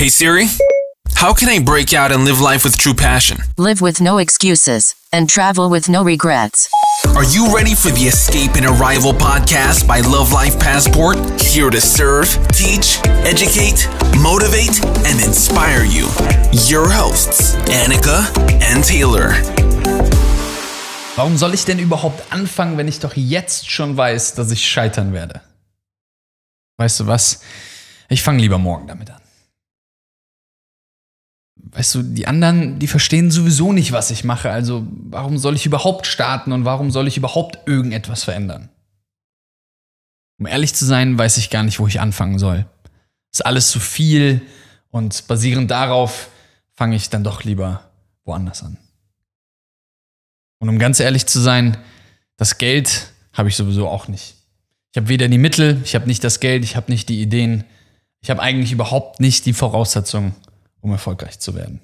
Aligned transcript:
Hey 0.00 0.08
Siri, 0.08 0.46
how 1.16 1.34
can 1.34 1.50
I 1.50 1.58
break 1.62 1.92
out 1.92 2.10
and 2.10 2.24
live 2.24 2.40
life 2.40 2.64
with 2.64 2.78
true 2.78 2.94
passion? 2.94 3.36
Live 3.58 3.82
with 3.82 4.00
no 4.00 4.16
excuses 4.16 4.94
and 5.12 5.28
travel 5.28 5.68
with 5.68 5.90
no 5.90 6.02
regrets. 6.02 6.70
Are 7.08 7.24
you 7.24 7.54
ready 7.54 7.74
for 7.74 7.90
the 7.90 8.08
Escape 8.08 8.52
and 8.54 8.64
Arrival 8.64 9.12
podcast 9.12 9.86
by 9.86 10.00
Love 10.00 10.32
Life 10.32 10.58
Passport? 10.58 11.18
Here 11.38 11.68
to 11.68 11.82
serve, 11.82 12.34
teach, 12.48 12.98
educate, 13.28 13.86
motivate, 14.22 14.82
and 15.04 15.20
inspire 15.20 15.84
you. 15.84 16.08
Your 16.66 16.88
hosts, 16.88 17.56
Annika 17.68 18.24
and 18.72 18.82
Taylor. 18.82 19.34
Warum 21.16 21.36
soll 21.36 21.52
ich 21.52 21.66
denn 21.66 21.78
überhaupt 21.78 22.32
anfangen, 22.32 22.78
wenn 22.78 22.88
ich 22.88 23.00
doch 23.00 23.16
jetzt 23.16 23.70
schon 23.70 23.98
weiß, 23.98 24.32
dass 24.32 24.50
ich 24.50 24.66
scheitern 24.66 25.12
werde? 25.12 25.42
Weißt 26.78 27.00
du 27.00 27.06
was? 27.06 27.42
Ich 28.08 28.22
fange 28.22 28.40
lieber 28.40 28.56
morgen 28.56 28.86
damit 28.86 29.10
an. 29.10 29.19
Weißt 31.72 31.94
du, 31.94 32.02
die 32.02 32.26
anderen, 32.26 32.78
die 32.78 32.88
verstehen 32.88 33.30
sowieso 33.30 33.72
nicht, 33.72 33.92
was 33.92 34.10
ich 34.10 34.24
mache. 34.24 34.50
Also 34.50 34.86
warum 34.90 35.38
soll 35.38 35.54
ich 35.54 35.66
überhaupt 35.66 36.06
starten 36.06 36.52
und 36.52 36.64
warum 36.64 36.90
soll 36.90 37.06
ich 37.06 37.16
überhaupt 37.16 37.60
irgendetwas 37.66 38.24
verändern? 38.24 38.70
Um 40.38 40.46
ehrlich 40.46 40.74
zu 40.74 40.84
sein, 40.84 41.16
weiß 41.18 41.36
ich 41.36 41.50
gar 41.50 41.62
nicht, 41.62 41.78
wo 41.78 41.86
ich 41.86 42.00
anfangen 42.00 42.38
soll. 42.38 42.66
Ist 43.32 43.46
alles 43.46 43.70
zu 43.70 43.78
viel 43.78 44.42
und 44.90 45.28
basierend 45.28 45.70
darauf 45.70 46.30
fange 46.72 46.96
ich 46.96 47.10
dann 47.10 47.22
doch 47.22 47.44
lieber 47.44 47.82
woanders 48.24 48.62
an. 48.64 48.76
Und 50.58 50.68
um 50.68 50.78
ganz 50.78 50.98
ehrlich 50.98 51.26
zu 51.26 51.40
sein, 51.40 51.76
das 52.36 52.58
Geld 52.58 53.12
habe 53.32 53.48
ich 53.48 53.56
sowieso 53.56 53.88
auch 53.88 54.08
nicht. 54.08 54.34
Ich 54.92 54.96
habe 54.96 55.08
weder 55.08 55.28
die 55.28 55.38
Mittel, 55.38 55.80
ich 55.84 55.94
habe 55.94 56.06
nicht 56.06 56.24
das 56.24 56.40
Geld, 56.40 56.64
ich 56.64 56.74
habe 56.74 56.90
nicht 56.90 57.08
die 57.08 57.22
Ideen. 57.22 57.64
Ich 58.22 58.30
habe 58.30 58.42
eigentlich 58.42 58.72
überhaupt 58.72 59.20
nicht 59.20 59.46
die 59.46 59.52
Voraussetzungen, 59.52 60.34
um 60.80 60.92
erfolgreich 60.92 61.38
zu 61.38 61.54
werden. 61.54 61.80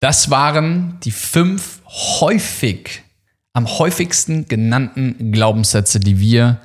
Das 0.00 0.30
waren 0.30 0.98
die 1.04 1.10
fünf 1.10 1.82
häufig, 1.86 3.02
am 3.52 3.66
häufigsten 3.66 4.48
genannten 4.48 5.32
Glaubenssätze, 5.32 6.00
die 6.00 6.18
wir, 6.18 6.60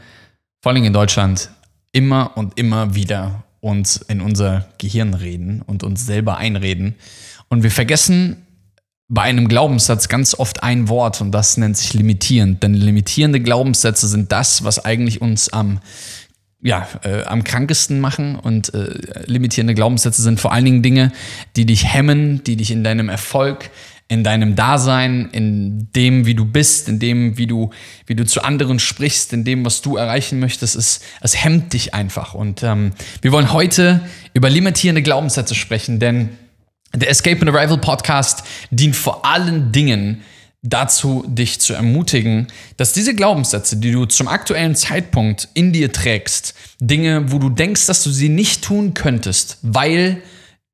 vor 0.61 0.71
allem 0.71 0.85
in 0.85 0.93
Deutschland, 0.93 1.49
immer 1.91 2.37
und 2.37 2.57
immer 2.57 2.95
wieder 2.95 3.43
uns 3.59 3.97
in 3.97 4.21
unser 4.21 4.69
Gehirn 4.77 5.13
reden 5.13 5.61
und 5.61 5.83
uns 5.83 6.05
selber 6.05 6.37
einreden. 6.37 6.95
Und 7.49 7.63
wir 7.63 7.71
vergessen 7.71 8.45
bei 9.07 9.23
einem 9.23 9.47
Glaubenssatz 9.47 10.07
ganz 10.07 10.33
oft 10.33 10.63
ein 10.63 10.89
Wort 10.89 11.21
und 11.21 11.31
das 11.31 11.57
nennt 11.57 11.77
sich 11.77 11.93
limitierend. 11.93 12.63
Denn 12.63 12.73
limitierende 12.73 13.39
Glaubenssätze 13.39 14.07
sind 14.07 14.31
das, 14.31 14.63
was 14.63 14.83
eigentlich 14.83 15.21
uns 15.21 15.49
am 15.49 15.79
ja, 16.61 16.87
äh, 17.03 17.23
am 17.23 17.43
krankesten 17.43 17.99
machen 17.99 18.35
und 18.35 18.73
äh, 18.73 19.23
limitierende 19.25 19.75
Glaubenssätze 19.75 20.21
sind 20.21 20.39
vor 20.39 20.51
allen 20.51 20.65
Dingen 20.65 20.81
Dinge, 20.83 21.11
die 21.55 21.65
dich 21.65 21.93
hemmen, 21.93 22.43
die 22.43 22.55
dich 22.55 22.71
in 22.71 22.83
deinem 22.83 23.09
Erfolg, 23.09 23.69
in 24.07 24.23
deinem 24.23 24.55
Dasein, 24.55 25.29
in 25.31 25.91
dem, 25.93 26.25
wie 26.25 26.35
du 26.35 26.45
bist, 26.45 26.89
in 26.89 26.99
dem, 26.99 27.37
wie 27.37 27.47
du, 27.47 27.71
wie 28.05 28.15
du 28.15 28.25
zu 28.25 28.43
anderen 28.43 28.79
sprichst, 28.79 29.33
in 29.33 29.43
dem, 29.43 29.65
was 29.65 29.81
du 29.81 29.97
erreichen 29.97 30.39
möchtest, 30.39 30.75
es, 30.75 31.01
es 31.21 31.43
hemmt 31.43 31.73
dich 31.73 31.93
einfach. 31.93 32.35
Und 32.35 32.61
ähm, 32.61 32.91
wir 33.21 33.31
wollen 33.31 33.51
heute 33.51 34.01
über 34.33 34.49
limitierende 34.49 35.01
Glaubenssätze 35.01 35.55
sprechen, 35.55 35.99
denn 35.99 36.29
der 36.93 37.09
Escape 37.09 37.41
and 37.41 37.49
Arrival 37.49 37.77
Podcast 37.77 38.43
dient 38.69 38.95
vor 38.95 39.25
allen 39.25 39.71
Dingen 39.71 40.21
dazu, 40.65 41.23
dich 41.27 41.59
zu 41.59 41.73
ermutigen, 41.73 42.47
dass 42.77 42.91
diese 42.93 43.15
Glaubenssätze, 43.15 43.77
die 43.77 43.91
du 43.91 44.05
zum 44.05 44.27
aktuellen 44.27 44.75
Zeitpunkt 44.75 45.47
in 45.53 45.71
dir 45.71 45.91
trägst, 45.91 46.55
Dinge, 46.81 47.31
wo 47.31 47.37
du 47.37 47.49
denkst, 47.49 47.85
dass 47.85 48.03
du 48.03 48.09
sie 48.09 48.29
nicht 48.29 48.63
tun 48.63 48.93
könntest, 48.93 49.59
weil 49.61 50.21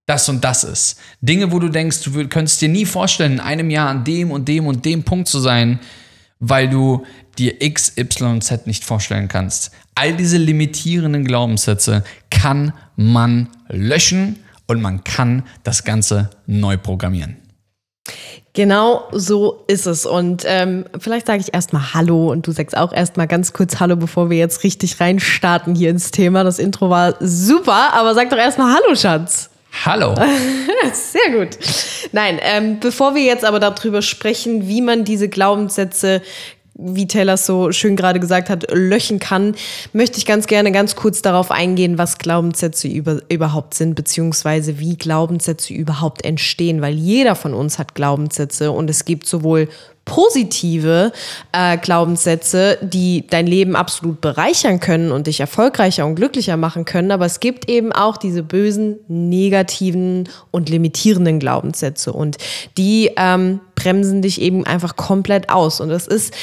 das 0.07 0.29
und 0.29 0.43
das 0.43 0.63
ist. 0.63 0.97
Dinge, 1.21 1.51
wo 1.51 1.59
du 1.59 1.69
denkst, 1.69 2.01
du 2.03 2.27
könntest 2.27 2.61
dir 2.61 2.69
nie 2.69 2.85
vorstellen, 2.85 3.33
in 3.33 3.39
einem 3.39 3.69
Jahr 3.69 3.89
an 3.89 4.03
dem 4.03 4.31
und 4.31 4.47
dem 4.47 4.65
und 4.65 4.85
dem 4.85 5.03
Punkt 5.03 5.27
zu 5.27 5.39
sein, 5.39 5.79
weil 6.39 6.69
du 6.69 7.05
dir 7.37 7.61
X, 7.61 7.93
Y 7.97 8.31
und 8.31 8.43
Z 8.43 8.67
nicht 8.67 8.83
vorstellen 8.83 9.27
kannst. 9.27 9.71
All 9.95 10.15
diese 10.15 10.37
limitierenden 10.37 11.25
Glaubenssätze 11.25 12.03
kann 12.29 12.73
man 12.95 13.49
löschen 13.67 14.37
und 14.67 14.81
man 14.81 15.03
kann 15.03 15.43
das 15.63 15.83
Ganze 15.83 16.29
neu 16.45 16.77
programmieren. 16.77 17.37
Genau 18.53 19.07
so 19.11 19.63
ist 19.67 19.87
es. 19.87 20.05
Und 20.05 20.43
ähm, 20.45 20.85
vielleicht 20.99 21.27
sage 21.27 21.39
ich 21.39 21.53
erstmal 21.53 21.93
Hallo 21.93 22.31
und 22.31 22.45
du 22.47 22.51
sagst 22.51 22.75
auch 22.75 22.91
erstmal 22.91 23.27
ganz 23.27 23.53
kurz 23.53 23.79
Hallo, 23.79 23.95
bevor 23.95 24.29
wir 24.29 24.37
jetzt 24.37 24.63
richtig 24.63 24.99
reinstarten 24.99 25.73
hier 25.73 25.89
ins 25.89 26.11
Thema. 26.11 26.43
Das 26.43 26.59
Intro 26.59 26.89
war 26.89 27.15
super, 27.21 27.93
aber 27.93 28.13
sag 28.13 28.29
doch 28.29 28.37
erstmal 28.37 28.75
Hallo, 28.75 28.95
Schatz. 28.95 29.49
Hallo. 29.85 30.15
Sehr 30.93 31.31
gut. 31.39 31.57
Nein, 32.11 32.39
ähm, 32.41 32.79
bevor 32.81 33.15
wir 33.15 33.23
jetzt 33.23 33.45
aber 33.45 33.61
darüber 33.61 34.01
sprechen, 34.01 34.67
wie 34.67 34.81
man 34.81 35.05
diese 35.05 35.29
Glaubenssätze 35.29 36.21
wie 36.83 37.07
Taylor 37.07 37.37
so 37.37 37.71
schön 37.71 37.95
gerade 37.95 38.19
gesagt 38.19 38.49
hat, 38.49 38.67
löchen 38.71 39.19
kann, 39.19 39.55
möchte 39.93 40.17
ich 40.17 40.25
ganz 40.25 40.47
gerne 40.47 40.71
ganz 40.71 40.95
kurz 40.95 41.21
darauf 41.21 41.51
eingehen, 41.51 41.97
was 41.97 42.17
Glaubenssätze 42.17 42.87
über, 42.87 43.21
überhaupt 43.29 43.73
sind, 43.73 43.95
beziehungsweise 43.95 44.79
wie 44.79 44.95
Glaubenssätze 44.95 45.73
überhaupt 45.73 46.25
entstehen, 46.25 46.81
weil 46.81 46.95
jeder 46.95 47.35
von 47.35 47.53
uns 47.53 47.79
hat 47.79 47.95
Glaubenssätze 47.95 48.71
und 48.71 48.89
es 48.89 49.05
gibt 49.05 49.27
sowohl 49.27 49.67
positive 50.11 51.13
äh, 51.53 51.77
Glaubenssätze, 51.77 52.77
die 52.81 53.25
dein 53.29 53.47
Leben 53.47 53.77
absolut 53.77 54.19
bereichern 54.19 54.81
können 54.81 55.13
und 55.13 55.27
dich 55.27 55.39
erfolgreicher 55.39 56.05
und 56.05 56.15
glücklicher 56.15 56.57
machen 56.57 56.83
können. 56.83 57.11
Aber 57.11 57.25
es 57.25 57.39
gibt 57.39 57.69
eben 57.69 57.93
auch 57.93 58.17
diese 58.17 58.43
bösen, 58.43 58.99
negativen 59.07 60.27
und 60.51 60.67
limitierenden 60.67 61.39
Glaubenssätze 61.39 62.11
und 62.11 62.35
die 62.77 63.11
ähm, 63.15 63.61
bremsen 63.75 64.21
dich 64.21 64.41
eben 64.41 64.65
einfach 64.65 64.97
komplett 64.97 65.49
aus. 65.49 65.79
Und 65.79 65.91
es 65.91 66.07
ist 66.07 66.33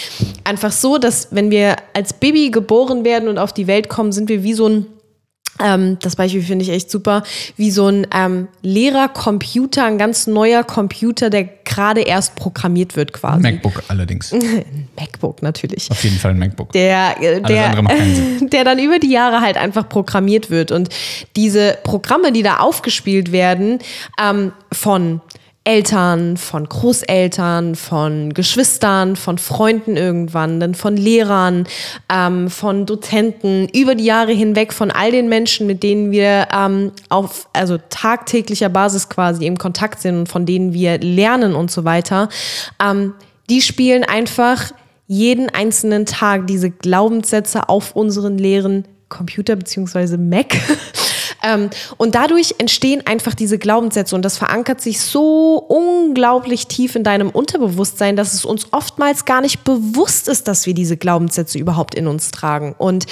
einfach 0.45 0.73
so, 0.73 0.97
dass 0.97 1.29
wenn 1.31 1.51
wir 1.51 1.77
als 1.93 2.15
Baby 2.15 2.51
geboren 2.51 3.05
werden 3.05 3.29
und 3.29 3.37
auf 3.37 3.53
die 3.53 3.67
Welt 3.67 3.91
kommen, 3.91 4.13
sind 4.13 4.31
wir 4.31 4.43
wie 4.43 4.55
so 4.55 4.67
ein 4.67 4.87
ähm, 5.63 5.99
das 6.01 6.17
Beispiel 6.17 6.43
finde 6.43 6.65
ich 6.65 6.71
echt 6.71 6.91
super, 6.91 7.23
wie 7.57 7.71
so 7.71 7.89
ein 7.89 8.07
ähm, 8.15 8.49
leerer 8.63 9.09
Computer, 9.09 9.85
ein 9.85 9.99
ganz 9.99 10.27
neuer 10.27 10.65
Computer, 10.65 11.31
der 11.31 11.45
gerade 11.45 12.01
erst 12.01 12.37
programmiert 12.37 12.97
wird 12.97 13.13
quasi. 13.13 13.43
MacBook 13.43 13.83
allerdings. 13.89 14.33
MacBook 14.97 15.43
natürlich. 15.43 15.91
Auf 15.91 16.03
jeden 16.03 16.19
Fall 16.19 16.33
ein 16.33 16.39
MacBook. 16.39 16.73
Der, 16.73 17.17
äh, 17.21 17.41
der, 17.43 17.83
der 18.41 18.65
dann 18.65 18.79
über 18.79 18.99
die 18.99 19.11
Jahre 19.11 19.41
halt 19.41 19.57
einfach 19.57 19.89
programmiert 19.89 20.51
wird. 20.51 20.73
Und 20.73 20.89
diese 21.37 21.79
Programme, 21.83 22.33
die 22.33 22.43
da 22.43 22.59
aufgespielt 22.59 23.33
werden, 23.33 23.79
ähm, 24.21 24.53
von 24.73 25.21
Eltern, 25.69 26.39
von 26.39 26.67
Großeltern, 26.67 27.75
von 27.75 28.33
Geschwistern, 28.33 29.17
von 29.17 29.37
Freunden 29.37 29.99
irgendwann, 29.99 30.61
dann 30.61 30.75
von 30.75 30.97
Lehrern, 30.97 31.69
ähm, 32.11 32.49
von 32.49 32.87
Dozenten, 32.87 33.69
über 33.75 33.95
die 33.95 34.07
Jahre 34.07 34.33
hinweg 34.33 34.73
von 34.73 34.91
all 34.91 35.11
den 35.11 35.29
Menschen, 35.29 35.67
mit 35.67 35.83
denen 35.83 36.11
wir 36.11 36.49
ähm, 36.57 36.93
auf 37.11 37.51
also 37.53 37.77
tagtäglicher 37.91 38.71
Basis 38.71 39.11
quasi 39.11 39.45
im 39.45 39.59
Kontakt 39.59 40.01
sind 40.01 40.21
und 40.21 40.29
von 40.31 40.47
denen 40.47 40.73
wir 40.73 41.01
lernen 41.01 41.55
und 41.55 41.71
so 41.71 41.85
weiter, 41.85 42.31
ähm, 42.83 43.13
die 43.51 43.61
spielen 43.61 44.05
einfach 44.05 44.73
jeden 45.07 45.51
einzelnen 45.51 46.07
Tag 46.07 46.47
diese 46.47 46.71
Glaubenssätze 46.71 47.69
auf 47.69 47.95
unseren 47.95 48.39
leeren 48.39 48.89
Computer 49.11 49.55
beziehungsweise 49.55 50.17
Mac 50.17 50.57
Ähm, 51.43 51.71
und 51.97 52.15
dadurch 52.15 52.57
entstehen 52.59 53.07
einfach 53.07 53.35
diese 53.35 53.59
Glaubenssätze 53.59 54.15
und 54.15 54.23
das 54.23 54.39
verankert 54.39 54.81
sich 54.81 55.01
so 55.01 55.57
unglaublich 55.57 56.67
tief 56.67 56.97
in 56.97 57.05
deinem 57.05 57.31
Unterbewusstsein, 57.31 58.17
dass 58.17 58.35
es 58.35 58.45
uns 58.45 58.73
oftmals 58.73 59.25
gar 59.25 59.41
nicht 59.41 59.65
bewusst 59.65 60.29
ist, 60.29 60.49
dass 60.49 60.67
wir 60.67 60.75
diese 60.75 60.97
Glaubenssätze 60.97 61.59
überhaupt 61.59 61.95
in 61.95 62.07
uns 62.07 62.31
tragen. 62.31 62.75
Und 62.79 63.07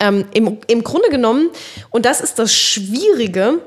ähm, 0.00 0.26
im, 0.32 0.58
im 0.68 0.84
Grunde 0.84 1.08
genommen, 1.10 1.50
und 1.90 2.06
das 2.06 2.20
ist 2.20 2.38
das 2.38 2.54
Schwierige, 2.54 3.60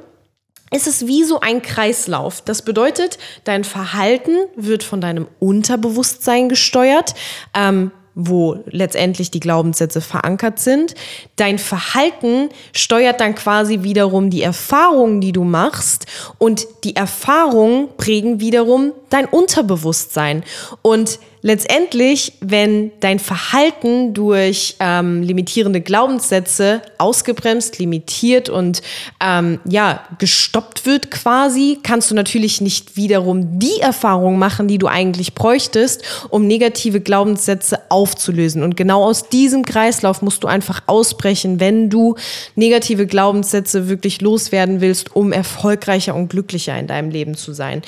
ist 0.72 0.88
es 0.88 1.08
wie 1.08 1.24
so 1.24 1.40
ein 1.40 1.62
Kreislauf. 1.62 2.42
Das 2.42 2.64
bedeutet, 2.64 3.18
dein 3.44 3.64
Verhalten 3.64 4.32
wird 4.56 4.84
von 4.84 5.00
deinem 5.00 5.28
Unterbewusstsein 5.40 6.50
gesteuert. 6.50 7.14
Ähm, 7.54 7.92
wo 8.16 8.58
letztendlich 8.68 9.30
die 9.30 9.42
Glaubenssätze 9.42 10.02
verankert 10.02 10.60
sind. 10.60 10.96
Dein 11.36 11.60
Verhalten 11.60 12.50
steuert 12.74 13.20
dann 13.20 13.36
quasi 13.36 13.84
wiederum 13.84 14.30
die 14.30 14.42
Erfahrungen, 14.42 15.20
die 15.20 15.34
du 15.34 15.44
machst 15.44 16.06
und 16.38 16.66
die 16.86 16.96
Erfahrungen 16.96 17.90
prägen 17.98 18.40
wiederum 18.40 18.94
dein 19.16 19.26
Unterbewusstsein. 19.26 20.44
Und 20.82 21.20
letztendlich, 21.46 22.34
wenn 22.42 22.92
dein 23.02 23.20
Verhalten 23.20 24.16
durch 24.16 24.78
ähm, 24.80 25.22
limitierende 25.22 25.80
Glaubenssätze 25.80 26.82
ausgebremst, 26.98 27.78
limitiert 27.78 28.50
und 28.50 28.82
ähm, 29.24 29.60
ja 29.64 30.02
gestoppt 30.18 30.88
wird 30.88 31.12
quasi, 31.12 31.78
kannst 31.84 32.10
du 32.10 32.16
natürlich 32.16 32.62
nicht 32.62 32.98
wiederum 32.98 33.60
die 33.60 33.80
Erfahrung 33.80 34.40
machen, 34.40 34.68
die 34.68 34.80
du 34.80 34.88
eigentlich 34.88 35.36
bräuchtest, 35.36 36.02
um 36.30 36.48
negative 36.48 37.00
Glaubenssätze 37.00 37.80
aufzulösen. 37.90 38.64
Und 38.64 38.76
genau 38.76 39.04
aus 39.04 39.30
diesem 39.30 39.66
Kreislauf 39.66 40.24
musst 40.24 40.44
du 40.44 40.48
einfach 40.48 40.82
ausbrechen, 40.88 41.60
wenn 41.60 41.92
du 41.92 42.16
negative 42.56 43.06
Glaubenssätze 43.06 43.88
wirklich 43.88 44.20
loswerden 44.20 44.82
willst, 44.82 45.16
um 45.16 45.32
erfolgreicher 45.32 46.16
und 46.16 46.30
glücklicher 46.30 46.76
in 46.80 46.88
deinem 46.88 47.12
Leben 47.12 47.36
zu 47.36 47.54
sein. 47.54 47.84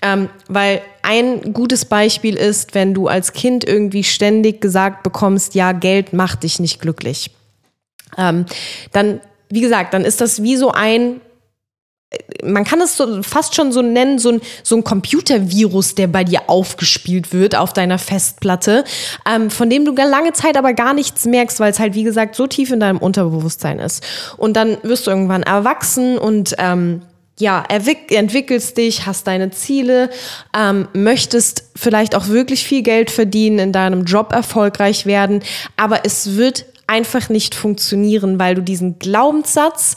Ähm, 0.00 0.30
weil 0.48 0.71
ein 1.02 1.52
gutes 1.52 1.84
Beispiel 1.84 2.36
ist, 2.36 2.74
wenn 2.74 2.94
du 2.94 3.08
als 3.08 3.32
Kind 3.32 3.64
irgendwie 3.64 4.04
ständig 4.04 4.60
gesagt 4.60 5.02
bekommst, 5.02 5.54
ja, 5.54 5.72
Geld 5.72 6.12
macht 6.12 6.42
dich 6.42 6.60
nicht 6.60 6.80
glücklich. 6.80 7.30
Ähm, 8.16 8.46
dann, 8.92 9.20
wie 9.48 9.60
gesagt, 9.60 9.94
dann 9.94 10.04
ist 10.04 10.20
das 10.20 10.42
wie 10.42 10.56
so 10.56 10.70
ein 10.70 11.20
man 12.44 12.64
kann 12.64 12.80
es 12.80 12.96
so, 12.96 13.22
fast 13.22 13.54
schon 13.54 13.72
so 13.72 13.82
nennen, 13.82 14.18
so 14.18 14.30
ein, 14.30 14.40
so 14.62 14.76
ein 14.76 14.84
Computervirus, 14.84 15.94
der 15.94 16.06
bei 16.08 16.24
dir 16.24 16.42
aufgespielt 16.48 17.32
wird 17.32 17.56
auf 17.56 17.72
deiner 17.72 17.98
Festplatte, 17.98 18.84
ähm, 19.30 19.50
von 19.50 19.70
dem 19.70 19.84
du 19.84 19.94
lange 19.94 20.32
Zeit 20.32 20.56
aber 20.56 20.74
gar 20.74 20.94
nichts 20.94 21.24
merkst, 21.24 21.60
weil 21.60 21.70
es 21.70 21.78
halt, 21.78 21.94
wie 21.94 22.02
gesagt, 22.02 22.34
so 22.34 22.46
tief 22.46 22.70
in 22.70 22.80
deinem 22.80 22.98
Unterbewusstsein 22.98 23.78
ist. 23.78 24.04
Und 24.36 24.54
dann 24.54 24.76
wirst 24.82 25.06
du 25.06 25.10
irgendwann 25.10 25.42
erwachsen 25.42 26.18
und 26.18 26.54
ähm, 26.58 27.02
ja, 27.38 27.64
entwickelst 27.68 28.76
dich, 28.76 29.06
hast 29.06 29.26
deine 29.26 29.50
Ziele, 29.50 30.10
ähm, 30.56 30.88
möchtest 30.92 31.70
vielleicht 31.74 32.14
auch 32.14 32.28
wirklich 32.28 32.64
viel 32.64 32.82
Geld 32.82 33.10
verdienen, 33.10 33.58
in 33.58 33.72
deinem 33.72 34.04
Job 34.04 34.32
erfolgreich 34.32 35.06
werden, 35.06 35.42
aber 35.76 36.04
es 36.04 36.36
wird 36.36 36.66
einfach 36.86 37.28
nicht 37.30 37.54
funktionieren, 37.54 38.38
weil 38.38 38.54
du 38.54 38.62
diesen 38.62 38.98
Glaubenssatz, 38.98 39.96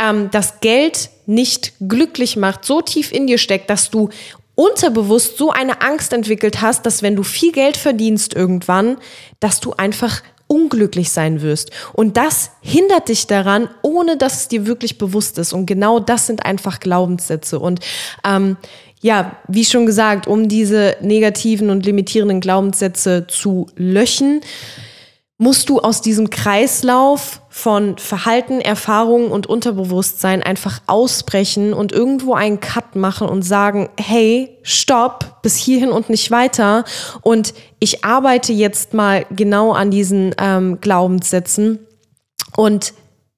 ähm, 0.00 0.30
dass 0.30 0.60
Geld 0.60 1.10
nicht 1.26 1.72
glücklich 1.80 2.36
macht, 2.36 2.64
so 2.64 2.80
tief 2.80 3.12
in 3.12 3.26
dir 3.26 3.38
steckt, 3.38 3.68
dass 3.70 3.90
du 3.90 4.08
unterbewusst 4.54 5.36
so 5.36 5.50
eine 5.50 5.82
Angst 5.82 6.12
entwickelt 6.12 6.60
hast, 6.60 6.86
dass 6.86 7.02
wenn 7.02 7.16
du 7.16 7.22
viel 7.22 7.52
Geld 7.52 7.76
verdienst 7.76 8.34
irgendwann, 8.34 8.98
dass 9.40 9.60
du 9.60 9.74
einfach 9.74 10.22
unglücklich 10.48 11.10
sein 11.10 11.42
wirst. 11.42 11.70
Und 11.92 12.16
das 12.16 12.50
hindert 12.60 13.08
dich 13.08 13.26
daran, 13.28 13.68
ohne 13.82 14.16
dass 14.16 14.40
es 14.40 14.48
dir 14.48 14.66
wirklich 14.66 14.98
bewusst 14.98 15.38
ist. 15.38 15.52
Und 15.52 15.66
genau 15.66 16.00
das 16.00 16.26
sind 16.26 16.44
einfach 16.44 16.80
Glaubenssätze. 16.80 17.60
Und 17.60 17.80
ähm, 18.24 18.56
ja, 19.00 19.36
wie 19.46 19.64
schon 19.64 19.86
gesagt, 19.86 20.26
um 20.26 20.48
diese 20.48 20.96
negativen 21.00 21.70
und 21.70 21.86
limitierenden 21.86 22.40
Glaubenssätze 22.40 23.26
zu 23.28 23.68
löschen, 23.76 24.40
musst 25.40 25.68
du 25.68 25.78
aus 25.78 26.02
diesem 26.02 26.30
Kreislauf 26.30 27.40
von 27.48 27.96
Verhalten, 27.96 28.60
Erfahrungen 28.60 29.30
und 29.30 29.46
Unterbewusstsein 29.46 30.42
einfach 30.42 30.80
ausbrechen 30.88 31.72
und 31.72 31.92
irgendwo 31.92 32.34
einen 32.34 32.58
Cut 32.58 32.96
machen 32.96 33.28
und 33.28 33.42
sagen, 33.42 33.88
hey, 33.98 34.58
stopp, 34.62 35.40
bis 35.42 35.56
hierhin 35.56 35.90
und 35.90 36.10
nicht 36.10 36.32
weiter. 36.32 36.84
Und 37.22 37.54
ich 37.78 38.04
arbeite 38.04 38.52
jetzt 38.52 38.94
mal 38.94 39.26
genau 39.30 39.72
an 39.72 39.92
diesen 39.92 40.34
ähm, 40.38 40.80
Glaubenssätzen 40.80 41.86
und 42.56 42.92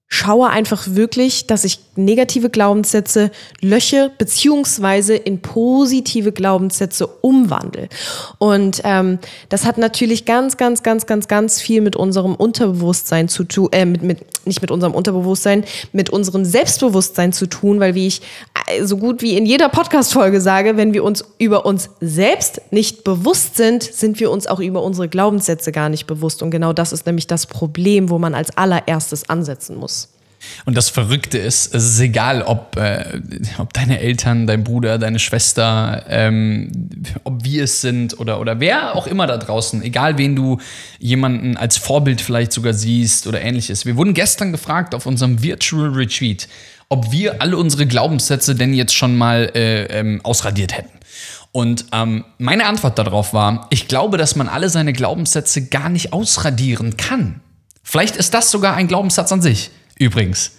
schaue 0.07 0.49
einfach 0.49 0.87
wirklich, 0.87 1.47
dass 1.47 1.65
ich 1.65 1.90
negative 2.05 2.51
Glaubenssätze 2.51 3.31
lösche 3.61 4.11
beziehungsweise 4.19 5.15
in 5.15 5.41
positive 5.41 6.33
Glaubenssätze 6.33 7.07
umwandle. 7.07 7.89
Und 8.39 8.81
ähm, 8.85 9.19
das 9.49 9.65
hat 9.65 9.79
natürlich 9.79 10.25
ganz, 10.25 10.57
ganz, 10.57 10.83
ganz, 10.83 11.07
ganz, 11.07 11.29
ganz 11.29 11.61
viel 11.61 11.81
mit 11.81 11.97
unserem 11.97 12.35
Unterbewusstsein 12.35 13.29
zu 13.29 13.45
tun, 13.45 13.69
äh, 13.73 13.85
mit, 13.85 14.03
mit, 14.03 14.47
nicht 14.47 14.61
mit 14.63 14.71
unserem 14.71 14.95
Unterbewusstsein, 14.95 15.65
mit 15.93 16.11
unserem 16.11 16.45
Selbstbewusstsein 16.45 17.33
zu 17.33 17.47
tun, 17.47 17.81
weil 17.81 17.95
wie 17.95 18.07
ich 18.07 18.23
äh, 18.67 18.85
so 18.85 18.97
gut 18.97 19.23
wie 19.23 19.37
in 19.37 19.47
jeder 19.47 19.69
Podcast-Folge 19.69 20.41
sage, 20.41 20.77
wenn 20.77 20.95
wir 20.95 21.05
uns 21.05 21.25
über 21.39 21.67
uns 21.67 21.91
selbst 22.01 22.61
nicht 22.71 23.05
bewusst 23.05 23.57
sind, 23.57 23.83
sind 23.83 24.21
wir 24.21 24.31
uns 24.31 24.47
auch 24.47 24.61
über 24.61 24.83
unsere 24.83 25.09
Glaubenssätze 25.09 25.73
gar 25.73 25.89
nicht 25.89 26.07
bewusst. 26.07 26.43
Und 26.43 26.51
genau 26.51 26.73
das 26.73 26.93
ist 26.93 27.07
nämlich 27.07 27.27
das 27.27 27.47
Problem, 27.47 28.11
wo 28.11 28.19
man 28.19 28.35
als 28.35 28.57
allererstes 28.57 29.29
ansetzen 29.29 29.77
muss. 29.77 30.09
Und 30.65 30.77
das 30.77 30.89
Verrückte 30.89 31.39
ist, 31.39 31.75
es 31.75 31.85
ist 31.85 32.01
egal, 32.01 32.43
ob, 32.43 32.77
äh, 32.77 33.21
ob 33.59 33.73
deine 33.73 34.01
Eltern, 34.01 34.47
dein 34.47 34.65
Bruder, 34.65 34.99
deine 34.99 35.19
Schwester, 35.19 36.05
ähm, 36.09 36.71
ob 37.25 37.45
wir 37.45 37.65
es 37.65 37.81
sind 37.81 38.19
oder, 38.19 38.41
oder 38.41 38.61
wer 38.61 38.97
auch 38.97 39.07
immer 39.07 39.27
da 39.27 39.37
draußen, 39.37 39.83
egal 39.83 40.19
wen 40.19 40.37
du 40.37 40.59
jemanden 40.99 41.57
als 41.57 41.77
Vorbild 41.77 42.21
vielleicht 42.21 42.53
sogar 42.53 42.73
siehst 42.73 43.27
oder 43.27 43.41
ähnliches. 43.43 43.85
Wir 43.85 43.97
wurden 43.97 44.15
gestern 44.15 44.53
gefragt 44.53 44.95
auf 44.95 45.07
unserem 45.07 45.43
Virtual 45.43 45.91
Retreat, 45.91 46.49
ob 46.89 47.13
wir 47.13 47.43
alle 47.43 47.57
unsere 47.57 47.87
Glaubenssätze 47.87 48.55
denn 48.55 48.73
jetzt 48.73 48.95
schon 48.95 49.17
mal 49.17 49.51
äh, 49.55 49.85
ähm, 49.87 50.21
ausradiert 50.23 50.77
hätten. 50.77 50.91
Und 51.53 51.87
ähm, 51.93 52.25
meine 52.39 52.67
Antwort 52.67 52.99
darauf 52.99 53.35
war, 53.35 53.67
ich 53.71 53.89
glaube, 53.89 54.17
dass 54.19 54.37
man 54.37 54.49
alle 54.49 54.69
seine 54.69 54.93
Glaubenssätze 54.93 55.67
gar 55.67 55.89
nicht 55.89 56.13
ausradieren 56.13 56.97
kann. 56.97 57.41
Vielleicht 57.83 58.17
ist 58.17 58.35
das 58.35 58.51
sogar 58.51 58.77
ein 58.77 58.87
Glaubenssatz 58.87 59.33
an 59.33 59.43
sich 59.43 59.71
übrigens. 60.01 60.53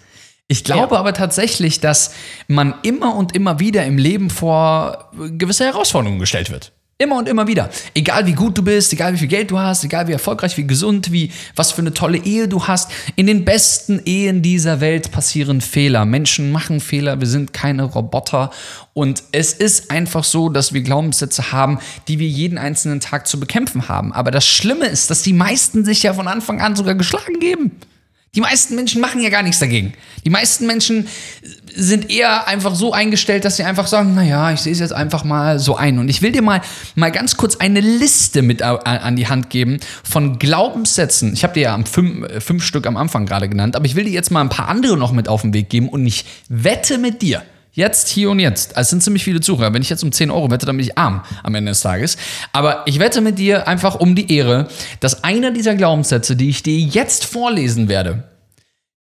Ich 0.47 0.63
glaube 0.63 0.95
ja. 0.95 0.99
aber 0.99 1.13
tatsächlich, 1.13 1.79
dass 1.79 2.13
man 2.47 2.75
immer 2.83 3.15
und 3.15 3.35
immer 3.35 3.59
wieder 3.59 3.85
im 3.85 3.97
Leben 3.97 4.29
vor 4.29 5.11
gewisse 5.37 5.65
Herausforderungen 5.65 6.19
gestellt 6.19 6.51
wird. 6.51 6.73
Immer 6.97 7.17
und 7.17 7.27
immer 7.27 7.47
wieder. 7.47 7.71
Egal 7.95 8.27
wie 8.27 8.33
gut 8.33 8.55
du 8.57 8.61
bist, 8.61 8.93
egal 8.93 9.13
wie 9.13 9.17
viel 9.17 9.27
Geld 9.27 9.49
du 9.49 9.57
hast, 9.57 9.83
egal 9.83 10.07
wie 10.07 10.11
erfolgreich, 10.11 10.55
wie 10.57 10.67
gesund, 10.67 11.11
wie 11.11 11.31
was 11.55 11.71
für 11.71 11.81
eine 11.81 11.95
tolle 11.95 12.19
Ehe 12.19 12.47
du 12.47 12.67
hast. 12.67 12.91
In 13.15 13.25
den 13.25 13.43
besten 13.43 14.01
Ehen 14.05 14.43
dieser 14.43 14.81
Welt 14.81 15.11
passieren 15.11 15.61
Fehler. 15.61 16.05
Menschen 16.05 16.51
machen 16.51 16.79
Fehler, 16.79 17.19
wir 17.19 17.27
sind 17.27 17.53
keine 17.53 17.83
Roboter. 17.83 18.51
Und 18.93 19.23
es 19.31 19.53
ist 19.53 19.89
einfach 19.89 20.23
so, 20.23 20.49
dass 20.49 20.73
wir 20.73 20.81
Glaubenssätze 20.81 21.51
haben, 21.51 21.79
die 22.07 22.19
wir 22.19 22.27
jeden 22.27 22.59
einzelnen 22.59 22.99
Tag 22.99 23.25
zu 23.25 23.39
bekämpfen 23.39 23.87
haben. 23.87 24.13
Aber 24.13 24.29
das 24.29 24.45
Schlimme 24.45 24.85
ist, 24.85 25.09
dass 25.09 25.23
die 25.23 25.33
meisten 25.33 25.83
sich 25.85 26.03
ja 26.03 26.13
von 26.13 26.27
Anfang 26.27 26.61
an 26.61 26.75
sogar 26.75 26.93
geschlagen 26.93 27.39
geben. 27.39 27.79
Die 28.33 28.39
meisten 28.39 28.75
Menschen 28.75 29.01
machen 29.01 29.21
ja 29.21 29.29
gar 29.29 29.43
nichts 29.43 29.59
dagegen. 29.59 29.91
Die 30.23 30.29
meisten 30.29 30.65
Menschen 30.65 31.09
sind 31.75 32.09
eher 32.09 32.47
einfach 32.47 32.75
so 32.75 32.93
eingestellt, 32.93 33.43
dass 33.43 33.57
sie 33.57 33.63
einfach 33.63 33.87
sagen, 33.87 34.15
naja, 34.15 34.53
ich 34.53 34.61
sehe 34.61 34.71
es 34.71 34.79
jetzt 34.79 34.93
einfach 34.93 35.25
mal 35.25 35.59
so 35.59 35.75
ein. 35.75 35.99
Und 35.99 36.07
ich 36.07 36.21
will 36.21 36.31
dir 36.31 36.41
mal, 36.41 36.61
mal 36.95 37.11
ganz 37.11 37.35
kurz 37.35 37.57
eine 37.57 37.81
Liste 37.81 38.41
mit 38.41 38.61
an 38.61 39.17
die 39.17 39.27
Hand 39.27 39.49
geben 39.49 39.81
von 40.05 40.39
Glaubenssätzen. 40.39 41.33
Ich 41.33 41.43
habe 41.43 41.55
dir 41.55 41.61
ja 41.61 41.79
fünf, 41.83 42.25
äh, 42.25 42.39
fünf 42.39 42.63
Stück 42.63 42.87
am 42.87 42.95
Anfang 42.95 43.25
gerade 43.25 43.49
genannt, 43.49 43.75
aber 43.75 43.85
ich 43.85 43.95
will 43.95 44.05
dir 44.05 44.11
jetzt 44.11 44.31
mal 44.31 44.39
ein 44.39 44.49
paar 44.49 44.69
andere 44.69 44.95
noch 44.95 45.11
mit 45.11 45.27
auf 45.27 45.41
den 45.41 45.53
Weg 45.53 45.69
geben 45.69 45.89
und 45.89 46.07
ich 46.07 46.23
wette 46.47 46.99
mit 46.99 47.21
dir, 47.21 47.43
Jetzt, 47.73 48.09
hier 48.09 48.29
und 48.29 48.39
jetzt. 48.39 48.73
Es 48.75 48.89
sind 48.89 49.01
ziemlich 49.01 49.23
viele 49.23 49.39
Zuhörer. 49.39 49.73
Wenn 49.73 49.81
ich 49.81 49.89
jetzt 49.89 50.03
um 50.03 50.11
10 50.11 50.29
Euro 50.29 50.51
wette, 50.51 50.65
dann 50.65 50.75
bin 50.75 50.85
ich 50.85 50.97
arm 50.97 51.23
am 51.41 51.55
Ende 51.55 51.71
des 51.71 51.79
Tages. 51.79 52.17
Aber 52.51 52.83
ich 52.85 52.99
wette 52.99 53.21
mit 53.21 53.39
dir 53.39 53.67
einfach 53.67 53.95
um 53.95 54.13
die 54.13 54.35
Ehre, 54.35 54.67
dass 54.99 55.23
einer 55.23 55.51
dieser 55.51 55.75
Glaubenssätze, 55.75 56.35
die 56.35 56.49
ich 56.49 56.63
dir 56.63 56.77
jetzt 56.77 57.23
vorlesen 57.23 57.87
werde, 57.87 58.25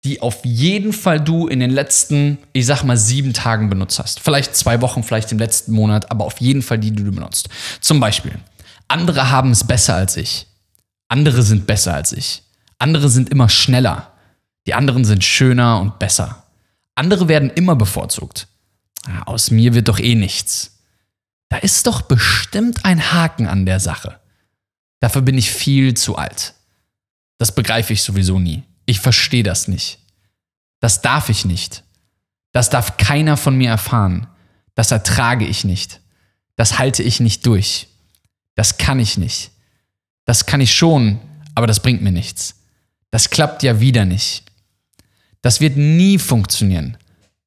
die 0.02 0.20
auf 0.20 0.44
jeden 0.44 0.92
Fall 0.92 1.20
du 1.20 1.46
in 1.46 1.60
den 1.60 1.70
letzten, 1.70 2.38
ich 2.52 2.66
sag 2.66 2.82
mal, 2.82 2.96
sieben 2.96 3.32
Tagen 3.32 3.70
benutzt 3.70 4.00
hast. 4.00 4.18
Vielleicht 4.18 4.56
zwei 4.56 4.80
Wochen, 4.80 5.04
vielleicht 5.04 5.30
im 5.30 5.38
letzten 5.38 5.72
Monat, 5.72 6.10
aber 6.10 6.24
auf 6.24 6.40
jeden 6.40 6.62
Fall 6.62 6.78
die, 6.78 6.90
die 6.90 7.04
du 7.04 7.12
benutzt. 7.12 7.48
Zum 7.80 8.00
Beispiel, 8.00 8.32
andere 8.88 9.30
haben 9.30 9.52
es 9.52 9.62
besser 9.64 9.94
als 9.94 10.16
ich. 10.16 10.46
Andere 11.08 11.42
sind 11.42 11.68
besser 11.68 11.94
als 11.94 12.12
ich. 12.12 12.42
Andere 12.78 13.08
sind 13.10 13.30
immer 13.30 13.48
schneller. 13.48 14.12
Die 14.66 14.74
anderen 14.74 15.04
sind 15.04 15.22
schöner 15.22 15.80
und 15.80 16.00
besser. 16.00 16.42
Andere 16.96 17.28
werden 17.28 17.50
immer 17.50 17.76
bevorzugt 17.76 18.48
aus 19.24 19.50
mir 19.50 19.74
wird 19.74 19.88
doch 19.88 19.98
eh 19.98 20.14
nichts. 20.14 20.78
Da 21.48 21.58
ist 21.58 21.86
doch 21.86 22.02
bestimmt 22.02 22.84
ein 22.84 23.12
Haken 23.12 23.46
an 23.46 23.66
der 23.66 23.80
Sache. 23.80 24.20
Dafür 25.00 25.22
bin 25.22 25.38
ich 25.38 25.50
viel 25.50 25.94
zu 25.94 26.16
alt. 26.16 26.54
Das 27.38 27.54
begreife 27.54 27.92
ich 27.92 28.02
sowieso 28.02 28.38
nie. 28.38 28.62
Ich 28.86 29.00
verstehe 29.00 29.42
das 29.42 29.68
nicht. 29.68 29.98
Das 30.80 31.02
darf 31.02 31.28
ich 31.28 31.44
nicht. 31.44 31.84
Das 32.52 32.70
darf 32.70 32.96
keiner 32.96 33.36
von 33.36 33.56
mir 33.56 33.70
erfahren. 33.70 34.26
Das 34.74 34.90
ertrage 34.90 35.46
ich 35.46 35.64
nicht. 35.64 36.00
Das 36.56 36.78
halte 36.78 37.02
ich 37.02 37.20
nicht 37.20 37.46
durch. 37.46 37.88
Das 38.54 38.78
kann 38.78 38.98
ich 38.98 39.18
nicht. 39.18 39.50
Das 40.24 40.46
kann 40.46 40.60
ich 40.60 40.74
schon, 40.74 41.20
aber 41.54 41.66
das 41.66 41.80
bringt 41.80 42.02
mir 42.02 42.12
nichts. 42.12 42.56
Das 43.10 43.30
klappt 43.30 43.62
ja 43.62 43.80
wieder 43.80 44.04
nicht. 44.04 44.44
Das 45.42 45.60
wird 45.60 45.76
nie 45.76 46.18
funktionieren. 46.18 46.96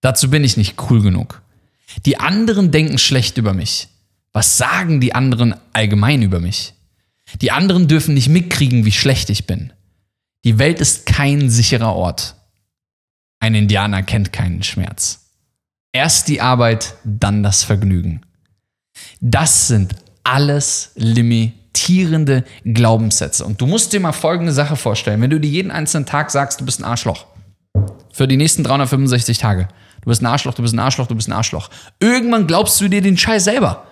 Dazu 0.01 0.29
bin 0.29 0.43
ich 0.43 0.55
nicht 0.55 0.81
cool 0.89 1.01
genug. 1.01 1.41
Die 2.05 2.19
anderen 2.19 2.71
denken 2.71 2.97
schlecht 2.97 3.37
über 3.37 3.53
mich. 3.53 3.87
Was 4.31 4.57
sagen 4.57 5.01
die 5.01 5.15
anderen 5.15 5.55
allgemein 5.73 6.21
über 6.21 6.39
mich? 6.39 6.73
Die 7.41 7.51
anderen 7.51 7.87
dürfen 7.87 8.13
nicht 8.13 8.29
mitkriegen, 8.29 8.85
wie 8.85 8.91
schlecht 8.91 9.29
ich 9.29 9.47
bin. 9.47 9.73
Die 10.45 10.57
Welt 10.57 10.79
ist 10.79 11.05
kein 11.05 11.49
sicherer 11.49 11.95
Ort. 11.95 12.35
Ein 13.39 13.55
Indianer 13.55 14.03
kennt 14.03 14.33
keinen 14.33 14.63
Schmerz. 14.63 15.31
Erst 15.91 16.27
die 16.27 16.41
Arbeit, 16.41 16.95
dann 17.03 17.43
das 17.43 17.63
Vergnügen. 17.63 18.21
Das 19.19 19.67
sind 19.67 19.95
alles 20.23 20.91
limitierende 20.95 22.43
Glaubenssätze. 22.63 23.45
Und 23.45 23.59
du 23.61 23.65
musst 23.65 23.93
dir 23.93 23.99
mal 23.99 24.11
folgende 24.11 24.53
Sache 24.53 24.75
vorstellen. 24.75 25.21
Wenn 25.21 25.29
du 25.29 25.39
dir 25.39 25.49
jeden 25.49 25.71
einzelnen 25.71 26.05
Tag 26.05 26.31
sagst, 26.31 26.61
du 26.61 26.65
bist 26.65 26.79
ein 26.79 26.85
Arschloch. 26.85 27.25
Für 28.11 28.27
die 28.27 28.37
nächsten 28.37 28.63
365 28.63 29.37
Tage. 29.37 29.67
Du 30.01 30.09
bist 30.09 30.21
ein 30.21 30.25
Arschloch, 30.25 30.53
du 30.53 30.61
bist 30.61 30.73
ein 30.73 30.79
Arschloch, 30.79 31.07
du 31.07 31.15
bist 31.15 31.27
ein 31.27 31.33
Arschloch. 31.33 31.69
Irgendwann 31.99 32.47
glaubst 32.47 32.79
du 32.81 32.87
dir 32.87 33.01
den 33.01 33.17
Scheiß 33.17 33.43
selber. 33.43 33.85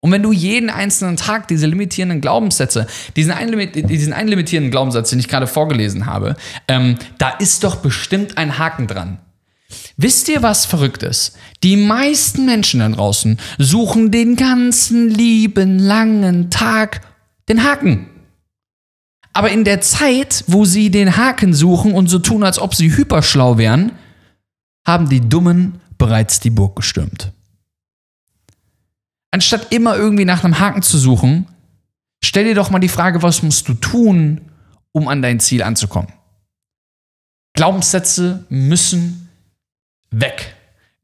Und 0.00 0.12
wenn 0.12 0.22
du 0.22 0.32
jeden 0.32 0.70
einzelnen 0.70 1.16
Tag 1.16 1.48
diese 1.48 1.66
limitierenden 1.66 2.20
Glaubenssätze, 2.20 2.86
diesen 3.16 3.32
einen, 3.32 3.72
diesen 3.88 4.12
einen 4.12 4.28
limitierenden 4.28 4.70
Glaubenssatz, 4.70 5.10
den 5.10 5.18
ich 5.18 5.28
gerade 5.28 5.46
vorgelesen 5.46 6.06
habe, 6.06 6.36
ähm, 6.68 6.96
da 7.18 7.30
ist 7.30 7.64
doch 7.64 7.76
bestimmt 7.76 8.38
ein 8.38 8.58
Haken 8.58 8.86
dran. 8.86 9.18
Wisst 9.96 10.28
ihr, 10.28 10.42
was 10.42 10.64
verrückt 10.64 11.02
ist? 11.02 11.36
Die 11.62 11.76
meisten 11.76 12.46
Menschen 12.46 12.80
da 12.80 12.88
draußen 12.88 13.38
suchen 13.58 14.10
den 14.10 14.36
ganzen 14.36 15.08
lieben 15.08 15.78
langen 15.78 16.50
Tag 16.50 17.00
den 17.48 17.64
Haken. 17.64 18.08
Aber 19.32 19.50
in 19.50 19.64
der 19.64 19.80
Zeit, 19.80 20.44
wo 20.46 20.64
sie 20.64 20.90
den 20.90 21.16
Haken 21.16 21.52
suchen 21.52 21.92
und 21.92 22.08
so 22.08 22.18
tun, 22.18 22.44
als 22.44 22.58
ob 22.58 22.74
sie 22.74 22.96
hyperschlau 22.96 23.58
wären, 23.58 23.92
haben 24.86 25.08
die 25.08 25.28
Dummen 25.28 25.80
bereits 25.98 26.40
die 26.40 26.50
Burg 26.50 26.76
gestürmt. 26.76 27.32
Anstatt 29.32 29.72
immer 29.72 29.96
irgendwie 29.96 30.24
nach 30.24 30.44
einem 30.44 30.58
Haken 30.58 30.82
zu 30.82 30.96
suchen, 30.96 31.46
stell 32.24 32.44
dir 32.44 32.54
doch 32.54 32.70
mal 32.70 32.78
die 32.78 32.88
Frage, 32.88 33.22
was 33.22 33.42
musst 33.42 33.68
du 33.68 33.74
tun, 33.74 34.40
um 34.92 35.08
an 35.08 35.20
dein 35.20 35.40
Ziel 35.40 35.62
anzukommen? 35.62 36.12
Glaubenssätze 37.54 38.46
müssen 38.48 39.28
weg. 40.10 40.54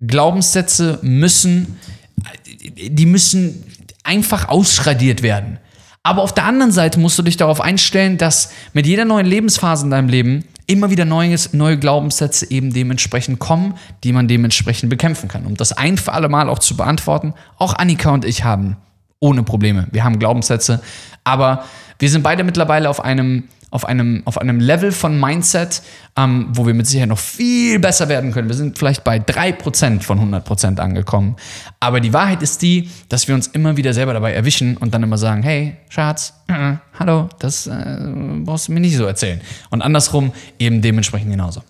Glaubenssätze 0.00 0.98
müssen, 1.02 1.78
die 2.16 3.06
müssen 3.06 3.64
einfach 4.04 4.48
ausradiert 4.48 5.22
werden. 5.22 5.58
Aber 6.04 6.22
auf 6.22 6.34
der 6.34 6.44
anderen 6.44 6.72
Seite 6.72 6.98
musst 6.98 7.18
du 7.18 7.22
dich 7.22 7.36
darauf 7.36 7.60
einstellen, 7.60 8.18
dass 8.18 8.52
mit 8.72 8.86
jeder 8.86 9.04
neuen 9.04 9.26
Lebensphase 9.26 9.84
in 9.84 9.90
deinem 9.90 10.08
Leben 10.08 10.44
immer 10.66 10.90
wieder 10.90 11.04
neues, 11.04 11.52
neue 11.52 11.78
Glaubenssätze 11.78 12.50
eben 12.50 12.72
dementsprechend 12.72 13.38
kommen, 13.38 13.74
die 14.02 14.12
man 14.12 14.26
dementsprechend 14.26 14.90
bekämpfen 14.90 15.28
kann. 15.28 15.46
Um 15.46 15.56
das 15.56 15.72
ein 15.72 15.98
für 15.98 16.12
alle 16.12 16.28
Mal 16.28 16.48
auch 16.48 16.58
zu 16.58 16.76
beantworten, 16.76 17.34
auch 17.56 17.74
Annika 17.74 18.10
und 18.10 18.24
ich 18.24 18.42
haben 18.42 18.76
ohne 19.22 19.42
Probleme. 19.42 19.86
Wir 19.92 20.04
haben 20.04 20.18
Glaubenssätze, 20.18 20.82
aber 21.24 21.64
wir 21.98 22.10
sind 22.10 22.22
beide 22.22 22.44
mittlerweile 22.44 22.90
auf 22.90 23.02
einem 23.02 23.44
auf 23.70 23.86
einem, 23.86 24.20
auf 24.26 24.36
einem 24.36 24.60
Level 24.60 24.92
von 24.92 25.18
Mindset, 25.18 25.80
ähm, 26.14 26.48
wo 26.50 26.66
wir 26.66 26.74
mit 26.74 26.86
Sicherheit 26.86 27.08
noch 27.08 27.18
viel 27.18 27.78
besser 27.78 28.10
werden 28.10 28.30
können. 28.30 28.48
Wir 28.48 28.54
sind 28.54 28.78
vielleicht 28.78 29.02
bei 29.02 29.16
3% 29.16 30.02
von 30.02 30.20
100% 30.20 30.78
angekommen. 30.78 31.36
Aber 31.80 32.00
die 32.00 32.12
Wahrheit 32.12 32.42
ist 32.42 32.60
die, 32.60 32.90
dass 33.08 33.28
wir 33.28 33.34
uns 33.34 33.46
immer 33.46 33.78
wieder 33.78 33.94
selber 33.94 34.12
dabei 34.12 34.34
erwischen 34.34 34.76
und 34.76 34.92
dann 34.92 35.02
immer 35.02 35.16
sagen, 35.16 35.42
hey, 35.42 35.78
Schatz, 35.88 36.34
äh, 36.48 36.74
hallo, 36.98 37.30
das 37.38 37.66
äh, 37.66 37.96
brauchst 38.44 38.68
du 38.68 38.72
mir 38.72 38.80
nicht 38.80 38.96
so 38.96 39.06
erzählen. 39.06 39.40
Und 39.70 39.80
andersrum 39.80 40.32
eben 40.58 40.82
dementsprechend 40.82 41.30
genauso. 41.30 41.62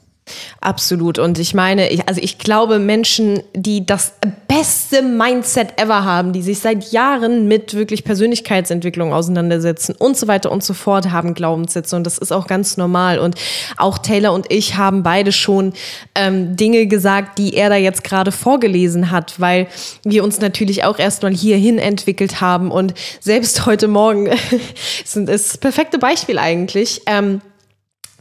Absolut. 0.60 1.18
Und 1.18 1.40
ich 1.40 1.52
meine, 1.52 1.90
ich, 1.90 2.08
also 2.08 2.20
ich 2.22 2.38
glaube, 2.38 2.78
Menschen, 2.78 3.42
die 3.54 3.84
das 3.84 4.14
beste 4.46 5.02
Mindset 5.02 5.80
ever 5.80 6.04
haben, 6.04 6.32
die 6.32 6.42
sich 6.42 6.60
seit 6.60 6.92
Jahren 6.92 7.48
mit 7.48 7.74
wirklich 7.74 8.04
Persönlichkeitsentwicklung 8.04 9.12
auseinandersetzen 9.12 9.96
und 9.98 10.16
so 10.16 10.28
weiter 10.28 10.52
und 10.52 10.62
so 10.62 10.74
fort, 10.74 11.10
haben 11.10 11.34
Glaubenssätze. 11.34 11.96
Und 11.96 12.04
das 12.04 12.18
ist 12.18 12.32
auch 12.32 12.46
ganz 12.46 12.76
normal. 12.76 13.18
Und 13.18 13.34
auch 13.76 13.98
Taylor 13.98 14.32
und 14.32 14.46
ich 14.50 14.76
haben 14.76 15.02
beide 15.02 15.32
schon 15.32 15.72
ähm, 16.14 16.54
Dinge 16.54 16.86
gesagt, 16.86 17.38
die 17.38 17.54
er 17.54 17.68
da 17.68 17.76
jetzt 17.76 18.04
gerade 18.04 18.30
vorgelesen 18.30 19.10
hat, 19.10 19.40
weil 19.40 19.66
wir 20.04 20.22
uns 20.22 20.40
natürlich 20.40 20.84
auch 20.84 21.00
erstmal 21.00 21.34
hierhin 21.34 21.78
entwickelt 21.78 22.40
haben. 22.40 22.70
Und 22.70 22.94
selbst 23.18 23.66
heute 23.66 23.88
Morgen 23.88 24.26
ist 25.04 25.16
das 25.16 25.58
perfekte 25.58 25.98
Beispiel 25.98 26.38
eigentlich. 26.38 27.02
Ähm, 27.06 27.40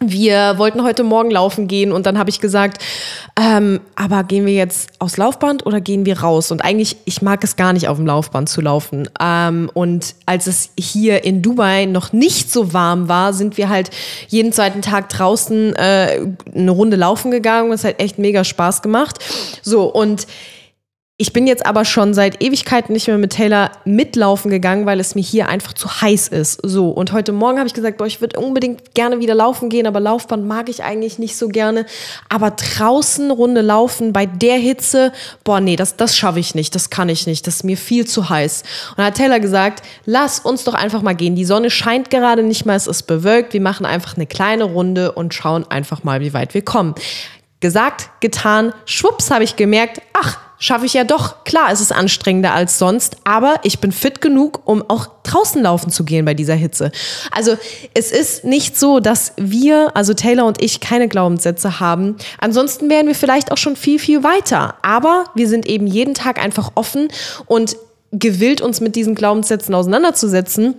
wir 0.03 0.57
wollten 0.57 0.83
heute 0.83 1.03
Morgen 1.03 1.29
laufen 1.29 1.67
gehen 1.67 1.91
und 1.91 2.05
dann 2.05 2.17
habe 2.17 2.29
ich 2.29 2.41
gesagt, 2.41 2.81
ähm, 3.39 3.79
aber 3.95 4.23
gehen 4.23 4.45
wir 4.45 4.53
jetzt 4.53 4.89
aufs 4.99 5.17
Laufband 5.17 5.65
oder 5.65 5.79
gehen 5.79 6.05
wir 6.05 6.19
raus? 6.19 6.51
Und 6.51 6.63
eigentlich, 6.63 6.97
ich 7.05 7.21
mag 7.21 7.43
es 7.43 7.55
gar 7.55 7.71
nicht 7.71 7.87
auf 7.87 7.97
dem 7.97 8.07
Laufband 8.07 8.49
zu 8.49 8.61
laufen. 8.61 9.07
Ähm, 9.19 9.69
und 9.73 10.15
als 10.25 10.47
es 10.47 10.71
hier 10.77 11.23
in 11.23 11.41
Dubai 11.41 11.85
noch 11.85 12.13
nicht 12.13 12.51
so 12.51 12.73
warm 12.73 13.07
war, 13.07 13.33
sind 13.33 13.57
wir 13.57 13.69
halt 13.69 13.91
jeden 14.27 14.51
zweiten 14.51 14.81
Tag 14.81 15.09
draußen 15.09 15.75
äh, 15.75 16.27
eine 16.53 16.71
Runde 16.71 16.97
laufen 16.97 17.29
gegangen. 17.29 17.69
Das 17.69 17.83
hat 17.83 17.99
echt 17.99 18.17
mega 18.17 18.43
Spaß 18.43 18.81
gemacht. 18.81 19.19
So 19.61 19.83
und 19.83 20.25
ich 21.21 21.33
bin 21.33 21.45
jetzt 21.45 21.67
aber 21.67 21.85
schon 21.85 22.15
seit 22.15 22.41
Ewigkeiten 22.41 22.93
nicht 22.93 23.07
mehr 23.07 23.19
mit 23.19 23.33
Taylor 23.33 23.69
mitlaufen 23.85 24.49
gegangen, 24.49 24.87
weil 24.87 24.99
es 24.99 25.13
mir 25.13 25.21
hier 25.21 25.49
einfach 25.49 25.73
zu 25.73 26.01
heiß 26.01 26.29
ist. 26.29 26.59
So, 26.63 26.89
und 26.89 27.13
heute 27.13 27.31
Morgen 27.31 27.59
habe 27.59 27.67
ich 27.67 27.75
gesagt, 27.75 27.99
boah, 27.99 28.07
ich 28.07 28.21
würde 28.21 28.39
unbedingt 28.39 28.95
gerne 28.95 29.19
wieder 29.19 29.35
laufen 29.35 29.69
gehen, 29.69 29.85
aber 29.85 29.99
Laufband 29.99 30.47
mag 30.47 30.67
ich 30.67 30.83
eigentlich 30.83 31.19
nicht 31.19 31.37
so 31.37 31.47
gerne. 31.47 31.85
Aber 32.27 32.49
draußen 32.49 33.29
Runde 33.29 33.61
laufen 33.61 34.13
bei 34.13 34.25
der 34.25 34.55
Hitze, 34.55 35.11
boah, 35.43 35.59
nee, 35.59 35.75
das, 35.75 35.95
das 35.95 36.17
schaffe 36.17 36.39
ich 36.39 36.55
nicht, 36.55 36.73
das 36.73 36.89
kann 36.89 37.07
ich 37.07 37.27
nicht, 37.27 37.45
das 37.45 37.57
ist 37.57 37.63
mir 37.65 37.77
viel 37.77 38.07
zu 38.07 38.31
heiß. 38.31 38.63
Und 38.89 38.97
dann 38.97 39.05
hat 39.05 39.15
Taylor 39.17 39.39
gesagt, 39.39 39.85
lass 40.07 40.39
uns 40.39 40.63
doch 40.63 40.73
einfach 40.73 41.03
mal 41.03 41.13
gehen. 41.13 41.35
Die 41.35 41.45
Sonne 41.45 41.69
scheint 41.69 42.09
gerade 42.09 42.41
nicht 42.41 42.65
mal, 42.65 42.75
es 42.75 42.87
ist 42.87 43.03
bewölkt, 43.03 43.53
wir 43.53 43.61
machen 43.61 43.85
einfach 43.85 44.15
eine 44.15 44.25
kleine 44.25 44.63
Runde 44.63 45.11
und 45.11 45.35
schauen 45.35 45.69
einfach 45.69 46.03
mal, 46.03 46.19
wie 46.21 46.33
weit 46.33 46.55
wir 46.55 46.63
kommen. 46.63 46.95
Gesagt, 47.59 48.09
getan, 48.21 48.73
schwupps 48.85 49.29
habe 49.29 49.43
ich 49.43 49.55
gemerkt, 49.55 50.01
ach, 50.13 50.39
schaffe 50.61 50.85
ich 50.85 50.93
ja 50.93 51.03
doch. 51.03 51.43
Klar, 51.43 51.71
es 51.71 51.81
ist 51.81 51.91
anstrengender 51.91 52.53
als 52.53 52.77
sonst, 52.77 53.17
aber 53.25 53.55
ich 53.63 53.79
bin 53.79 53.91
fit 53.91 54.21
genug, 54.21 54.61
um 54.63 54.85
auch 54.87 55.07
draußen 55.23 55.61
laufen 55.61 55.91
zu 55.91 56.05
gehen 56.05 56.23
bei 56.23 56.33
dieser 56.33 56.53
Hitze. 56.53 56.91
Also 57.31 57.57
es 57.93 58.11
ist 58.11 58.45
nicht 58.45 58.79
so, 58.79 59.01
dass 59.01 59.33
wir, 59.37 59.91
also 59.95 60.13
Taylor 60.13 60.45
und 60.45 60.61
ich, 60.61 60.79
keine 60.79 61.09
Glaubenssätze 61.09 61.81
haben. 61.81 62.15
Ansonsten 62.37 62.89
wären 62.89 63.07
wir 63.07 63.15
vielleicht 63.15 63.51
auch 63.51 63.57
schon 63.57 63.75
viel, 63.75 63.99
viel 63.99 64.23
weiter. 64.23 64.75
Aber 64.83 65.25
wir 65.35 65.49
sind 65.49 65.65
eben 65.65 65.87
jeden 65.87 66.13
Tag 66.13 66.41
einfach 66.41 66.71
offen 66.75 67.09
und 67.47 67.75
gewillt, 68.11 68.61
uns 68.61 68.81
mit 68.81 68.95
diesen 68.95 69.15
Glaubenssätzen 69.15 69.73
auseinanderzusetzen 69.73 70.75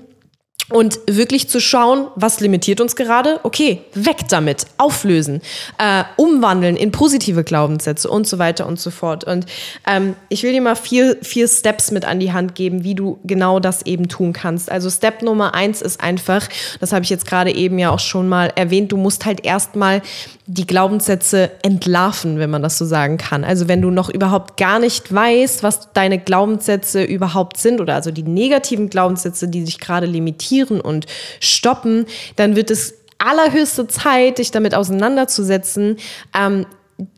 und 0.73 0.99
wirklich 1.07 1.49
zu 1.49 1.61
schauen, 1.61 2.09
was 2.17 2.41
limitiert 2.41 2.81
uns 2.81 2.97
gerade? 2.97 3.41
Okay, 3.43 3.83
weg 3.95 4.29
damit, 4.29 4.67
auflösen, 4.79 5.41
äh, 5.79 6.05
umwandeln 6.17 6.77
in 6.77 6.93
positive 6.93 7.45
Glaubenssätze 7.45 8.09
und 8.09 8.27
so 8.27 8.39
weiter 8.39 8.67
und 8.67 8.81
so 8.81 8.91
fort. 8.91 9.25
Und 9.25 9.47
ähm, 9.87 10.15
ich 10.29 10.43
will 10.43 10.53
dir 10.53 10.63
mal 10.63 10.77
vier, 10.77 11.17
vier 11.23 11.49
Steps 11.49 11.91
mit 11.91 12.05
an 12.05 12.21
die 12.21 12.33
Hand 12.33 12.55
geben, 12.55 12.85
wie 12.85 12.95
du 12.95 13.19
genau 13.25 13.61
das 13.61 13.87
eben 13.87 14.09
tun 14.09 14.33
kannst. 14.33 14.71
Also 14.71 14.91
Step 14.91 15.23
Nummer 15.23 15.55
eins 15.55 15.83
ist 15.83 16.01
einfach, 16.01 16.49
das 16.81 16.93
habe 16.93 17.05
ich 17.05 17.11
jetzt 17.11 17.27
gerade 17.27 17.55
eben 17.55 17.79
ja 17.79 17.91
auch 17.91 18.01
schon 18.01 18.29
mal 18.29 18.53
erwähnt, 18.55 18.93
du 18.93 18.97
musst 18.97 19.25
halt 19.25 19.45
erstmal 19.45 20.03
die 20.47 20.67
Glaubenssätze 20.67 21.51
entlarven, 21.63 22.39
wenn 22.39 22.51
man 22.51 22.63
das 22.63 22.77
so 22.77 22.85
sagen 22.85 23.17
kann. 23.17 23.45
Also 23.45 23.69
wenn 23.69 23.81
du 23.81 23.91
noch 23.91 24.09
überhaupt 24.09 24.57
gar 24.57 24.81
nicht 24.81 25.13
weißt, 25.15 25.63
was 25.63 25.93
deine 25.93 26.19
Glaubenssätze 26.19 27.05
überhaupt 27.05 27.59
sind 27.59 27.81
oder 27.81 27.95
also 27.95 28.11
die 28.11 28.25
negativen 28.25 28.91
Glaubenssätze, 28.91 29.47
die 29.47 29.65
sich 29.65 29.79
gerade 29.79 30.07
limitieren 30.07 30.81
und 30.81 31.07
stoppen, 31.39 32.07
dann 32.37 32.57
wird 32.57 32.71
es 32.71 32.95
allerhöchste 33.19 33.87
Zeit, 33.87 34.39
dich 34.39 34.51
damit 34.51 34.75
auseinanderzusetzen, 34.75 35.97
ähm, 36.37 36.67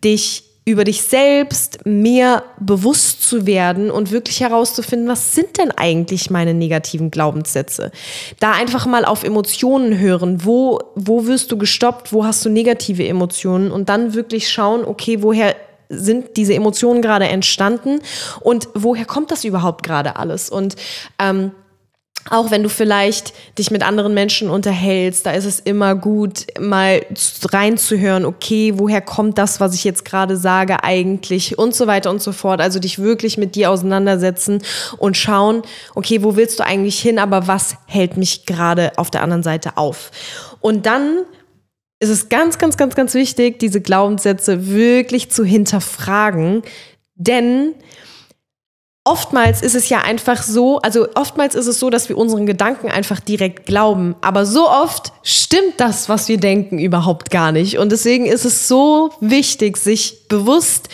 dich 0.02 0.44
über 0.66 0.84
dich 0.84 1.02
selbst 1.02 1.84
mehr 1.84 2.42
bewusst 2.58 3.28
zu 3.28 3.46
werden 3.46 3.90
und 3.90 4.10
wirklich 4.10 4.40
herauszufinden, 4.40 5.08
was 5.08 5.34
sind 5.34 5.58
denn 5.58 5.70
eigentlich 5.70 6.30
meine 6.30 6.54
negativen 6.54 7.10
Glaubenssätze? 7.10 7.90
Da 8.40 8.52
einfach 8.52 8.86
mal 8.86 9.04
auf 9.04 9.24
Emotionen 9.24 9.98
hören. 9.98 10.44
Wo, 10.44 10.80
wo 10.94 11.26
wirst 11.26 11.52
du 11.52 11.58
gestoppt? 11.58 12.14
Wo 12.14 12.24
hast 12.24 12.44
du 12.46 12.48
negative 12.48 13.06
Emotionen? 13.06 13.70
Und 13.70 13.90
dann 13.90 14.14
wirklich 14.14 14.50
schauen, 14.50 14.84
okay, 14.84 15.22
woher 15.22 15.54
sind 15.90 16.38
diese 16.38 16.54
Emotionen 16.54 17.02
gerade 17.02 17.28
entstanden 17.28 18.00
und 18.40 18.68
woher 18.74 19.04
kommt 19.04 19.30
das 19.30 19.44
überhaupt 19.44 19.84
gerade 19.84 20.16
alles? 20.16 20.48
Und 20.48 20.76
ähm, 21.18 21.52
auch 22.30 22.50
wenn 22.50 22.62
du 22.62 22.68
vielleicht 22.68 23.34
dich 23.58 23.70
mit 23.70 23.82
anderen 23.82 24.14
Menschen 24.14 24.48
unterhältst, 24.48 25.26
da 25.26 25.32
ist 25.32 25.44
es 25.44 25.60
immer 25.60 25.94
gut, 25.94 26.46
mal 26.58 27.04
reinzuhören, 27.52 28.24
okay, 28.24 28.72
woher 28.76 29.02
kommt 29.02 29.36
das, 29.36 29.60
was 29.60 29.74
ich 29.74 29.84
jetzt 29.84 30.04
gerade 30.04 30.36
sage 30.36 30.82
eigentlich 30.82 31.58
und 31.58 31.74
so 31.74 31.86
weiter 31.86 32.10
und 32.10 32.22
so 32.22 32.32
fort. 32.32 32.60
Also 32.60 32.78
dich 32.78 32.98
wirklich 32.98 33.36
mit 33.36 33.54
dir 33.54 33.70
auseinandersetzen 33.70 34.62
und 34.96 35.16
schauen, 35.16 35.62
okay, 35.94 36.22
wo 36.22 36.36
willst 36.36 36.58
du 36.58 36.64
eigentlich 36.64 36.98
hin, 36.98 37.18
aber 37.18 37.46
was 37.46 37.76
hält 37.86 38.16
mich 38.16 38.46
gerade 38.46 38.92
auf 38.96 39.10
der 39.10 39.22
anderen 39.22 39.42
Seite 39.42 39.76
auf? 39.76 40.10
Und 40.60 40.86
dann 40.86 41.24
ist 42.00 42.08
es 42.08 42.28
ganz, 42.28 42.58
ganz, 42.58 42.76
ganz, 42.76 42.94
ganz 42.94 43.14
wichtig, 43.14 43.58
diese 43.58 43.80
Glaubenssätze 43.80 44.68
wirklich 44.68 45.30
zu 45.30 45.44
hinterfragen, 45.44 46.62
denn 47.16 47.74
oftmals 49.06 49.60
ist 49.60 49.74
es 49.74 49.90
ja 49.90 50.00
einfach 50.00 50.42
so, 50.42 50.78
also 50.78 51.06
oftmals 51.14 51.54
ist 51.54 51.66
es 51.66 51.78
so, 51.78 51.90
dass 51.90 52.08
wir 52.08 52.16
unseren 52.16 52.46
Gedanken 52.46 52.90
einfach 52.90 53.20
direkt 53.20 53.66
glauben. 53.66 54.16
Aber 54.22 54.46
so 54.46 54.66
oft 54.66 55.12
stimmt 55.22 55.74
das, 55.76 56.08
was 56.08 56.26
wir 56.28 56.38
denken, 56.38 56.78
überhaupt 56.78 57.30
gar 57.30 57.52
nicht. 57.52 57.78
Und 57.78 57.92
deswegen 57.92 58.24
ist 58.24 58.46
es 58.46 58.66
so 58.66 59.10
wichtig, 59.20 59.76
sich 59.76 60.26
bewusst 60.28 60.88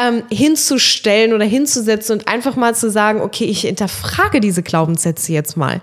ähm, 0.00 0.22
hinzustellen 0.30 1.32
oder 1.32 1.44
hinzusetzen 1.44 2.18
und 2.18 2.28
einfach 2.28 2.54
mal 2.54 2.76
zu 2.76 2.88
sagen, 2.88 3.20
okay, 3.20 3.44
ich 3.44 3.62
hinterfrage 3.62 4.40
diese 4.40 4.62
Glaubenssätze 4.62 5.32
jetzt 5.32 5.56
mal. 5.56 5.80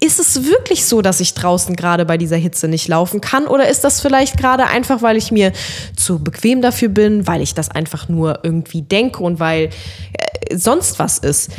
Ist 0.00 0.20
es 0.20 0.44
wirklich 0.44 0.84
so, 0.84 1.00
dass 1.00 1.18
ich 1.20 1.32
draußen 1.32 1.76
gerade 1.76 2.04
bei 2.04 2.18
dieser 2.18 2.36
Hitze 2.36 2.68
nicht 2.68 2.88
laufen 2.88 3.22
kann? 3.22 3.46
Oder 3.46 3.68
ist 3.70 3.84
das 3.84 4.02
vielleicht 4.02 4.36
gerade 4.36 4.66
einfach, 4.66 5.00
weil 5.00 5.16
ich 5.16 5.32
mir 5.32 5.52
zu 5.96 6.18
bequem 6.22 6.60
dafür 6.60 6.90
bin, 6.90 7.26
weil 7.26 7.40
ich 7.40 7.54
das 7.54 7.70
einfach 7.70 8.10
nur 8.10 8.40
irgendwie 8.42 8.82
denke 8.82 9.22
und 9.22 9.40
weil 9.40 9.70
äh, 10.12 10.56
sonst 10.56 10.98
was 10.98 11.21
ist. 11.24 11.50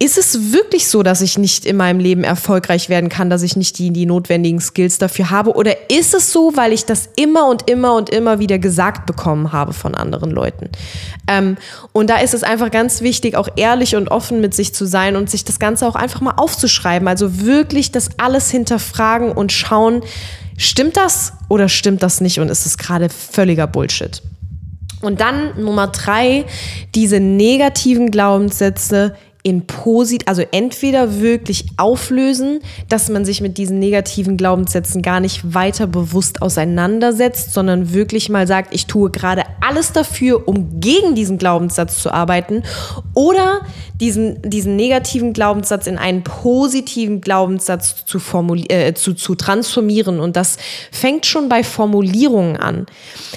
Ist 0.00 0.16
es 0.16 0.52
wirklich 0.52 0.86
so, 0.86 1.02
dass 1.02 1.22
ich 1.22 1.38
nicht 1.38 1.66
in 1.66 1.76
meinem 1.76 1.98
Leben 1.98 2.22
erfolgreich 2.22 2.88
werden 2.88 3.08
kann, 3.08 3.30
dass 3.30 3.42
ich 3.42 3.56
nicht 3.56 3.80
die, 3.80 3.90
die 3.90 4.06
notwendigen 4.06 4.60
Skills 4.60 4.98
dafür 4.98 5.30
habe? 5.30 5.56
Oder 5.56 5.90
ist 5.90 6.14
es 6.14 6.32
so, 6.32 6.52
weil 6.54 6.72
ich 6.72 6.84
das 6.84 7.08
immer 7.16 7.48
und 7.48 7.68
immer 7.68 7.96
und 7.96 8.08
immer 8.08 8.38
wieder 8.38 8.60
gesagt 8.60 9.06
bekommen 9.06 9.50
habe 9.50 9.72
von 9.72 9.96
anderen 9.96 10.30
Leuten? 10.30 10.70
Ähm, 11.26 11.56
und 11.90 12.10
da 12.10 12.18
ist 12.18 12.32
es 12.32 12.44
einfach 12.44 12.70
ganz 12.70 13.00
wichtig, 13.00 13.34
auch 13.34 13.48
ehrlich 13.56 13.96
und 13.96 14.06
offen 14.06 14.40
mit 14.40 14.54
sich 14.54 14.72
zu 14.72 14.86
sein 14.86 15.16
und 15.16 15.30
sich 15.30 15.44
das 15.44 15.58
Ganze 15.58 15.88
auch 15.88 15.96
einfach 15.96 16.20
mal 16.20 16.34
aufzuschreiben. 16.36 17.08
Also 17.08 17.40
wirklich 17.40 17.90
das 17.90 18.10
alles 18.18 18.52
hinterfragen 18.52 19.32
und 19.32 19.50
schauen, 19.50 20.02
stimmt 20.56 20.96
das 20.96 21.32
oder 21.48 21.68
stimmt 21.68 22.04
das 22.04 22.20
nicht 22.20 22.38
und 22.38 22.50
ist 22.50 22.66
es 22.66 22.78
gerade 22.78 23.08
völliger 23.08 23.66
Bullshit? 23.66 24.22
Und 25.00 25.20
dann 25.20 25.60
Nummer 25.62 25.88
drei, 25.88 26.44
diese 26.94 27.20
negativen 27.20 28.10
Glaubenssätze 28.10 29.14
in 29.44 29.66
posit, 29.66 30.26
also 30.26 30.42
entweder 30.50 31.20
wirklich 31.20 31.66
auflösen, 31.76 32.60
dass 32.88 33.08
man 33.08 33.24
sich 33.24 33.40
mit 33.40 33.56
diesen 33.56 33.78
negativen 33.78 34.36
Glaubenssätzen 34.36 35.00
gar 35.00 35.20
nicht 35.20 35.54
weiter 35.54 35.86
bewusst 35.86 36.42
auseinandersetzt, 36.42 37.54
sondern 37.54 37.94
wirklich 37.94 38.28
mal 38.28 38.46
sagt, 38.46 38.74
ich 38.74 38.86
tue 38.86 39.10
gerade 39.10 39.44
alles 39.66 39.92
dafür, 39.92 40.46
um 40.46 40.80
gegen 40.80 41.14
diesen 41.14 41.38
Glaubenssatz 41.38 42.02
zu 42.02 42.12
arbeiten, 42.12 42.62
oder 43.14 43.62
diesen, 44.00 44.42
diesen 44.42 44.76
negativen 44.76 45.32
Glaubenssatz 45.32 45.86
in 45.86 45.98
einen 45.98 46.24
positiven 46.24 47.20
Glaubenssatz 47.20 48.04
zu, 48.04 48.18
äh, 48.68 48.92
zu, 48.94 49.14
zu 49.14 49.34
transformieren. 49.34 50.20
Und 50.20 50.36
das 50.36 50.58
fängt 50.90 51.26
schon 51.26 51.48
bei 51.48 51.64
Formulierungen 51.64 52.56
an. 52.56 52.86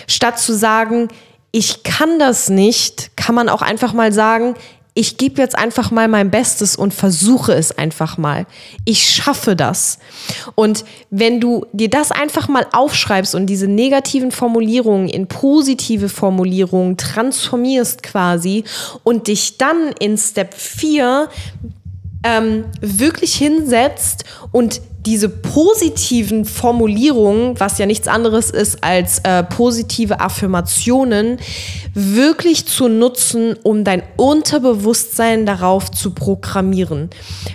Statt 0.08 0.40
zu 0.40 0.54
sagen, 0.54 1.08
ich 1.52 1.84
kann 1.84 2.20
das 2.20 2.50
nicht, 2.50 3.16
kann 3.18 3.36
man 3.36 3.50
auch 3.50 3.62
einfach 3.62 3.94
mal 3.94 4.14
sagen, 4.14 4.56
ich 4.94 5.18
gebe 5.18 5.42
jetzt 5.42 5.58
einfach 5.58 5.90
mal 5.92 6.10
mein 6.10 6.32
Bestes 6.32 6.76
und 6.76 6.94
versuche 6.94 7.54
es 7.54 7.78
einfach 7.78 8.18
mal. 8.18 8.46
Ich 8.84 9.10
schaffe 9.10 9.56
das. 9.56 10.00
Und 10.56 10.84
wenn 11.10 11.40
du 11.40 11.66
dir 11.72 11.90
das 11.90 12.12
einfach 12.12 12.50
mal 12.50 12.68
aufschreibst 12.74 13.34
und 13.34 13.46
diese 13.46 13.68
negativen 13.68 14.32
Formulierungen 14.32 15.08
in 15.08 15.28
positive 15.28 16.10
Formulierungen 16.10 16.98
transformierst 16.98 18.04
quasi 18.04 18.66
und 19.04 19.28
dich 19.28 19.58
dann 19.58 19.94
in 20.00 20.18
Step 20.18 20.54
4 20.54 21.30
ähm, 22.24 22.66
wirklich 22.82 23.36
hinsetzt 23.36 24.26
und 24.52 24.82
diese 25.06 25.30
positiven 25.30 26.46
Formulierungen, 26.46 27.60
was 27.60 27.78
ja 27.78 27.86
nichts 27.86 28.08
anderes 28.08 28.52
ist 28.52 28.84
als 28.84 29.20
äh, 29.20 29.44
positive 29.44 30.20
Affirmationen, 30.20 31.40
wirklich 31.94 32.68
zu 32.68 32.88
nutzen, 32.88 33.56
um 33.64 33.84
dein 33.84 34.04
Unterbewusstsein 34.18 35.46
darauf 35.46 35.90
zu 35.92 36.12
programmieren. 36.12 37.10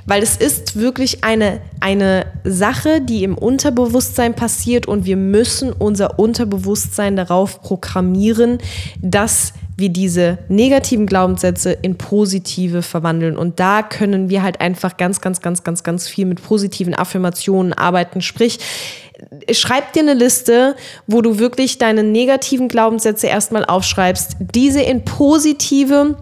Weil 0.06 0.22
es 0.22 0.36
ist 0.36 0.76
wirklich 0.76 1.22
eine, 1.22 1.60
eine 1.80 2.26
Sache, 2.44 3.00
die 3.00 3.22
im 3.22 3.38
Unterbewusstsein 3.38 4.34
passiert 4.34 4.86
und 4.86 5.04
wir 5.04 5.16
müssen 5.16 5.72
unser 5.72 6.18
Unterbewusstsein 6.18 7.16
darauf 7.16 7.62
programmieren, 7.62 8.58
dass 9.00 9.52
wir 9.76 9.90
diese 9.90 10.38
negativen 10.48 11.06
Glaubenssätze 11.06 11.72
in 11.72 11.98
positive 11.98 12.82
verwandeln. 12.82 13.36
Und 13.36 13.60
da 13.60 13.82
können 13.82 14.30
wir 14.30 14.42
halt 14.42 14.60
einfach 14.60 14.96
ganz, 14.96 15.20
ganz, 15.20 15.42
ganz, 15.42 15.64
ganz, 15.64 15.82
ganz 15.82 16.08
viel 16.08 16.24
mit 16.26 16.42
positiven 16.42 16.94
Affirmationen 16.94 17.72
arbeiten. 17.74 18.22
Sprich, 18.22 18.58
schreib 19.52 19.92
dir 19.92 20.00
eine 20.00 20.14
Liste, 20.14 20.76
wo 21.06 21.20
du 21.20 21.38
wirklich 21.38 21.78
deine 21.78 22.02
negativen 22.02 22.68
Glaubenssätze 22.68 23.26
erstmal 23.26 23.64
aufschreibst, 23.64 24.36
diese 24.40 24.80
in 24.80 25.04
positive 25.04 26.16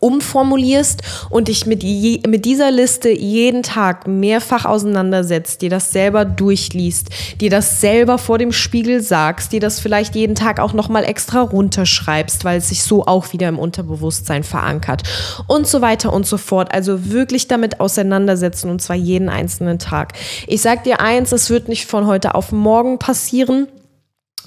umformulierst 0.00 1.02
und 1.30 1.48
dich 1.48 1.66
mit, 1.66 1.82
je, 1.82 2.20
mit 2.26 2.44
dieser 2.44 2.70
Liste 2.70 3.10
jeden 3.10 3.62
Tag 3.62 4.06
mehrfach 4.06 4.64
auseinandersetzt, 4.64 5.62
dir 5.62 5.70
das 5.70 5.90
selber 5.92 6.24
durchliest, 6.24 7.08
dir 7.40 7.50
das 7.50 7.80
selber 7.80 8.18
vor 8.18 8.38
dem 8.38 8.52
Spiegel 8.52 9.00
sagst, 9.02 9.52
dir 9.52 9.60
das 9.60 9.80
vielleicht 9.80 10.14
jeden 10.14 10.34
Tag 10.34 10.60
auch 10.60 10.72
nochmal 10.72 11.04
extra 11.04 11.40
runterschreibst, 11.40 12.44
weil 12.44 12.58
es 12.58 12.68
sich 12.68 12.82
so 12.82 13.06
auch 13.06 13.32
wieder 13.32 13.48
im 13.48 13.58
Unterbewusstsein 13.58 14.44
verankert 14.44 15.02
und 15.46 15.66
so 15.66 15.80
weiter 15.80 16.12
und 16.12 16.26
so 16.26 16.36
fort. 16.36 16.72
Also 16.72 17.10
wirklich 17.10 17.48
damit 17.48 17.80
auseinandersetzen 17.80 18.70
und 18.70 18.82
zwar 18.82 18.96
jeden 18.96 19.28
einzelnen 19.28 19.78
Tag. 19.78 20.12
Ich 20.46 20.62
sag 20.62 20.84
dir 20.84 21.00
eins, 21.00 21.32
es 21.32 21.50
wird 21.50 21.68
nicht 21.68 21.86
von 21.86 22.06
heute 22.06 22.34
auf 22.34 22.52
morgen 22.52 22.98
passieren. 22.98 23.68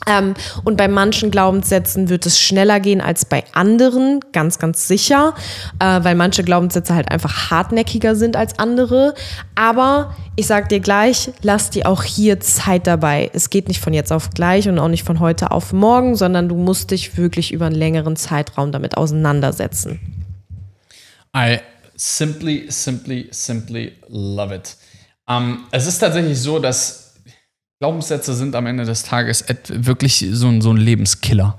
Ähm, 0.08 0.34
und 0.64 0.78
bei 0.78 0.88
manchen 0.88 1.32
Glaubenssätzen 1.32 2.10
wird 2.10 2.26
es 2.26 2.40
schneller 2.40 2.80
gehen 2.80 3.02
als 3.02 3.26
bei 3.26 3.44
anderen, 3.54 4.20
ganz, 4.32 4.60
ganz 4.60 4.88
sicher, 4.88 5.36
äh, 5.80 6.04
weil 6.04 6.16
manche 6.16 6.44
Glaubenssätze 6.44 6.96
halt 6.96 7.12
einfach 7.12 7.52
hartnäckiger 7.52 8.16
sind 8.16 8.36
als 8.36 8.58
andere. 8.60 9.14
Aber 9.56 10.16
ich 10.36 10.48
sag 10.48 10.70
dir 10.70 10.80
gleich, 10.80 11.32
lass 11.42 11.70
dir 11.70 11.88
auch 11.88 12.04
hier 12.04 12.40
Zeit 12.40 12.88
dabei. 12.88 13.30
Es 13.34 13.50
geht 13.50 13.68
nicht 13.68 13.82
von 13.82 13.94
jetzt 13.94 14.12
auf 14.12 14.30
gleich 14.32 14.70
und 14.70 14.80
auch 14.80 14.88
nicht 14.88 15.04
von 15.04 15.20
heute 15.20 15.52
auf 15.52 15.74
morgen, 15.74 16.16
sondern 16.16 16.50
du 16.50 16.56
musst 16.56 16.92
dich 16.92 17.18
wirklich 17.18 17.52
über 17.52 17.66
einen 17.66 17.76
längeren 17.76 18.16
Zeitraum 18.16 18.72
damit 18.72 18.98
auseinandersetzen. 18.98 20.00
I 21.36 21.60
simply, 21.96 22.66
simply, 22.70 23.28
simply 23.32 23.94
love 24.08 24.56
it. 24.56 24.78
Um, 25.28 25.36
ähm, 25.36 25.60
es 25.72 25.86
ist 25.86 26.00
tatsächlich 26.00 26.42
so, 26.42 26.58
dass 26.58 27.09
Glaubenssätze 27.80 28.34
sind 28.34 28.56
am 28.56 28.66
Ende 28.66 28.84
des 28.84 29.04
Tages 29.04 29.46
wirklich 29.70 30.28
so 30.32 30.50
ein, 30.50 30.62
so 30.62 30.72
ein 30.72 30.76
Lebenskiller. 30.76 31.58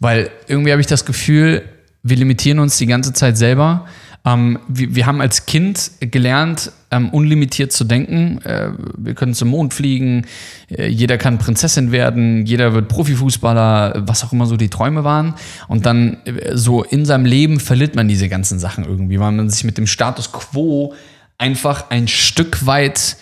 Weil 0.00 0.30
irgendwie 0.46 0.70
habe 0.72 0.80
ich 0.80 0.86
das 0.86 1.04
Gefühl, 1.04 1.62
wir 2.02 2.16
limitieren 2.16 2.58
uns 2.58 2.78
die 2.78 2.86
ganze 2.86 3.12
Zeit 3.12 3.36
selber. 3.36 3.84
Ähm, 4.24 4.60
wir, 4.66 4.94
wir, 4.94 5.04
haben 5.04 5.20
als 5.20 5.44
Kind 5.44 5.90
gelernt, 6.00 6.72
ähm, 6.90 7.10
unlimitiert 7.10 7.72
zu 7.72 7.84
denken. 7.84 8.40
Äh, 8.46 8.70
wir 8.96 9.12
können 9.12 9.34
zum 9.34 9.48
Mond 9.48 9.74
fliegen, 9.74 10.24
äh, 10.70 10.88
jeder 10.88 11.18
kann 11.18 11.36
Prinzessin 11.36 11.92
werden, 11.92 12.46
jeder 12.46 12.72
wird 12.72 12.88
Profifußballer, 12.88 14.04
was 14.06 14.24
auch 14.24 14.32
immer 14.32 14.46
so 14.46 14.56
die 14.56 14.70
Träume 14.70 15.04
waren. 15.04 15.34
Und 15.68 15.84
dann 15.84 16.16
äh, 16.24 16.56
so 16.56 16.82
in 16.82 17.04
seinem 17.04 17.26
Leben 17.26 17.60
verliert 17.60 17.94
man 17.94 18.08
diese 18.08 18.30
ganzen 18.30 18.58
Sachen 18.58 18.86
irgendwie, 18.86 19.20
weil 19.20 19.32
man 19.32 19.50
sich 19.50 19.64
mit 19.64 19.76
dem 19.76 19.86
Status 19.86 20.32
quo 20.32 20.94
einfach 21.36 21.90
ein 21.90 22.08
Stück 22.08 22.64
weit 22.64 23.18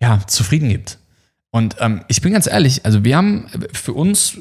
ja, 0.00 0.20
zufrieden 0.26 0.70
gibt. 0.70 0.98
Und 1.56 1.76
ähm, 1.80 2.04
ich 2.06 2.20
bin 2.20 2.34
ganz 2.34 2.46
ehrlich, 2.46 2.84
also 2.84 3.02
wir 3.02 3.16
haben 3.16 3.48
für 3.72 3.94
uns, 3.94 4.40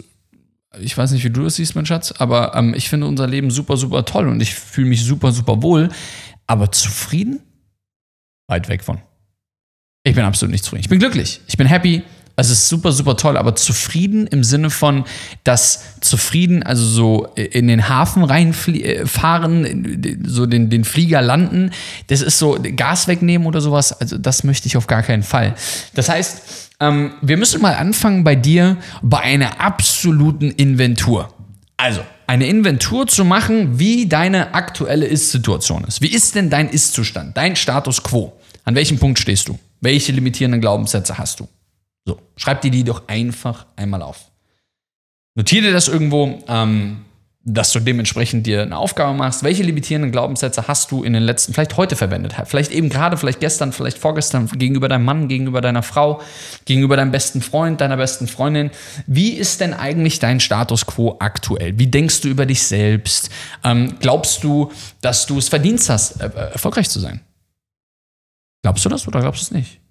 ich 0.78 0.97
weiß 0.97 1.12
nicht, 1.12 1.23
wie 1.23 1.30
du 1.30 1.45
das 1.45 1.56
siehst, 1.56 1.73
mein 1.73 1.86
Schatz, 1.86 2.12
aber 2.12 2.54
ähm, 2.56 2.73
ich 2.73 2.89
finde 2.89 3.08
unser 3.08 3.25
Leben 3.25 3.51
super, 3.51 3.78
super 3.78 4.04
toll 4.04 4.28
und 4.28 4.41
ich 4.41 4.54
fühle 4.54 4.89
mich 4.89 5.01
super, 5.01 5.32
super 5.32 5.62
wohl. 5.62 5.88
Aber 6.45 6.73
zufrieden? 6.73 7.39
Weit 8.49 8.67
weg 8.67 8.84
von. 8.84 8.99
Ich 10.04 10.13
bin 10.13 10.25
absolut 10.25 10.51
nicht 10.51 10.65
zufrieden. 10.65 10.82
Ich 10.82 10.89
bin 10.89 10.99
glücklich. 10.99 11.39
Ich 11.47 11.56
bin 11.56 11.67
happy. 11.67 12.04
Es 12.38 12.50
ist 12.50 12.67
super, 12.67 12.91
super 12.91 13.15
toll, 13.15 13.38
aber 13.38 13.56
zufrieden 13.56 14.28
im 14.28 14.43
Sinne 14.43 14.69
von, 14.69 15.06
dass 15.43 16.00
zufrieden, 16.02 16.63
also 16.63 16.86
so 16.86 17.28
in 17.36 17.67
den 17.67 17.88
Hafen 17.88 18.24
reinfahren, 18.24 20.21
so 20.26 20.45
den, 20.45 20.69
den 20.69 20.84
Flieger 20.84 21.21
landen, 21.21 21.71
das 22.08 22.21
ist 22.21 22.38
so 22.38 22.58
Gas 22.76 23.08
wegnehmen 23.08 23.48
oder 23.48 23.62
sowas, 23.62 23.93
also 23.93 24.17
das 24.17 24.43
möchte 24.43 24.67
ich 24.67 24.76
auf 24.76 24.88
gar 24.88 25.02
keinen 25.02 25.24
Fall. 25.24 25.56
Das 25.93 26.10
heißt, 26.10 26.41
ähm, 26.82 27.13
wir 27.21 27.38
müssen 27.38 27.62
mal 27.62 27.76
anfangen 27.76 28.24
bei 28.24 28.36
dir 28.36 28.78
bei 29.02 29.21
einer 29.21 29.62
absoluten 29.62 30.52
Inventur. 30.52 31.34
Also, 31.78 32.02
eine 32.28 32.48
Inventur 32.48 33.08
zu 33.08 33.24
machen, 33.24 33.80
wie 33.80 34.08
deine 34.08 34.54
aktuelle 34.54 35.06
Ist-Situation 35.06 35.84
ist. 35.86 36.02
Wie 36.02 36.08
ist 36.12 36.36
denn 36.36 36.50
dein 36.50 36.69
Ist-Zustand, 36.69 37.38
dein 37.38 37.56
Status 37.56 38.04
quo? 38.04 38.34
An 38.63 38.76
welchem 38.76 38.98
Punkt 38.98 39.19
stehst 39.19 39.48
du? 39.48 39.60
Welche 39.80 40.12
limitierenden 40.12 40.60
Glaubenssätze 40.60 41.17
hast 41.17 41.39
du? 41.39 41.48
So, 42.06 42.20
schreib 42.36 42.62
dir 42.62 42.72
die 42.72 42.84
doch 42.84 43.08
einfach 43.08 43.65
einmal 43.76 44.02
auf. 44.02 44.32
Notiere 45.36 45.68
dir 45.68 45.74
das 45.74 45.88
irgendwo. 45.88 46.39
Ähm, 46.48 47.06
dass 47.48 47.72
du 47.72 47.80
dementsprechend 47.80 48.48
dir 48.48 48.63
eine 48.63 48.76
Aufgabe 48.76 49.15
machst. 49.15 49.44
Welche 49.44 49.62
limitierenden 49.62 50.12
Glaubenssätze 50.12 50.68
hast 50.68 50.91
du 50.91 51.04
in 51.04 51.13
den 51.13 51.22
letzten, 51.22 51.54
vielleicht 51.54 51.78
heute 51.78 51.96
verwendet? 51.96 52.34
Vielleicht 52.46 52.72
eben 52.72 52.89
gerade, 52.89 53.18
vielleicht 53.18 53.39
gestern, 53.39 53.72
vielleicht 53.72 54.00
vorgestern 54.00 54.48
gegenüber 54.48 54.89
deinem 54.89 55.06
Mann, 55.06 55.28
gegenüber 55.28 55.62
deiner 55.62 55.84
Frau, 55.84 56.22
gegenüber 56.65 56.98
deinem 56.98 57.12
besten 57.12 57.41
Freund, 57.41 57.82
deiner 57.82 57.98
besten 57.98 58.28
Freundin. 58.28 58.72
Wie 59.06 59.30
ist 59.30 59.62
denn 59.62 59.76
eigentlich 59.76 60.18
dein 60.18 60.39
Status 60.39 60.88
quo 60.88 61.18
aktuell? 61.20 61.78
Wie 61.78 61.88
denkst 61.88 62.22
du 62.22 62.30
über 62.30 62.48
dich 62.48 62.63
selbst? 62.63 63.30
Ähm, 63.63 63.98
glaubst 64.00 64.44
du, 64.44 64.72
dass 65.02 65.28
du 65.28 65.38
es 65.38 65.48
verdient 65.48 65.88
hast, 65.88 66.20
äh, 66.22 66.32
erfolgreich 66.52 66.89
zu 66.89 67.00
sein? 67.00 67.22
Glaubst 68.63 68.84
du 68.84 68.89
das 68.89 69.08
oder 69.08 69.20
glaubst 69.20 69.41
du 69.41 69.44
es 69.44 69.52
nicht? 69.52 69.85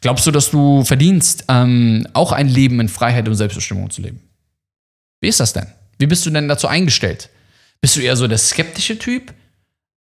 Glaubst 0.00 0.26
du, 0.26 0.30
dass 0.30 0.50
du 0.50 0.84
verdienst, 0.84 1.44
ähm, 1.48 2.06
auch 2.12 2.32
ein 2.32 2.48
Leben 2.48 2.80
in 2.80 2.88
Freiheit 2.88 3.28
und 3.28 3.34
Selbstbestimmung 3.34 3.90
zu 3.90 4.02
leben? 4.02 4.20
Wie 5.20 5.28
ist 5.28 5.40
das 5.40 5.52
denn? 5.52 5.66
Wie 5.98 6.06
bist 6.06 6.26
du 6.26 6.30
denn 6.30 6.48
dazu 6.48 6.68
eingestellt? 6.68 7.30
Bist 7.80 7.96
du 7.96 8.00
eher 8.00 8.16
so 8.16 8.26
der 8.26 8.38
skeptische 8.38 8.98
Typ? 8.98 9.32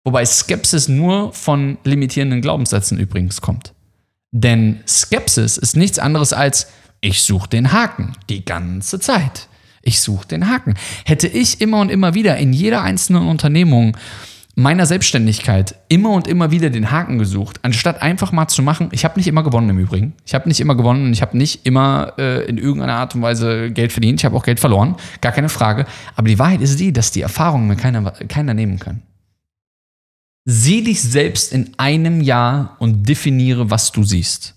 Wobei 0.04 0.24
Skepsis 0.24 0.88
nur 0.88 1.32
von 1.32 1.78
limitierenden 1.84 2.40
Glaubenssätzen 2.40 2.98
übrigens 2.98 3.40
kommt. 3.40 3.72
Denn 4.30 4.80
Skepsis 4.86 5.56
ist 5.56 5.76
nichts 5.76 5.98
anderes 5.98 6.32
als, 6.32 6.68
ich 7.00 7.22
suche 7.22 7.48
den 7.48 7.72
Haken 7.72 8.12
die 8.28 8.44
ganze 8.44 9.00
Zeit. 9.00 9.48
Ich 9.82 10.00
suche 10.00 10.26
den 10.26 10.48
Haken. 10.48 10.74
Hätte 11.04 11.28
ich 11.28 11.60
immer 11.60 11.80
und 11.80 11.90
immer 11.90 12.14
wieder 12.14 12.36
in 12.36 12.52
jeder 12.52 12.82
einzelnen 12.82 13.28
Unternehmung 13.28 13.96
meiner 14.58 14.86
Selbstständigkeit 14.86 15.76
immer 15.88 16.10
und 16.12 16.26
immer 16.26 16.50
wieder 16.50 16.70
den 16.70 16.90
Haken 16.90 17.18
gesucht, 17.18 17.58
anstatt 17.62 18.00
einfach 18.00 18.32
mal 18.32 18.48
zu 18.48 18.62
machen. 18.62 18.88
Ich 18.90 19.04
habe 19.04 19.18
nicht 19.20 19.28
immer 19.28 19.42
gewonnen 19.42 19.68
im 19.68 19.78
Übrigen. 19.78 20.14
Ich 20.24 20.34
habe 20.34 20.48
nicht 20.48 20.60
immer 20.60 20.74
gewonnen 20.74 21.04
und 21.04 21.12
ich 21.12 21.20
habe 21.20 21.36
nicht 21.36 21.66
immer 21.66 22.14
äh, 22.18 22.46
in 22.46 22.56
irgendeiner 22.56 22.94
Art 22.94 23.14
und 23.14 23.20
Weise 23.20 23.70
Geld 23.70 23.92
verdient. 23.92 24.20
Ich 24.20 24.24
habe 24.24 24.34
auch 24.34 24.44
Geld 24.44 24.58
verloren, 24.58 24.96
gar 25.20 25.32
keine 25.32 25.50
Frage. 25.50 25.84
Aber 26.16 26.26
die 26.26 26.38
Wahrheit 26.38 26.62
ist 26.62 26.80
die, 26.80 26.90
dass 26.90 27.10
die 27.10 27.20
Erfahrungen 27.20 27.68
mir 27.68 27.76
keiner, 27.76 28.10
keiner 28.28 28.54
nehmen 28.54 28.78
kann. 28.78 29.02
Sieh 30.46 30.82
dich 30.82 31.02
selbst 31.02 31.52
in 31.52 31.74
einem 31.76 32.22
Jahr 32.22 32.76
und 32.78 33.06
definiere, 33.06 33.70
was 33.70 33.92
du 33.92 34.04
siehst. 34.04 34.54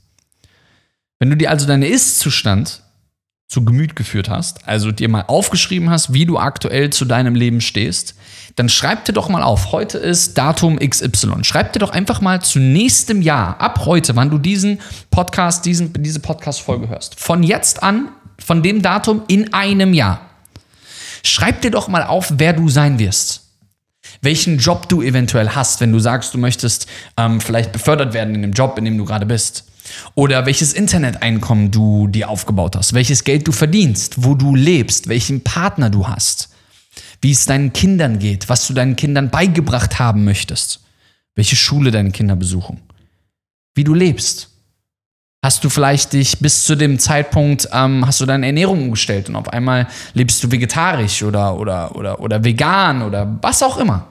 Wenn 1.20 1.30
du 1.30 1.36
dir 1.36 1.50
also 1.50 1.68
deinen 1.68 1.84
Ist-Zustand 1.84 2.84
zu 3.50 3.66
Gemüt 3.66 3.96
geführt 3.96 4.30
hast, 4.30 4.68
also 4.68 4.92
dir 4.92 5.10
mal 5.10 5.24
aufgeschrieben 5.26 5.90
hast, 5.90 6.14
wie 6.14 6.28
du 6.28 6.38
aktuell 6.38 6.92
zu 6.92 7.04
deinem 7.04 7.34
Leben 7.34 7.62
stehst, 7.62 8.14
dann 8.56 8.70
schreib 8.70 9.06
dir 9.06 9.14
doch 9.14 9.28
mal 9.28 9.42
auf, 9.42 9.72
heute 9.72 9.98
ist 9.98 10.38
Datum 10.38 10.78
XY. 10.78 11.44
Schreib 11.44 11.74
dir 11.74 11.80
doch 11.80 11.90
einfach 11.90 12.22
mal 12.22 12.44
zu 12.44 12.60
nächstem 12.60 13.24
Jahr, 13.24 13.60
ab 13.60 13.86
heute, 13.86 14.16
wann 14.16 14.30
du 14.30 14.38
diesen 14.38 14.80
Podcast, 15.10 15.66
diesen, 15.66 15.94
diese 15.94 16.20
Podcast-Folge 16.20 16.90
hörst. 16.90 17.20
Von 17.20 17.42
jetzt 17.42 17.82
an, 17.82 18.10
von 18.38 18.62
dem 18.62 18.84
Datum 18.84 19.24
in 19.28 19.52
einem 19.52 19.96
Jahr. 19.96 20.22
Schreib 21.24 21.62
dir 21.62 21.72
doch 21.72 21.88
mal 21.88 22.04
auf, 22.04 22.32
wer 22.38 22.54
du 22.54 22.70
sein 22.70 23.00
wirst. 23.00 23.48
Welchen 24.22 24.60
Job 24.60 24.88
du 24.90 25.02
eventuell 25.02 25.50
hast, 25.50 25.82
wenn 25.82 25.92
du 25.92 25.98
sagst, 25.98 26.36
du 26.36 26.38
möchtest 26.38 26.86
ähm, 27.18 27.42
vielleicht 27.42 27.72
befördert 27.72 28.14
werden 28.14 28.36
in 28.36 28.44
dem 28.44 28.54
Job, 28.54 28.78
in 28.78 28.86
dem 28.86 28.98
du 28.98 29.06
gerade 29.06 29.26
bist. 29.26 29.69
Oder 30.16 30.46
welches 30.46 30.74
Interneteinkommen 30.74 31.72
du 31.72 32.08
dir 32.08 32.30
aufgebaut 32.30 32.76
hast, 32.76 32.94
welches 32.94 33.24
Geld 33.24 33.48
du 33.48 33.52
verdienst, 33.52 34.24
wo 34.24 34.36
du 34.36 34.56
lebst, 34.56 35.08
welchen 35.08 35.42
Partner 35.42 35.90
du 35.90 36.08
hast, 36.08 36.50
wie 37.22 37.32
es 37.32 37.46
deinen 37.46 37.74
Kindern 37.74 38.20
geht, 38.20 38.50
was 38.50 38.68
du 38.68 38.74
deinen 38.74 38.96
Kindern 38.96 39.30
beigebracht 39.30 40.00
haben 40.00 40.24
möchtest, 40.24 40.82
welche 41.36 41.56
Schule 41.56 41.92
deine 41.92 42.12
Kinder 42.12 42.36
besuchen, 42.36 42.82
wie 43.76 43.84
du 43.84 43.94
lebst. 43.94 44.50
Hast 45.42 45.64
du 45.64 45.70
vielleicht 45.70 46.12
dich 46.12 46.40
bis 46.40 46.66
zu 46.66 46.76
dem 46.76 47.00
Zeitpunkt, 47.00 47.70
ähm, 47.72 48.06
hast 48.06 48.20
du 48.20 48.26
deine 48.26 48.46
Ernährung 48.46 48.84
umgestellt 48.84 49.30
und 49.30 49.38
auf 49.38 49.48
einmal 49.48 49.88
lebst 50.14 50.44
du 50.44 50.52
vegetarisch 50.52 51.24
oder, 51.24 51.58
oder, 51.58 51.96
oder, 51.96 52.20
oder 52.20 52.44
vegan 52.44 53.02
oder 53.02 53.38
was 53.42 53.64
auch 53.64 53.78
immer. 53.78 54.08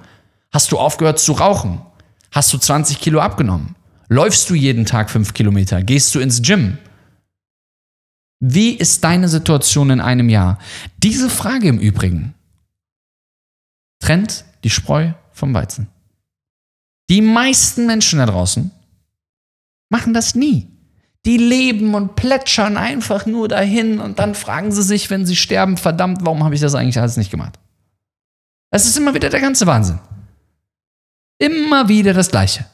Hast 0.51 0.73
du 0.73 0.79
aufgehört 0.79 1.19
zu 1.19 1.33
rauchen? 1.33 1.83
Hast 2.31 2.53
du 2.53 2.59
20 2.59 2.99
Kilo 2.99 3.21
abgenommen? 3.21 3.75
Läufst 4.09 4.49
du 4.49 4.55
jeden 4.55 4.87
Tag 4.87 5.11
fünf 5.11 5.35
Kilometer? 5.35 5.83
Gehst 5.83 6.14
du 6.14 6.21
ins 6.21 6.40
Gym? 6.42 6.79
Wie 8.40 8.75
ist 8.75 9.05
deine 9.05 9.29
Situation 9.29 9.90
in 9.90 10.01
einem 10.01 10.29
Jahr? 10.29 10.59
Diese 10.99 11.29
Frage 11.29 11.68
im 11.68 11.79
Übrigen 11.79 12.35
trennt 14.01 14.44
die 14.64 14.71
Spreu 14.71 15.12
vom 15.33 15.53
Weizen. 15.55 15.88
Die 17.11 17.21
meisten 17.21 17.87
Menschen 17.87 18.18
da 18.18 18.27
draußen 18.27 18.71
machen 19.90 20.14
das 20.14 20.35
nie. 20.35 20.68
Die 21.27 21.37
leben 21.37 21.94
und 21.94 22.16
plätschern 22.16 22.77
einfach 22.77 23.27
nur 23.27 23.49
dahin 23.49 23.99
und 23.99 24.18
dann 24.18 24.35
fragen 24.35 24.73
sie 24.73 24.83
sich, 24.83 25.11
wenn 25.11 25.27
sie 25.27 25.37
sterben, 25.37 25.77
verdammt, 25.77 26.21
warum 26.23 26.44
habe 26.44 26.55
ich 26.55 26.61
das 26.61 26.75
eigentlich 26.75 27.01
alles 27.01 27.16
nicht 27.16 27.31
gemacht? 27.31 27.59
Es 28.71 28.87
ist 28.87 28.97
immer 28.97 29.14
wieder 29.14 29.29
der 29.29 29.40
ganze 29.40 29.66
Wahnsinn. 29.66 29.99
Immer 31.38 31.88
wieder 31.88 32.14
das 32.14 32.31
Gleiche. 32.31 32.66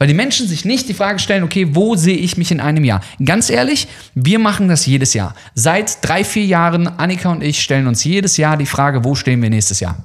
Weil 0.00 0.08
die 0.08 0.14
Menschen 0.14 0.48
sich 0.48 0.64
nicht 0.64 0.88
die 0.88 0.94
Frage 0.94 1.20
stellen, 1.20 1.44
okay, 1.44 1.68
wo 1.70 1.94
sehe 1.94 2.16
ich 2.16 2.36
mich 2.36 2.50
in 2.50 2.58
einem 2.58 2.82
Jahr? 2.84 3.00
Ganz 3.24 3.48
ehrlich, 3.48 3.86
wir 4.14 4.40
machen 4.40 4.68
das 4.68 4.86
jedes 4.86 5.14
Jahr. 5.14 5.36
Seit 5.54 5.98
drei, 6.06 6.24
vier 6.24 6.44
Jahren, 6.44 6.88
Annika 6.88 7.30
und 7.30 7.44
ich 7.44 7.62
stellen 7.62 7.86
uns 7.86 8.02
jedes 8.02 8.36
Jahr 8.36 8.56
die 8.56 8.66
Frage, 8.66 9.04
wo 9.04 9.14
stehen 9.14 9.40
wir 9.40 9.50
nächstes 9.50 9.78
Jahr? 9.78 10.04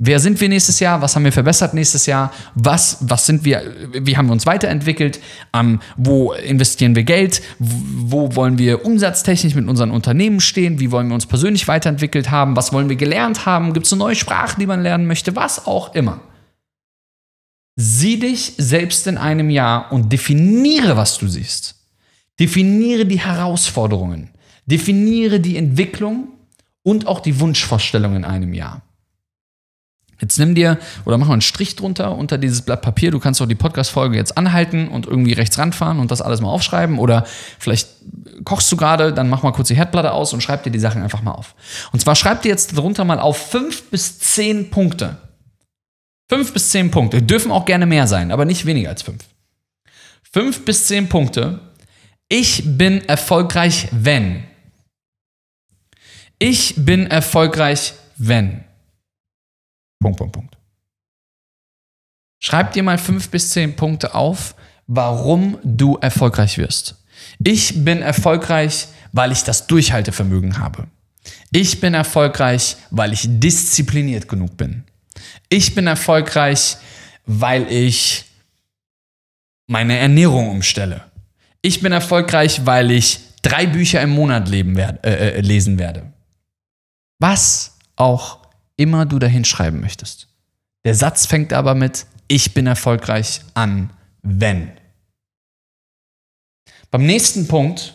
Wer 0.00 0.20
sind 0.20 0.40
wir 0.40 0.48
nächstes 0.48 0.78
Jahr? 0.80 1.02
Was 1.02 1.14
haben 1.14 1.24
wir 1.24 1.32
verbessert 1.32 1.74
nächstes 1.74 2.06
Jahr? 2.06 2.32
Was, 2.54 2.98
was 3.00 3.26
sind 3.26 3.44
wir, 3.44 3.62
wie 3.92 4.16
haben 4.16 4.26
wir 4.26 4.32
uns 4.32 4.46
weiterentwickelt? 4.46 5.20
Ähm, 5.52 5.80
wo 5.96 6.32
investieren 6.32 6.94
wir 6.94 7.02
Geld? 7.04 7.42
Wo 7.58 8.34
wollen 8.36 8.58
wir 8.58 8.84
umsatztechnisch 8.84 9.54
mit 9.54 9.68
unseren 9.68 9.90
Unternehmen 9.90 10.40
stehen? 10.40 10.78
Wie 10.78 10.92
wollen 10.92 11.08
wir 11.08 11.14
uns 11.14 11.26
persönlich 11.26 11.66
weiterentwickelt 11.66 12.30
haben? 12.30 12.56
Was 12.56 12.72
wollen 12.72 12.88
wir 12.88 12.96
gelernt 12.96 13.44
haben? 13.44 13.72
Gibt 13.72 13.86
es 13.86 13.92
eine 13.92 14.00
neue 14.00 14.14
Sprache, 14.14 14.58
die 14.58 14.66
man 14.66 14.82
lernen 14.82 15.06
möchte? 15.06 15.34
Was 15.34 15.66
auch 15.66 15.94
immer. 15.94 16.20
Sieh 17.80 18.18
dich 18.18 18.54
selbst 18.58 19.06
in 19.06 19.16
einem 19.16 19.50
Jahr 19.50 19.92
und 19.92 20.12
definiere, 20.12 20.96
was 20.96 21.16
du 21.16 21.28
siehst. 21.28 21.76
Definiere 22.40 23.06
die 23.06 23.20
Herausforderungen. 23.20 24.30
Definiere 24.66 25.38
die 25.38 25.56
Entwicklung 25.56 26.26
und 26.82 27.06
auch 27.06 27.20
die 27.20 27.38
Wunschvorstellung 27.38 28.16
in 28.16 28.24
einem 28.24 28.52
Jahr. 28.52 28.82
Jetzt 30.20 30.40
nimm 30.40 30.56
dir 30.56 30.78
oder 31.04 31.18
mach 31.18 31.28
mal 31.28 31.34
einen 31.34 31.40
Strich 31.40 31.76
drunter 31.76 32.16
unter 32.16 32.36
dieses 32.36 32.62
Blatt 32.62 32.82
Papier. 32.82 33.12
Du 33.12 33.20
kannst 33.20 33.40
auch 33.40 33.46
die 33.46 33.54
Podcast-Folge 33.54 34.16
jetzt 34.16 34.36
anhalten 34.36 34.88
und 34.88 35.06
irgendwie 35.06 35.34
rechts 35.34 35.56
ranfahren 35.56 36.00
und 36.00 36.10
das 36.10 36.20
alles 36.20 36.40
mal 36.40 36.48
aufschreiben. 36.48 36.98
Oder 36.98 37.26
vielleicht 37.60 37.90
kochst 38.42 38.72
du 38.72 38.76
gerade, 38.76 39.12
dann 39.12 39.28
mach 39.28 39.44
mal 39.44 39.52
kurz 39.52 39.68
die 39.68 39.76
Herdplatte 39.76 40.10
aus 40.10 40.32
und 40.32 40.40
schreib 40.40 40.64
dir 40.64 40.72
die 40.72 40.80
Sachen 40.80 41.00
einfach 41.00 41.22
mal 41.22 41.30
auf. 41.30 41.54
Und 41.92 42.00
zwar 42.00 42.16
schreib 42.16 42.42
dir 42.42 42.48
jetzt 42.48 42.76
drunter 42.76 43.04
mal 43.04 43.20
auf 43.20 43.36
fünf 43.36 43.88
bis 43.90 44.18
zehn 44.18 44.70
Punkte. 44.70 45.18
Fünf 46.28 46.52
bis 46.52 46.70
zehn 46.70 46.90
Punkte. 46.90 47.22
Dürfen 47.22 47.50
auch 47.50 47.64
gerne 47.64 47.86
mehr 47.86 48.06
sein, 48.06 48.30
aber 48.30 48.44
nicht 48.44 48.66
weniger 48.66 48.90
als 48.90 49.02
fünf. 49.02 49.24
Fünf 50.30 50.64
bis 50.64 50.86
zehn 50.86 51.08
Punkte. 51.08 51.60
Ich 52.28 52.62
bin 52.64 53.00
erfolgreich, 53.08 53.88
wenn. 53.92 54.44
Ich 56.38 56.74
bin 56.76 57.06
erfolgreich, 57.06 57.94
wenn. 58.16 58.64
Punkt, 60.00 60.18
Punkt, 60.18 60.32
Punkt. 60.32 60.56
Schreib 62.40 62.72
dir 62.72 62.82
mal 62.82 62.98
fünf 62.98 63.30
bis 63.30 63.50
zehn 63.50 63.74
Punkte 63.74 64.14
auf, 64.14 64.54
warum 64.86 65.58
du 65.64 65.96
erfolgreich 65.96 66.58
wirst. 66.58 67.02
Ich 67.42 67.84
bin 67.84 68.00
erfolgreich, 68.00 68.88
weil 69.12 69.32
ich 69.32 69.42
das 69.42 69.66
Durchhaltevermögen 69.66 70.58
habe. 70.58 70.86
Ich 71.50 71.80
bin 71.80 71.94
erfolgreich, 71.94 72.76
weil 72.90 73.12
ich 73.12 73.26
diszipliniert 73.28 74.28
genug 74.28 74.56
bin. 74.56 74.84
Ich 75.48 75.74
bin 75.74 75.86
erfolgreich, 75.86 76.76
weil 77.26 77.70
ich 77.70 78.24
meine 79.66 79.98
Ernährung 79.98 80.50
umstelle. 80.50 81.04
Ich 81.62 81.80
bin 81.80 81.92
erfolgreich, 81.92 82.64
weil 82.64 82.90
ich 82.90 83.20
drei 83.42 83.66
Bücher 83.66 84.00
im 84.02 84.10
Monat 84.10 84.50
werde, 84.50 85.02
äh, 85.02 85.38
äh, 85.38 85.40
lesen 85.40 85.78
werde. 85.78 86.12
Was 87.18 87.76
auch 87.96 88.46
immer 88.76 89.06
du 89.06 89.18
dahin 89.18 89.44
schreiben 89.44 89.80
möchtest. 89.80 90.28
Der 90.84 90.94
Satz 90.94 91.26
fängt 91.26 91.52
aber 91.52 91.74
mit 91.74 92.06
Ich 92.28 92.54
bin 92.54 92.66
erfolgreich 92.66 93.40
an, 93.54 93.90
wenn. 94.22 94.72
Beim 96.90 97.04
nächsten 97.04 97.48
Punkt 97.48 97.94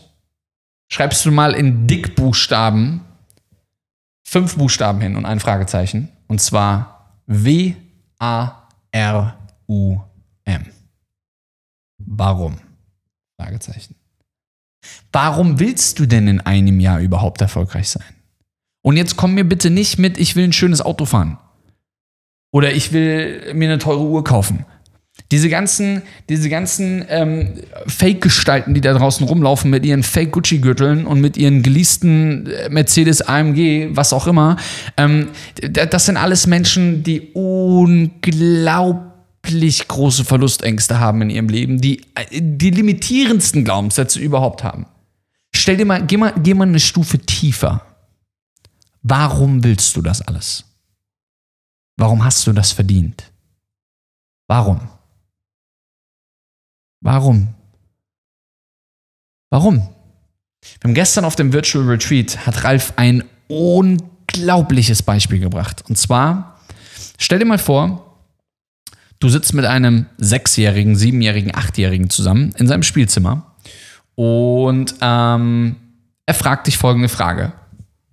schreibst 0.89 1.25
du 1.25 1.31
mal 1.31 1.53
in 1.53 1.87
Dickbuchstaben 1.87 3.01
fünf 4.33 4.57
Buchstaben 4.57 4.99
hin 4.99 5.15
und 5.15 5.25
ein 5.25 5.39
Fragezeichen. 5.39 6.09
Und 6.27 6.41
zwar 6.41 7.02
W-A-R-U-M. 7.27 8.65
Warum? 11.97 12.57
Fragezeichen. 13.39 13.95
Warum 15.11 15.59
willst 15.59 15.99
du 15.99 16.05
denn 16.05 16.27
in 16.27 16.41
einem 16.41 16.79
Jahr 16.79 16.99
überhaupt 16.99 17.41
erfolgreich 17.41 17.89
sein? 17.89 18.03
Und 18.81 18.97
jetzt 18.97 19.15
komm 19.15 19.33
mir 19.33 19.47
bitte 19.47 19.69
nicht 19.69 19.97
mit, 19.97 20.17
ich 20.17 20.35
will 20.35 20.43
ein 20.43 20.53
schönes 20.53 20.81
Auto 20.81 21.05
fahren. 21.05 21.37
Oder 22.51 22.73
ich 22.73 22.91
will 22.91 23.53
mir 23.53 23.69
eine 23.69 23.79
teure 23.79 24.03
Uhr 24.03 24.23
kaufen. 24.23 24.65
Diese 25.33 25.49
ganzen, 25.49 26.03
diese 26.29 26.47
ganzen 26.47 27.03
ähm, 27.09 27.55
Fake-Gestalten, 27.87 28.75
die 28.75 28.81
da 28.81 28.93
draußen 28.93 29.25
rumlaufen 29.25 29.71
mit 29.71 29.83
ihren 29.83 30.03
Fake-Gucci-Gürteln 30.03 31.07
und 31.07 31.21
mit 31.21 31.37
ihren 31.37 31.63
geleasten 31.63 32.45
äh, 32.45 32.69
Mercedes 32.69 33.23
AMG, 33.23 33.95
was 33.95 34.13
auch 34.13 34.27
immer, 34.27 34.57
ähm, 34.95 35.29
das 35.71 36.05
sind 36.05 36.17
alles 36.17 36.45
Menschen, 36.45 37.01
die 37.01 37.31
unglaublich 37.33 39.07
große 39.87 40.23
Verlustängste 40.23 40.99
haben 40.99 41.23
in 41.23 41.31
ihrem 41.31 41.49
Leben, 41.49 41.81
die 41.81 42.01
äh, 42.13 42.39
die 42.39 42.69
limitierendsten 42.69 43.63
Glaubenssätze 43.63 44.19
überhaupt 44.19 44.63
haben. 44.63 44.85
Stell 45.55 45.77
dir 45.77 45.85
mal, 45.85 46.05
geh 46.05 46.17
mal, 46.17 46.35
geh 46.43 46.53
mal 46.53 46.67
eine 46.67 46.79
Stufe 46.79 47.17
tiefer. 47.17 47.81
Warum 49.01 49.63
willst 49.63 49.95
du 49.95 50.03
das 50.03 50.21
alles? 50.21 50.63
Warum 51.97 52.23
hast 52.23 52.45
du 52.45 52.53
das 52.53 52.71
verdient? 52.71 53.31
Warum? 54.47 54.92
Warum? 57.03 57.53
Warum? 59.49 59.75
Wir 59.75 60.83
haben 60.85 60.93
gestern 60.93 61.25
auf 61.25 61.35
dem 61.35 61.51
Virtual 61.51 61.85
Retreat 61.85 62.47
hat 62.47 62.63
Ralf 62.63 62.93
ein 62.95 63.25
unglaubliches 63.49 65.03
Beispiel 65.03 65.39
gebracht. 65.39 65.83
Und 65.89 65.97
zwar, 65.97 66.61
stell 67.19 67.39
dir 67.39 67.45
mal 67.45 67.59
vor, 67.59 68.25
du 69.19 69.27
sitzt 69.27 69.53
mit 69.53 69.65
einem 69.65 70.05
Sechsjährigen, 70.17 70.95
Siebenjährigen, 70.95 71.53
Achtjährigen 71.53 72.09
zusammen 72.09 72.53
in 72.57 72.67
seinem 72.67 72.83
Spielzimmer 72.83 73.53
und 74.15 74.95
ähm, 75.01 75.75
er 76.25 76.33
fragt 76.33 76.67
dich 76.67 76.77
folgende 76.77 77.09
Frage. 77.09 77.51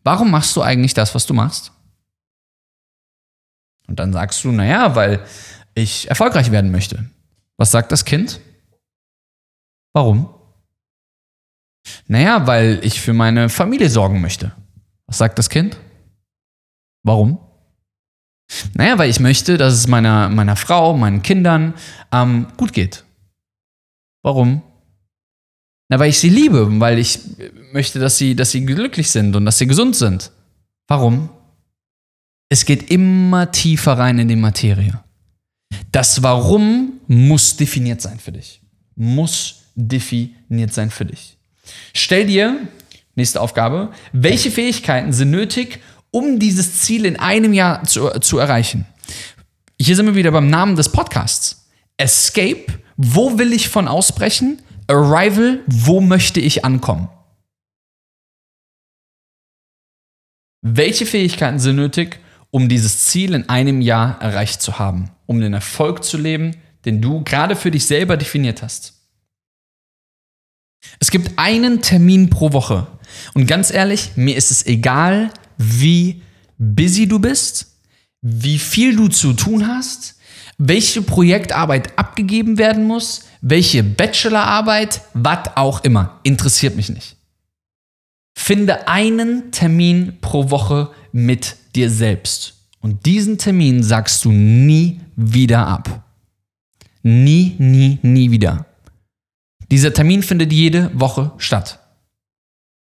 Warum 0.03 0.33
machst 0.33 0.57
du 0.57 0.63
eigentlich 0.63 0.95
das, 0.95 1.15
was 1.15 1.27
du 1.27 1.35
machst? 1.35 1.71
Und 3.87 4.01
dann 4.01 4.13
sagst 4.13 4.43
du, 4.43 4.51
naja, 4.51 4.97
weil 4.97 5.25
ich 5.75 6.09
erfolgreich 6.09 6.51
werden 6.51 6.73
möchte. 6.73 7.09
Was 7.57 7.71
sagt 7.71 7.93
das 7.93 8.05
Kind? 8.05 8.41
Warum? 9.93 10.29
Naja, 12.07 12.47
weil 12.47 12.81
ich 12.83 13.01
für 13.01 13.13
meine 13.13 13.49
Familie 13.49 13.91
sorgen 13.91 14.21
möchte. 14.21 14.53
Was 15.07 15.19
sagt 15.19 15.39
das 15.39 15.49
Kind? 15.51 15.77
Warum? 17.03 17.39
Naja, 18.75 18.99
weil 18.99 19.11
ich 19.11 19.21
möchte, 19.21 19.57
dass 19.57 19.75
es 19.75 19.87
meiner, 19.87 20.29
meiner 20.29 20.57
Frau, 20.57 20.97
meinen 20.97 21.23
Kindern 21.23 21.75
ähm, 22.13 22.47
gut 22.57 22.73
geht. 22.73 23.05
Warum? 24.23 24.63
Na, 25.89 25.99
weil 25.99 26.11
ich 26.11 26.19
sie 26.19 26.29
liebe, 26.29 26.69
weil 26.81 26.99
ich 26.99 27.19
möchte, 27.73 27.99
dass 27.99 28.19
sie, 28.19 28.37
dass 28.37 28.51
sie 28.53 28.65
glücklich 28.65 29.11
sind 29.11 29.35
und 29.35 29.45
dass 29.45 29.59
sie 29.59 29.67
gesund 29.67 29.97
sind. 29.97 30.31
Warum? 30.87 31.31
Es 32.49 32.65
geht 32.65 32.91
immer 32.91 33.51
tiefer 33.51 33.99
rein 33.99 34.19
in 34.19 34.29
die 34.29 34.37
Materie. 34.37 35.03
Das 35.91 36.23
Warum 36.23 37.01
muss 37.07 37.57
definiert 37.57 38.01
sein 38.01 38.19
für 38.19 38.33
dich. 38.33 38.61
Muss 38.95 39.60
definiert 39.75 40.73
sein 40.73 40.91
für 40.91 41.05
dich. 41.05 41.37
Stell 41.95 42.27
dir, 42.27 42.57
nächste 43.15 43.41
Aufgabe, 43.41 43.91
welche 44.13 44.51
Fähigkeiten 44.51 45.13
sind 45.13 45.31
nötig, 45.31 45.81
um 46.11 46.39
dieses 46.39 46.81
Ziel 46.81 47.05
in 47.05 47.17
einem 47.17 47.53
Jahr 47.53 47.85
zu, 47.85 48.09
zu 48.21 48.39
erreichen? 48.39 48.87
Hier 49.81 49.97
sind 49.97 50.07
wir 50.07 50.15
wieder 50.15 50.31
beim 50.31 50.51
Namen 50.51 50.77
des 50.77 50.91
Podcasts. 50.91 51.69
Escape, 51.97 52.67
wo 52.97 53.39
will 53.39 53.53
ich 53.53 53.69
von 53.69 53.89
ausbrechen? 53.89 54.61
Arrival, 54.89 55.61
wo 55.67 56.01
möchte 56.01 56.41
ich 56.41 56.65
ankommen? 56.65 57.09
Welche 60.63 61.07
Fähigkeiten 61.07 61.59
sind 61.59 61.77
nötig, 61.77 62.21
um 62.51 62.69
dieses 62.69 63.07
Ziel 63.07 63.35
in 63.35 63.49
einem 63.49 63.81
Jahr 63.81 64.21
erreicht 64.21 64.61
zu 64.61 64.79
haben? 64.79 65.11
Um 65.27 65.41
den 65.41 65.55
Erfolg 65.55 66.05
zu 66.05 66.19
leben, 66.19 66.57
den 66.85 67.01
du 67.01 67.23
gerade 67.25 67.57
für 67.57 67.71
dich 67.71 67.87
selber 67.87 68.17
definiert 68.17 68.63
hast? 68.63 69.00
Es 70.99 71.11
gibt 71.11 71.39
einen 71.39 71.83
Termin 71.83 72.31
pro 72.31 72.53
Woche. 72.53 72.87
Und 73.35 73.47
ganz 73.47 73.71
ehrlich, 73.71 74.13
mir 74.17 74.37
ist 74.37 74.51
es 74.51 74.67
egal, 74.67 75.31
wie 75.59 76.23
busy 76.59 77.07
du 77.07 77.19
bist, 77.19 77.67
wie 78.23 78.59
viel 78.59 78.97
du 78.97 79.09
zu 79.09 79.33
tun 79.33 79.67
hast, 79.67 80.17
welche 80.59 81.03
Projektarbeit 81.03 81.99
abgegeben 81.99 82.59
werden 82.59 82.85
muss, 82.85 83.23
welche 83.41 83.83
Bachelorarbeit, 83.83 85.01
was 85.15 85.57
auch 85.57 85.83
immer. 85.85 86.21
Interessiert 86.23 86.77
mich 86.77 86.91
nicht. 86.91 87.17
Finde 88.35 88.89
einen 88.89 89.53
Termin 89.53 90.19
pro 90.21 90.51
Woche 90.51 90.91
mit 91.13 91.57
dir 91.75 91.91
selbst. 91.91 92.55
Und 92.81 93.05
diesen 93.07 93.39
Termin 93.39 93.83
sagst 93.83 94.25
du 94.25 94.33
nie 94.33 95.01
wieder 95.17 95.67
ab. 95.67 96.05
Nie, 97.03 97.55
nie, 97.59 97.99
nie 98.03 98.31
wieder. 98.31 98.67
Dieser 99.71 99.93
Termin 99.93 100.23
findet 100.23 100.53
jede 100.53 100.91
Woche 100.95 101.33
statt. 101.39 101.79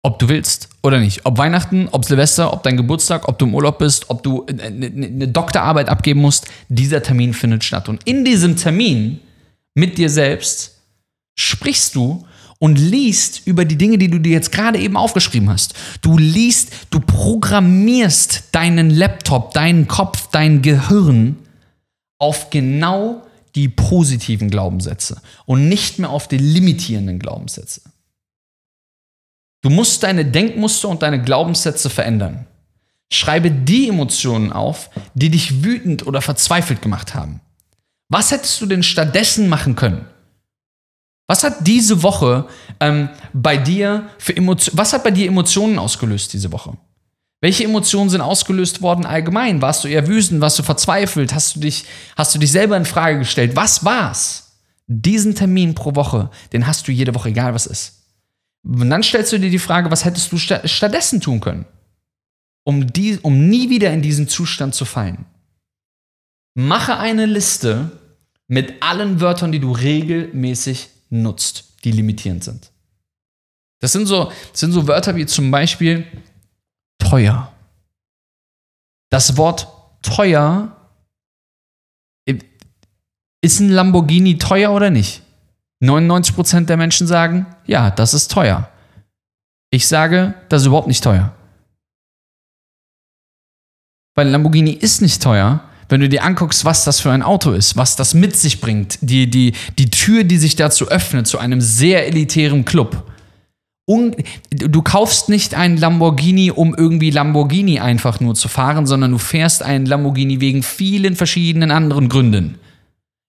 Ob 0.03 0.18
du 0.18 0.29
willst 0.29 0.70
oder 0.83 0.98
nicht. 0.98 1.26
Ob 1.26 1.37
Weihnachten, 1.37 1.88
ob 1.92 2.05
Silvester, 2.05 2.53
ob 2.53 2.62
dein 2.62 2.76
Geburtstag, 2.76 3.29
ob 3.29 3.38
du 3.38 3.46
im 3.46 3.55
Urlaub 3.55 3.79
bist, 3.79 4.09
ob 4.09 4.22
du 4.22 4.46
eine 4.46 5.29
Doktorarbeit 5.29 5.88
abgeben 5.88 6.20
musst, 6.20 6.46
dieser 6.68 7.03
Termin 7.03 7.35
findet 7.35 7.64
statt. 7.64 7.88
Und 7.88 8.03
in 8.05 8.24
diesem 8.24 8.57
Termin 8.57 9.20
mit 9.74 9.98
dir 9.98 10.09
selbst 10.09 10.81
sprichst 11.38 11.94
du 11.94 12.24
und 12.59 12.79
liest 12.79 13.46
über 13.46 13.64
die 13.64 13.76
Dinge, 13.76 13.98
die 13.98 14.09
du 14.09 14.18
dir 14.18 14.33
jetzt 14.33 14.53
gerade 14.53 14.79
eben 14.79 14.96
aufgeschrieben 14.96 15.50
hast. 15.50 15.74
Du 16.03 16.18
liest, 16.18 16.70
du 16.90 17.00
programmierst 17.00 18.44
deinen 18.53 18.90
Laptop, 18.90 19.53
deinen 19.55 19.87
Kopf, 19.87 20.29
dein 20.31 20.62
Gehirn 20.62 21.37
auf 22.18 22.50
genau 22.50 23.22
die 23.54 23.68
positiven 23.68 24.50
Glaubenssätze 24.50 25.20
und 25.46 25.68
nicht 25.68 25.98
mehr 25.98 26.10
auf 26.10 26.28
die 26.28 26.38
limitierenden 26.38 27.18
Glaubenssätze. 27.18 27.82
Du 29.62 29.70
musst 29.70 30.02
deine 30.02 30.24
Denkmuster 30.24 30.88
und 30.88 31.02
deine 31.02 31.22
Glaubenssätze 31.22 31.90
verändern. 31.90 32.46
Schreibe 33.12 33.50
die 33.50 33.88
Emotionen 33.88 34.52
auf, 34.52 34.90
die 35.14 35.30
dich 35.30 35.64
wütend 35.64 36.06
oder 36.06 36.22
verzweifelt 36.22 36.80
gemacht 36.80 37.14
haben. 37.14 37.40
Was 38.08 38.30
hättest 38.30 38.60
du 38.60 38.66
denn 38.66 38.82
stattdessen 38.82 39.48
machen 39.48 39.76
können? 39.76 40.06
Was 41.28 41.44
hat 41.44 41.66
diese 41.66 42.02
Woche 42.02 42.48
ähm, 42.80 43.08
bei 43.32 43.56
dir 43.56 44.08
für 44.18 44.36
Emotionen, 44.36 44.78
was 44.78 44.92
hat 44.92 45.04
bei 45.04 45.12
dir 45.12 45.28
Emotionen 45.28 45.78
ausgelöst 45.78 46.32
diese 46.32 46.50
Woche? 46.50 46.76
Welche 47.40 47.64
Emotionen 47.64 48.11
sind 48.11 48.20
ausgelöst 48.20 48.83
worden 48.83 49.07
allgemein? 49.07 49.62
Warst 49.62 49.85
du 49.85 49.88
eher 49.88 50.07
wütend? 50.07 50.40
Warst 50.42 50.59
du 50.59 50.62
verzweifelt? 50.62 51.35
Hast 51.35 51.57
du 51.57 51.61
dich, 51.61 51.85
hast 52.16 52.35
du 52.35 52.38
dich 52.38 52.53
selber 52.53 52.76
in 52.76 52.85
Frage 52.85 53.18
gestellt? 53.20 53.57
Was 53.57 53.85
war's? 53.85 54.59
Diesen 54.87 55.35
Termin 55.35 55.74
pro 55.74 55.94
Woche, 55.94 56.31
den 56.53 56.66
hast 56.66 56.87
du 56.87 56.92
jede 56.92 57.14
Woche, 57.14 57.31
egal 57.31 57.55
was 57.55 57.66
ist. 57.66 58.00
Und 58.62 58.90
dann 58.90 59.03
stellst 59.03 59.33
du 59.33 59.38
dir 59.38 59.50
die 59.50 59.59
Frage, 59.59 59.90
was 59.90 60.05
hättest 60.05 60.33
du 60.33 60.37
stattdessen 60.37 61.20
tun 61.20 61.40
können, 61.40 61.64
um, 62.64 62.92
die, 62.92 63.18
um 63.22 63.48
nie 63.48 63.70
wieder 63.70 63.90
in 63.92 64.03
diesen 64.03 64.29
Zustand 64.29 64.74
zu 64.74 64.85
fallen? 64.85 65.24
Mache 66.55 66.98
eine 66.98 67.24
Liste 67.24 67.92
mit 68.48 68.83
allen 68.83 69.20
Wörtern, 69.20 69.53
die 69.53 69.61
du 69.61 69.72
regelmäßig 69.72 70.88
nutzt, 71.09 71.76
die 71.85 71.92
limitierend 71.92 72.44
sind. 72.44 72.70
Das 73.79 73.92
sind 73.92 74.07
so, 74.07 74.31
das 74.50 74.61
sind 74.61 74.72
so 74.72 74.87
Wörter 74.87 75.16
wie 75.16 75.24
zum 75.24 75.50
Beispiel 75.50 76.05
teuer. 77.00 77.52
Das 79.10 79.36
Wort 79.36 79.66
teuer 80.02 80.76
ist 83.42 83.60
ein 83.60 83.70
Lamborghini 83.70 84.38
teuer 84.38 84.70
oder 84.70 84.90
nicht? 84.90 85.22
99% 85.82 86.66
der 86.66 86.76
Menschen 86.76 87.06
sagen, 87.06 87.46
ja, 87.66 87.90
das 87.90 88.14
ist 88.14 88.30
teuer. 88.30 88.68
Ich 89.70 89.88
sage, 89.88 90.34
das 90.48 90.62
ist 90.62 90.66
überhaupt 90.66 90.88
nicht 90.88 91.02
teuer. 91.02 91.32
Weil 94.14 94.26
ein 94.26 94.32
Lamborghini 94.32 94.72
ist 94.72 95.00
nicht 95.00 95.22
teuer, 95.22 95.64
wenn 95.88 96.00
du 96.00 96.08
dir 96.08 96.22
anguckst, 96.22 96.64
was 96.64 96.84
das 96.84 97.00
für 97.00 97.10
ein 97.10 97.22
Auto 97.22 97.52
ist, 97.52 97.76
was 97.76 97.96
das 97.96 98.14
mit 98.14 98.36
sich 98.36 98.60
bringt, 98.60 98.98
die, 99.00 99.28
die, 99.28 99.54
die 99.78 99.90
Tür, 99.90 100.24
die 100.24 100.38
sich 100.38 100.54
dazu 100.54 100.88
öffnet, 100.88 101.26
zu 101.26 101.38
einem 101.38 101.60
sehr 101.60 102.06
elitären 102.06 102.64
Club 102.64 103.10
du 104.50 104.83
kaufst 104.83 105.29
nicht 105.29 105.55
einen 105.55 105.76
Lamborghini, 105.76 106.50
um 106.50 106.74
irgendwie 106.74 107.11
Lamborghini 107.11 107.81
einfach 107.81 108.20
nur 108.20 108.35
zu 108.35 108.48
fahren, 108.48 108.87
sondern 108.87 109.11
du 109.11 109.18
fährst 109.18 109.62
einen 109.62 109.87
Lamborghini 109.87 110.40
wegen 110.40 110.62
vielen 110.62 111.16
verschiedenen 111.16 111.70
anderen 111.70 112.09
Gründen. 112.09 112.59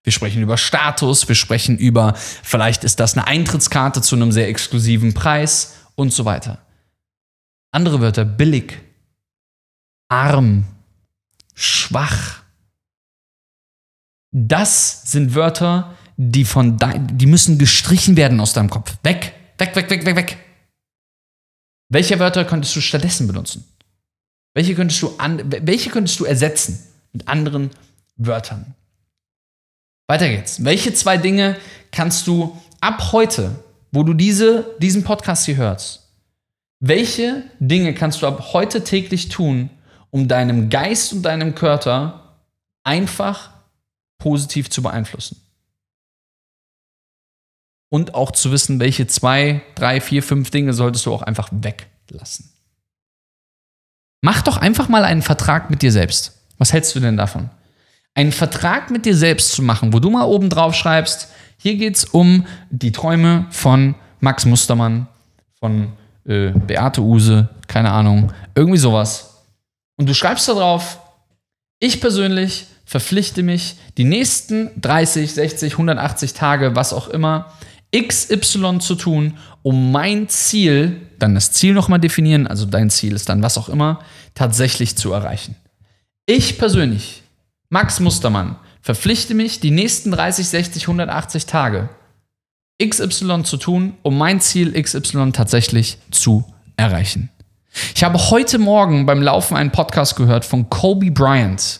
Wir 0.03 0.11
sprechen 0.11 0.41
über 0.41 0.57
Status, 0.57 1.27
wir 1.27 1.35
sprechen 1.35 1.77
über, 1.77 2.13
vielleicht 2.15 2.83
ist 2.83 2.99
das 2.99 3.17
eine 3.17 3.27
Eintrittskarte 3.27 4.01
zu 4.01 4.15
einem 4.15 4.31
sehr 4.31 4.47
exklusiven 4.47 5.13
Preis 5.13 5.77
und 5.95 6.11
so 6.13 6.25
weiter. 6.25 6.59
Andere 7.71 8.01
Wörter, 8.01 8.25
billig, 8.25 8.77
arm, 10.09 10.65
schwach. 11.55 12.41
Das 14.31 15.03
sind 15.11 15.35
Wörter, 15.35 15.95
die 16.17 16.45
von 16.45 16.77
die 17.13 17.25
müssen 17.25 17.57
gestrichen 17.57 18.15
werden 18.15 18.39
aus 18.39 18.53
deinem 18.53 18.69
Kopf. 18.69 18.95
Weg, 19.03 19.33
weg, 19.57 19.75
weg, 19.75 19.89
weg, 19.89 20.05
weg, 20.05 20.15
weg. 20.15 20.37
Welche 21.91 22.19
Wörter 22.19 22.45
könntest 22.45 22.73
du 22.73 22.79
stattdessen 22.79 23.27
benutzen? 23.27 23.65
Welche 24.53 24.75
könntest 24.75 25.01
du, 25.01 25.13
an, 25.17 25.41
welche 25.45 25.89
könntest 25.89 26.17
du 26.21 26.25
ersetzen 26.25 26.79
mit 27.11 27.27
anderen 27.27 27.69
Wörtern? 28.15 28.75
Weiter 30.07 30.29
geht's. 30.29 30.63
Welche 30.63 30.93
zwei 30.93 31.17
Dinge 31.17 31.57
kannst 31.91 32.27
du 32.27 32.57
ab 32.79 33.11
heute, 33.11 33.59
wo 33.91 34.03
du 34.03 34.13
diese, 34.13 34.73
diesen 34.79 35.03
Podcast 35.03 35.45
hier 35.45 35.57
hörst, 35.57 36.07
welche 36.79 37.43
Dinge 37.59 37.93
kannst 37.93 38.21
du 38.21 38.27
ab 38.27 38.53
heute 38.53 38.85
täglich 38.85 39.27
tun, 39.27 39.69
um 40.11 40.29
deinem 40.29 40.69
Geist 40.69 41.11
und 41.11 41.23
deinem 41.23 41.55
Körper 41.55 42.37
einfach 42.83 43.51
positiv 44.17 44.69
zu 44.69 44.81
beeinflussen? 44.81 45.41
Und 47.91 48.15
auch 48.15 48.31
zu 48.31 48.53
wissen, 48.53 48.79
welche 48.79 49.05
zwei, 49.05 49.61
drei, 49.75 49.99
vier, 49.99 50.23
fünf 50.23 50.49
Dinge 50.49 50.71
solltest 50.71 51.05
du 51.05 51.13
auch 51.13 51.23
einfach 51.23 51.49
weglassen. 51.51 52.49
Mach 54.21 54.41
doch 54.43 54.55
einfach 54.55 54.87
mal 54.87 55.03
einen 55.03 55.21
Vertrag 55.21 55.69
mit 55.69 55.81
dir 55.81 55.91
selbst. 55.91 56.39
Was 56.57 56.71
hältst 56.71 56.95
du 56.95 57.01
denn 57.01 57.17
davon? 57.17 57.49
Einen 58.13 58.31
Vertrag 58.31 58.91
mit 58.91 59.05
dir 59.05 59.15
selbst 59.15 59.51
zu 59.51 59.61
machen, 59.61 59.91
wo 59.91 59.99
du 59.99 60.09
mal 60.09 60.23
oben 60.23 60.49
drauf 60.49 60.73
schreibst, 60.73 61.27
hier 61.57 61.75
geht 61.75 61.97
es 61.97 62.05
um 62.05 62.45
die 62.69 62.93
Träume 62.93 63.45
von 63.51 63.95
Max 64.21 64.45
Mustermann, 64.45 65.07
von 65.59 65.91
äh, 66.25 66.51
Beate 66.51 67.01
Use, 67.01 67.49
keine 67.67 67.91
Ahnung, 67.91 68.31
irgendwie 68.55 68.77
sowas. 68.77 69.43
Und 69.97 70.07
du 70.07 70.13
schreibst 70.13 70.47
da 70.47 70.53
drauf, 70.53 70.99
ich 71.79 71.99
persönlich 71.99 72.67
verpflichte 72.85 73.43
mich, 73.43 73.75
die 73.97 74.05
nächsten 74.05 74.69
30, 74.79 75.33
60, 75.33 75.73
180 75.73 76.33
Tage, 76.33 76.75
was 76.75 76.93
auch 76.93 77.07
immer, 77.09 77.53
XY 77.95 78.79
zu 78.79 78.95
tun, 78.95 79.37
um 79.63 79.91
mein 79.91 80.29
Ziel, 80.29 81.01
dann 81.19 81.35
das 81.35 81.51
Ziel 81.51 81.73
nochmal 81.73 81.99
definieren, 81.99 82.47
also 82.47 82.65
dein 82.65 82.89
Ziel 82.89 83.13
ist 83.13 83.29
dann 83.29 83.43
was 83.43 83.57
auch 83.57 83.69
immer, 83.69 83.99
tatsächlich 84.33 84.95
zu 84.95 85.11
erreichen. 85.11 85.55
Ich 86.25 86.57
persönlich, 86.57 87.23
Max 87.69 87.99
Mustermann, 87.99 88.55
verpflichte 88.81 89.33
mich, 89.33 89.59
die 89.59 89.71
nächsten 89.71 90.11
30, 90.11 90.47
60, 90.47 90.83
180 90.83 91.45
Tage 91.45 91.89
XY 92.81 93.43
zu 93.43 93.57
tun, 93.57 93.93
um 94.01 94.17
mein 94.17 94.39
Ziel 94.41 94.81
XY 94.81 95.31
tatsächlich 95.33 95.97
zu 96.09 96.45
erreichen. 96.77 97.29
Ich 97.95 98.03
habe 98.03 98.17
heute 98.31 98.57
Morgen 98.57 99.05
beim 99.05 99.21
Laufen 99.21 99.55
einen 99.55 99.71
Podcast 99.71 100.15
gehört 100.15 100.45
von 100.45 100.69
Kobe 100.69 101.11
Bryant 101.11 101.79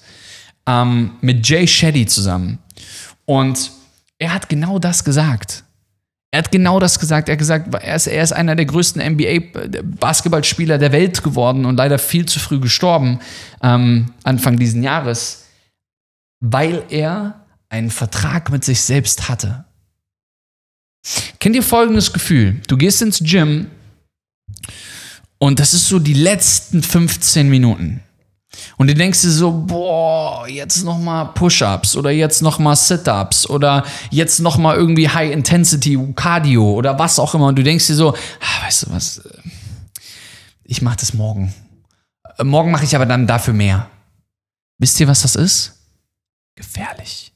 ähm, 0.67 1.13
mit 1.21 1.47
Jay 1.47 1.67
Shetty 1.67 2.05
zusammen. 2.05 2.59
Und 3.25 3.71
er 4.19 4.33
hat 4.33 4.47
genau 4.47 4.79
das 4.79 5.03
gesagt. 5.03 5.63
Er 6.31 6.39
hat 6.39 6.51
genau 6.51 6.79
das 6.79 6.97
gesagt. 6.97 7.27
Er 7.27 7.33
hat 7.33 7.39
gesagt, 7.39 7.73
er 7.73 7.95
ist, 7.95 8.07
er 8.07 8.23
ist 8.23 8.31
einer 8.31 8.55
der 8.55 8.65
größten 8.65 9.01
NBA-Basketballspieler 9.01 10.77
der 10.77 10.93
Welt 10.93 11.23
geworden 11.23 11.65
und 11.65 11.75
leider 11.75 11.99
viel 11.99 12.25
zu 12.25 12.39
früh 12.39 12.59
gestorben, 12.59 13.19
ähm, 13.61 14.13
Anfang 14.23 14.57
diesen 14.57 14.81
Jahres, 14.81 15.45
weil 16.39 16.83
er 16.89 17.45
einen 17.69 17.91
Vertrag 17.91 18.49
mit 18.49 18.63
sich 18.63 18.81
selbst 18.81 19.27
hatte. 19.27 19.65
Kennt 21.39 21.55
ihr 21.55 21.63
folgendes 21.63 22.13
Gefühl? 22.13 22.61
Du 22.67 22.77
gehst 22.77 23.01
ins 23.01 23.19
Gym 23.19 23.67
und 25.37 25.59
das 25.59 25.73
ist 25.73 25.87
so 25.87 25.99
die 25.99 26.13
letzten 26.13 26.81
15 26.81 27.49
Minuten. 27.49 28.01
Und 28.77 28.87
du 28.87 28.93
denkst 28.93 29.21
dir 29.21 29.31
so, 29.31 29.51
boah, 29.51 30.47
jetzt 30.47 30.83
noch 30.83 30.99
mal 30.99 31.25
Push-ups 31.25 31.95
oder 31.95 32.11
jetzt 32.11 32.41
noch 32.41 32.59
mal 32.59 32.75
Sit-ups 32.75 33.49
oder 33.49 33.85
jetzt 34.09 34.39
noch 34.39 34.57
mal 34.57 34.75
irgendwie 34.75 35.07
High 35.07 35.31
Intensity 35.31 35.97
Cardio 36.15 36.73
oder 36.73 36.99
was 36.99 37.17
auch 37.17 37.33
immer. 37.33 37.47
Und 37.47 37.57
du 37.57 37.63
denkst 37.63 37.87
dir 37.87 37.95
so, 37.95 38.13
ah, 38.13 38.65
weißt 38.65 38.83
du 38.83 38.91
was? 38.91 39.21
Ich 40.63 40.81
mache 40.81 40.97
das 40.97 41.13
morgen. 41.13 41.53
Äh, 42.37 42.43
morgen 42.43 42.71
mache 42.71 42.83
ich 42.83 42.95
aber 42.95 43.05
dann 43.05 43.27
dafür 43.27 43.53
mehr. 43.53 43.89
Wisst 44.77 44.99
ihr, 44.99 45.07
was 45.07 45.21
das 45.21 45.35
ist? 45.35 45.73
Gefährlich. 46.55 47.33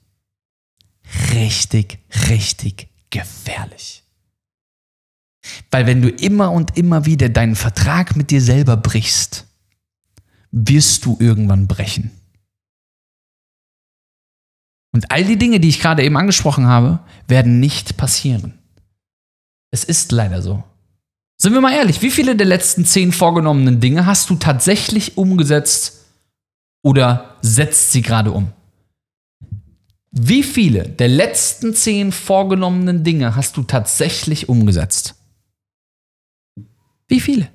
Richtig, 1.34 2.00
richtig 2.30 2.90
gefährlich. 3.10 4.04
Weil 5.72 5.86
wenn 5.86 6.02
du 6.02 6.10
immer 6.10 6.52
und 6.52 6.78
immer 6.78 7.06
wieder 7.06 7.30
deinen 7.30 7.56
Vertrag 7.56 8.16
mit 8.16 8.32
dir 8.32 8.42
selber 8.42 8.78
brichst, 8.78 9.46
wirst 10.56 11.06
du 11.06 11.18
irgendwann 11.20 11.68
brechen. 11.68 12.12
Und 14.94 15.12
all 15.12 15.26
die 15.26 15.38
Dinge, 15.38 15.60
die 15.60 15.68
ich 15.68 15.82
gerade 15.82 16.04
eben 16.04 16.16
angesprochen 16.16 16.68
habe, 16.68 17.00
werden 17.28 17.60
nicht 17.60 17.98
passieren. 17.98 18.54
Es 19.72 19.84
ist 19.84 20.14
leider 20.14 20.42
so. 20.42 20.64
Sind 21.38 21.54
wir 21.54 21.60
mal 21.60 21.74
ehrlich, 21.74 22.02
wie 22.02 22.10
viele 22.10 22.38
der 22.38 22.48
letzten 22.48 22.86
zehn 22.86 23.12
vorgenommenen 23.12 23.82
Dinge 23.82 24.06
hast 24.06 24.30
du 24.30 24.36
tatsächlich 24.36 25.18
umgesetzt 25.18 26.06
oder 26.82 27.36
setzt 27.42 27.92
sie 27.92 28.02
gerade 28.02 28.32
um? 28.32 28.54
Wie 30.12 30.44
viele 30.44 30.88
der 30.88 31.10
letzten 31.10 31.76
zehn 31.76 32.14
vorgenommenen 32.14 33.04
Dinge 33.04 33.36
hast 33.36 33.58
du 33.58 33.64
tatsächlich 33.64 34.48
umgesetzt? 34.48 35.16
Wie 37.10 37.20
viele? 37.20 37.50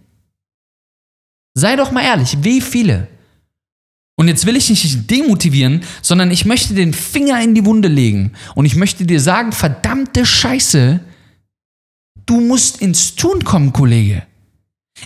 Sei 1.55 1.77
doch 1.77 1.91
mal 1.91 2.03
ehrlich, 2.03 2.39
wie 2.43 2.61
viele? 2.61 3.09
Und 4.17 4.29
jetzt 4.29 4.45
will 4.45 4.57
ich 4.57 4.67
dich 4.67 5.07
demotivieren, 5.07 5.83
sondern 6.03 6.31
ich 6.31 6.45
möchte 6.45 6.75
den 6.75 6.93
Finger 6.93 7.43
in 7.43 7.55
die 7.55 7.65
Wunde 7.65 7.89
legen 7.89 8.33
und 8.55 8.67
ich 8.67 8.77
möchte 8.77 9.07
dir 9.07 9.21
sagen, 9.21 9.53
verdammte 9.53 10.27
Scheiße, 10.27 11.01
du 12.27 12.41
musst 12.41 12.83
ins 12.83 13.15
Tun 13.17 13.45
kommen, 13.45 13.73
Kollege. 13.73 14.27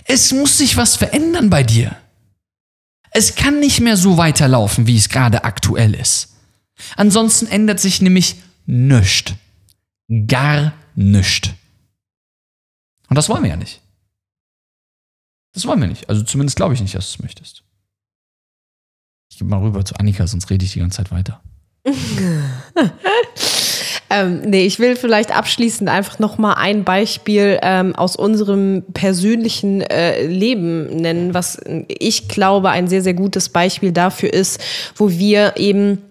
Es 0.03 0.33
muss 0.33 0.57
sich 0.57 0.75
was 0.75 0.97
verändern 0.97 1.49
bei 1.49 1.63
dir. 1.63 1.95
Es 3.11 3.35
kann 3.35 3.61
nicht 3.61 3.79
mehr 3.79 3.95
so 3.95 4.17
weiterlaufen, 4.17 4.87
wie 4.87 4.97
es 4.97 5.07
gerade 5.07 5.45
aktuell 5.45 5.93
ist. 5.93 6.35
Ansonsten 6.97 7.47
ändert 7.47 7.79
sich 7.79 8.01
nämlich 8.01 8.35
nichts. 8.65 9.33
Gar 10.27 10.73
nichts. 10.95 11.51
Und 13.07 13.15
das 13.15 13.29
wollen 13.29 13.43
wir 13.43 13.51
ja 13.51 13.55
nicht. 13.55 13.81
Das 15.55 15.65
wollen 15.65 15.79
wir 15.79 15.87
nicht. 15.87 16.07
Also 16.09 16.21
zumindest 16.21 16.57
glaube 16.57 16.75
ich 16.75 16.81
nicht, 16.81 16.93
dass 16.93 17.11
du 17.11 17.15
es 17.15 17.23
möchtest. 17.23 17.63
Ich 19.31 19.39
gebe 19.39 19.49
mal 19.49 19.61
rüber 19.61 19.83
zu 19.83 19.95
Annika, 19.95 20.27
sonst 20.27 20.49
rede 20.49 20.63
ich 20.63 20.73
die 20.73 20.79
ganze 20.79 20.97
Zeit 20.97 21.11
weiter. 21.11 21.41
ähm, 24.09 24.41
nee, 24.41 24.65
ich 24.65 24.79
will 24.79 24.95
vielleicht 24.95 25.35
abschließend 25.35 25.89
einfach 25.89 26.19
noch 26.19 26.37
mal 26.37 26.53
ein 26.53 26.83
Beispiel 26.83 27.57
ähm, 27.61 27.95
aus 27.95 28.15
unserem 28.15 28.83
persönlichen 28.93 29.81
äh, 29.81 30.25
Leben 30.25 30.87
nennen, 30.87 31.33
was 31.33 31.59
ich 31.87 32.27
glaube 32.27 32.69
ein 32.69 32.87
sehr, 32.87 33.01
sehr 33.01 33.13
gutes 33.13 33.49
Beispiel 33.49 33.91
dafür 33.91 34.33
ist, 34.33 34.59
wo 34.95 35.09
wir 35.09 35.57
eben 35.57 36.01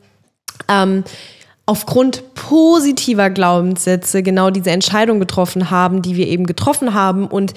ähm, 0.68 1.04
aufgrund 1.66 2.34
positiver 2.34 3.30
Glaubenssätze 3.30 4.22
genau 4.22 4.50
diese 4.50 4.70
Entscheidung 4.70 5.20
getroffen 5.20 5.70
haben, 5.70 6.02
die 6.02 6.16
wir 6.16 6.28
eben 6.28 6.46
getroffen 6.46 6.94
haben 6.94 7.26
und 7.26 7.54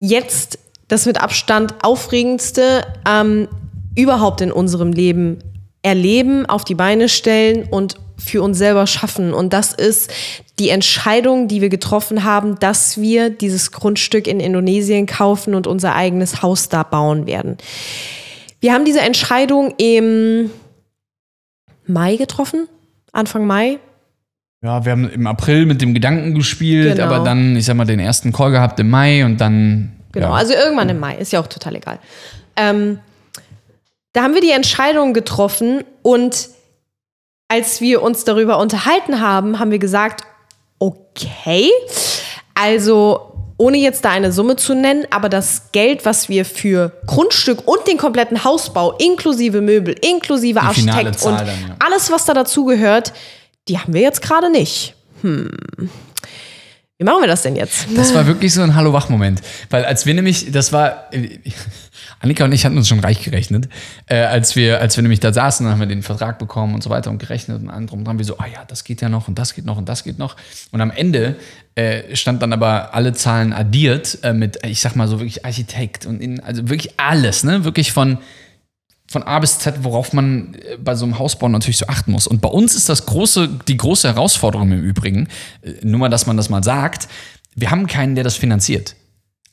jetzt 0.00 0.58
das 0.92 1.06
mit 1.06 1.18
Abstand 1.20 1.74
aufregendste 1.82 2.82
ähm, 3.08 3.48
überhaupt 3.96 4.42
in 4.42 4.52
unserem 4.52 4.92
Leben 4.92 5.38
erleben, 5.80 6.44
auf 6.44 6.64
die 6.64 6.74
Beine 6.74 7.08
stellen 7.08 7.66
und 7.70 7.96
für 8.18 8.42
uns 8.42 8.58
selber 8.58 8.86
schaffen. 8.86 9.32
Und 9.32 9.54
das 9.54 9.72
ist 9.72 10.12
die 10.58 10.68
Entscheidung, 10.68 11.48
die 11.48 11.62
wir 11.62 11.70
getroffen 11.70 12.24
haben, 12.24 12.58
dass 12.60 13.00
wir 13.00 13.30
dieses 13.30 13.72
Grundstück 13.72 14.26
in 14.26 14.38
Indonesien 14.38 15.06
kaufen 15.06 15.54
und 15.54 15.66
unser 15.66 15.94
eigenes 15.94 16.42
Haus 16.42 16.68
da 16.68 16.82
bauen 16.82 17.26
werden. 17.26 17.56
Wir 18.60 18.74
haben 18.74 18.84
diese 18.84 19.00
Entscheidung 19.00 19.74
im 19.78 20.50
Mai 21.86 22.16
getroffen, 22.16 22.68
Anfang 23.12 23.46
Mai. 23.46 23.78
Ja, 24.62 24.84
wir 24.84 24.92
haben 24.92 25.10
im 25.10 25.26
April 25.26 25.64
mit 25.64 25.80
dem 25.80 25.94
Gedanken 25.94 26.34
gespielt, 26.34 26.96
genau. 26.96 27.06
aber 27.06 27.24
dann, 27.24 27.56
ich 27.56 27.64
sag 27.64 27.76
mal, 27.76 27.86
den 27.86 27.98
ersten 27.98 28.30
Call 28.30 28.52
gehabt 28.52 28.78
im 28.78 28.90
Mai 28.90 29.24
und 29.24 29.40
dann 29.40 29.92
Genau, 30.12 30.28
ja. 30.28 30.34
also 30.34 30.52
irgendwann 30.52 30.88
im 30.88 31.00
Mai, 31.00 31.16
ist 31.16 31.32
ja 31.32 31.40
auch 31.40 31.46
total 31.46 31.76
egal. 31.76 31.98
Ähm, 32.56 33.00
da 34.12 34.22
haben 34.22 34.34
wir 34.34 34.42
die 34.42 34.50
Entscheidung 34.50 35.14
getroffen 35.14 35.84
und 36.02 36.48
als 37.48 37.80
wir 37.80 38.02
uns 38.02 38.24
darüber 38.24 38.58
unterhalten 38.58 39.20
haben, 39.20 39.58
haben 39.58 39.70
wir 39.70 39.78
gesagt, 39.78 40.24
okay, 40.78 41.70
also 42.54 43.32
ohne 43.58 43.76
jetzt 43.78 44.04
da 44.04 44.10
eine 44.10 44.32
Summe 44.32 44.56
zu 44.56 44.74
nennen, 44.74 45.06
aber 45.10 45.28
das 45.28 45.70
Geld, 45.72 46.04
was 46.04 46.28
wir 46.28 46.44
für 46.44 46.92
Grundstück 47.06 47.66
und 47.68 47.86
den 47.86 47.96
kompletten 47.96 48.42
Hausbau, 48.42 48.92
inklusive 48.98 49.60
Möbel, 49.60 49.94
inklusive 50.00 50.58
die 50.58 50.66
Architekt 50.66 51.22
und 51.22 51.38
dann, 51.38 51.46
ja. 51.46 51.76
alles, 51.78 52.10
was 52.10 52.24
da 52.24 52.34
dazugehört, 52.34 53.12
die 53.68 53.78
haben 53.78 53.94
wir 53.94 54.00
jetzt 54.00 54.20
gerade 54.22 54.50
nicht. 54.50 54.94
Hm. 55.20 55.50
Wie 56.98 57.04
machen 57.04 57.22
wir 57.22 57.26
das 57.26 57.42
denn 57.42 57.56
jetzt? 57.56 57.86
Das 57.96 58.14
war 58.14 58.26
wirklich 58.26 58.54
so 58.54 58.62
ein 58.62 58.74
Hallo-Wach-Moment. 58.74 59.40
Weil 59.70 59.84
als 59.84 60.06
wir 60.06 60.14
nämlich, 60.14 60.52
das 60.52 60.72
war, 60.72 61.10
Annika 62.20 62.44
und 62.44 62.52
ich 62.52 62.64
hatten 62.64 62.76
uns 62.76 62.86
schon 62.86 63.00
reich 63.00 63.24
gerechnet, 63.24 63.68
äh, 64.06 64.20
als, 64.20 64.54
wir, 64.54 64.80
als 64.80 64.96
wir 64.96 65.02
nämlich 65.02 65.18
da 65.18 65.32
saßen, 65.32 65.66
haben 65.68 65.80
wir 65.80 65.86
den 65.86 66.02
Vertrag 66.02 66.38
bekommen 66.38 66.74
und 66.74 66.82
so 66.82 66.90
weiter 66.90 67.10
und 67.10 67.18
gerechnet 67.18 67.60
und 67.60 67.70
andere 67.70 67.96
und 67.96 68.04
dann 68.04 68.18
wir 68.18 68.24
so, 68.24 68.38
ah 68.38 68.46
ja, 68.46 68.64
das 68.66 68.84
geht 68.84 69.00
ja 69.00 69.08
noch 69.08 69.26
und 69.26 69.38
das 69.38 69.54
geht 69.54 69.64
noch 69.64 69.78
und 69.78 69.88
das 69.88 70.04
geht 70.04 70.18
noch. 70.18 70.36
Und 70.70 70.80
am 70.80 70.90
Ende 70.90 71.36
äh, 71.74 72.14
stand 72.14 72.42
dann 72.42 72.52
aber 72.52 72.94
alle 72.94 73.14
Zahlen 73.14 73.52
addiert 73.52 74.18
äh, 74.22 74.32
mit, 74.32 74.64
ich 74.64 74.80
sag 74.80 74.94
mal 74.94 75.08
so 75.08 75.18
wirklich 75.18 75.44
Architekt 75.44 76.06
und 76.06 76.20
in, 76.20 76.40
also 76.40 76.68
wirklich 76.68 77.00
alles, 77.00 77.42
ne? 77.42 77.64
Wirklich 77.64 77.90
von 77.92 78.18
von 79.12 79.22
A 79.22 79.38
bis 79.38 79.58
Z, 79.58 79.84
worauf 79.84 80.12
man 80.12 80.54
äh, 80.54 80.76
bei 80.76 80.94
so 80.94 81.04
einem 81.04 81.18
Hausbau 81.18 81.48
natürlich 81.48 81.78
so 81.78 81.86
achten 81.86 82.12
muss. 82.12 82.26
Und 82.26 82.40
bei 82.40 82.48
uns 82.48 82.74
ist 82.74 82.88
das 82.88 83.06
große, 83.06 83.48
die 83.68 83.76
große 83.76 84.08
Herausforderung 84.08 84.72
im 84.72 84.82
Übrigen, 84.82 85.28
äh, 85.62 85.72
nur 85.82 86.00
mal, 86.00 86.08
dass 86.08 86.26
man 86.26 86.36
das 86.36 86.48
mal 86.48 86.64
sagt, 86.64 87.08
wir 87.54 87.70
haben 87.70 87.86
keinen, 87.86 88.14
der 88.14 88.24
das 88.24 88.36
finanziert. 88.36 88.96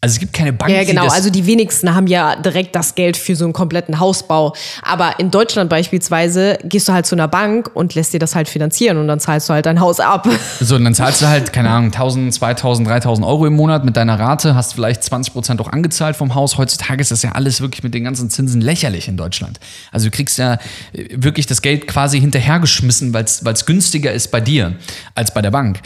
Also 0.01 0.13
es 0.13 0.19
gibt 0.19 0.31
keine 0.31 0.53
Bank. 0.53 0.71
Ja, 0.71 0.85
genau. 0.85 1.09
Also 1.09 1.29
die 1.29 1.45
wenigsten 1.45 1.93
haben 1.93 2.07
ja 2.07 2.37
direkt 2.37 2.73
das 2.73 2.95
Geld 2.95 3.17
für 3.17 3.35
so 3.35 3.43
einen 3.43 3.51
kompletten 3.51 3.99
Hausbau. 3.99 4.55
Aber 4.81 5.19
in 5.19 5.29
Deutschland 5.29 5.69
beispielsweise 5.69 6.57
gehst 6.63 6.87
du 6.87 6.93
halt 6.93 7.05
zu 7.05 7.15
einer 7.15 7.27
Bank 7.27 7.69
und 7.73 7.95
lässt 7.95 8.13
dir 8.13 8.19
das 8.19 8.33
halt 8.33 8.47
finanzieren 8.47 8.97
und 8.97 9.09
dann 9.09 9.19
zahlst 9.19 9.49
du 9.49 9.53
halt 9.53 9.65
dein 9.65 9.81
Haus 9.81 9.99
ab. 9.99 10.25
so, 10.61 10.75
und 10.75 10.85
dann 10.85 10.95
zahlst 10.95 11.21
du 11.21 11.27
halt, 11.27 11.51
keine 11.51 11.69
Ahnung, 11.69 11.87
1000, 11.87 12.33
2000, 12.33 12.87
3000 12.87 13.27
Euro 13.27 13.45
im 13.45 13.53
Monat 13.55 13.83
mit 13.83 13.97
deiner 13.97 14.17
Rate, 14.17 14.55
hast 14.55 14.73
vielleicht 14.73 15.03
20 15.03 15.33
Prozent 15.33 15.59
auch 15.59 15.67
angezahlt 15.67 16.15
vom 16.15 16.33
Haus. 16.33 16.57
Heutzutage 16.57 17.01
ist 17.01 17.11
das 17.11 17.21
ja 17.21 17.33
alles 17.33 17.59
wirklich 17.59 17.83
mit 17.83 17.93
den 17.93 18.05
ganzen 18.05 18.29
Zinsen 18.29 18.61
lächerlich 18.61 19.09
in 19.09 19.17
Deutschland. 19.17 19.59
Also 19.91 20.07
du 20.07 20.11
kriegst 20.11 20.37
ja 20.37 20.53
äh, 20.93 21.07
wirklich 21.17 21.45
das 21.45 21.61
Geld 21.61 21.87
quasi 21.87 22.21
hinterhergeschmissen, 22.21 23.13
weil 23.13 23.25
es 23.25 23.65
günstiger 23.65 24.13
ist 24.13 24.31
bei 24.31 24.39
dir 24.39 24.75
als 25.13 25.33
bei 25.33 25.41
der 25.41 25.51
Bank. 25.51 25.81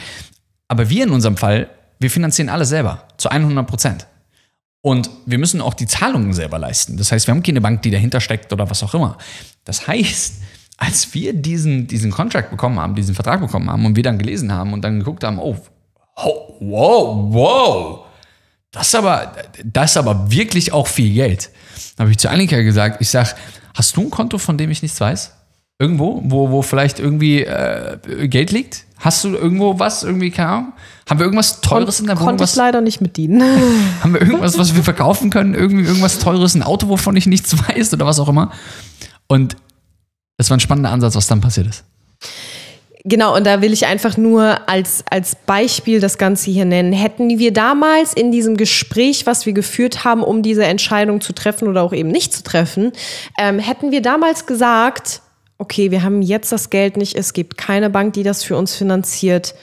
Aber 0.68 0.88
wir 0.88 1.02
in 1.02 1.10
unserem 1.10 1.36
Fall 1.36 1.68
wir 2.04 2.10
finanzieren 2.10 2.50
alles 2.50 2.68
selber, 2.68 3.08
zu 3.16 3.30
100 3.30 3.66
Prozent. 3.66 4.06
Und 4.82 5.08
wir 5.24 5.38
müssen 5.38 5.62
auch 5.62 5.72
die 5.72 5.86
Zahlungen 5.86 6.34
selber 6.34 6.58
leisten. 6.58 6.98
Das 6.98 7.10
heißt, 7.10 7.26
wir 7.26 7.34
haben 7.34 7.42
keine 7.42 7.62
Bank, 7.62 7.80
die 7.80 7.90
dahinter 7.90 8.20
steckt 8.20 8.52
oder 8.52 8.68
was 8.68 8.82
auch 8.82 8.92
immer. 8.92 9.16
Das 9.64 9.88
heißt, 9.88 10.34
als 10.76 11.14
wir 11.14 11.32
diesen, 11.32 11.86
diesen 11.86 12.10
Contract 12.10 12.50
bekommen 12.50 12.78
haben, 12.78 12.94
diesen 12.94 13.14
Vertrag 13.14 13.40
bekommen 13.40 13.70
haben 13.70 13.86
und 13.86 13.96
wir 13.96 14.02
dann 14.02 14.18
gelesen 14.18 14.52
haben 14.52 14.74
und 14.74 14.82
dann 14.82 14.98
geguckt 14.98 15.24
haben, 15.24 15.38
oh, 15.38 15.56
wow, 16.60 17.32
wow, 17.32 18.00
das 18.70 18.88
ist 18.88 18.96
aber, 18.96 19.32
das 19.64 19.92
ist 19.92 19.96
aber 19.96 20.30
wirklich 20.30 20.72
auch 20.74 20.86
viel 20.86 21.14
Geld. 21.14 21.48
Da 21.96 22.02
habe 22.02 22.10
ich 22.10 22.18
zu 22.18 22.28
Annika 22.28 22.60
gesagt, 22.60 23.00
ich 23.00 23.08
sage, 23.08 23.30
hast 23.74 23.96
du 23.96 24.02
ein 24.02 24.10
Konto, 24.10 24.36
von 24.36 24.58
dem 24.58 24.70
ich 24.70 24.82
nichts 24.82 25.00
weiß? 25.00 25.33
Irgendwo, 25.78 26.22
wo, 26.24 26.50
wo 26.50 26.62
vielleicht 26.62 27.00
irgendwie 27.00 27.42
äh, 27.42 27.98
Geld 28.28 28.52
liegt? 28.52 28.84
Hast 28.98 29.24
du 29.24 29.30
irgendwo 29.30 29.78
was, 29.78 30.04
irgendwie, 30.04 30.30
keine 30.30 30.48
Ahnung? 30.48 30.72
Haben 31.10 31.18
wir 31.18 31.26
irgendwas 31.26 31.60
Teures 31.60 32.00
in 32.00 32.06
der 32.06 32.16
Wohnung? 32.16 32.28
Konnte 32.28 32.44
ich 32.44 32.54
leider 32.54 32.80
nicht 32.80 33.00
mit 33.00 33.16
dienen. 33.16 33.42
Haben 34.02 34.14
wir 34.14 34.22
irgendwas, 34.22 34.56
was 34.56 34.74
wir 34.74 34.84
verkaufen 34.84 35.30
können? 35.30 35.54
Irgendwie 35.54 35.84
irgendwas 35.84 36.20
Teures, 36.20 36.54
ein 36.54 36.62
Auto, 36.62 36.88
wovon 36.88 37.16
ich 37.16 37.26
nichts 37.26 37.54
weiß 37.68 37.92
oder 37.92 38.06
was 38.06 38.20
auch 38.20 38.28
immer? 38.28 38.52
Und 39.26 39.56
es 40.36 40.48
war 40.48 40.56
ein 40.56 40.60
spannender 40.60 40.90
Ansatz, 40.90 41.16
was 41.16 41.26
dann 41.26 41.40
passiert 41.40 41.66
ist. 41.66 41.84
Genau, 43.06 43.36
und 43.36 43.44
da 43.46 43.60
will 43.60 43.74
ich 43.74 43.84
einfach 43.84 44.16
nur 44.16 44.66
als, 44.66 45.04
als 45.10 45.36
Beispiel 45.36 46.00
das 46.00 46.16
Ganze 46.16 46.50
hier 46.50 46.64
nennen. 46.64 46.94
Hätten 46.94 47.38
wir 47.38 47.52
damals 47.52 48.14
in 48.14 48.32
diesem 48.32 48.56
Gespräch, 48.56 49.26
was 49.26 49.44
wir 49.44 49.52
geführt 49.52 50.04
haben, 50.04 50.22
um 50.22 50.42
diese 50.42 50.64
Entscheidung 50.64 51.20
zu 51.20 51.34
treffen 51.34 51.68
oder 51.68 51.82
auch 51.82 51.92
eben 51.92 52.08
nicht 52.08 52.32
zu 52.32 52.42
treffen, 52.42 52.92
ähm, 53.38 53.58
hätten 53.58 53.90
wir 53.90 54.00
damals 54.00 54.46
gesagt, 54.46 55.20
okay, 55.58 55.90
wir 55.90 56.02
haben 56.02 56.22
jetzt 56.22 56.52
das 56.52 56.70
Geld 56.70 56.96
nicht, 56.96 57.16
es 57.16 57.32
gibt 57.32 57.56
keine 57.56 57.90
Bank, 57.90 58.14
die 58.14 58.22
das 58.22 58.42
für 58.42 58.56
uns 58.56 58.74
finanziert. 58.74 59.54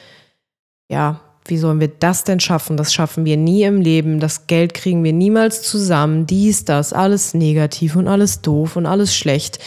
Ja, 0.89 1.21
wie 1.45 1.57
sollen 1.57 1.79
wir 1.79 1.87
das 1.87 2.23
denn 2.23 2.39
schaffen? 2.39 2.77
Das 2.77 2.93
schaffen 2.93 3.25
wir 3.25 3.37
nie 3.37 3.63
im 3.63 3.81
Leben. 3.81 4.19
Das 4.19 4.47
Geld 4.47 4.73
kriegen 4.73 5.03
wir 5.03 5.13
niemals 5.13 5.63
zusammen. 5.63 6.27
Dies, 6.27 6.65
das, 6.65 6.93
alles 6.93 7.33
negativ 7.33 7.95
und 7.95 8.07
alles 8.07 8.41
doof 8.41 8.75
und 8.75 8.85
alles 8.85 9.15
schlecht. 9.15 9.59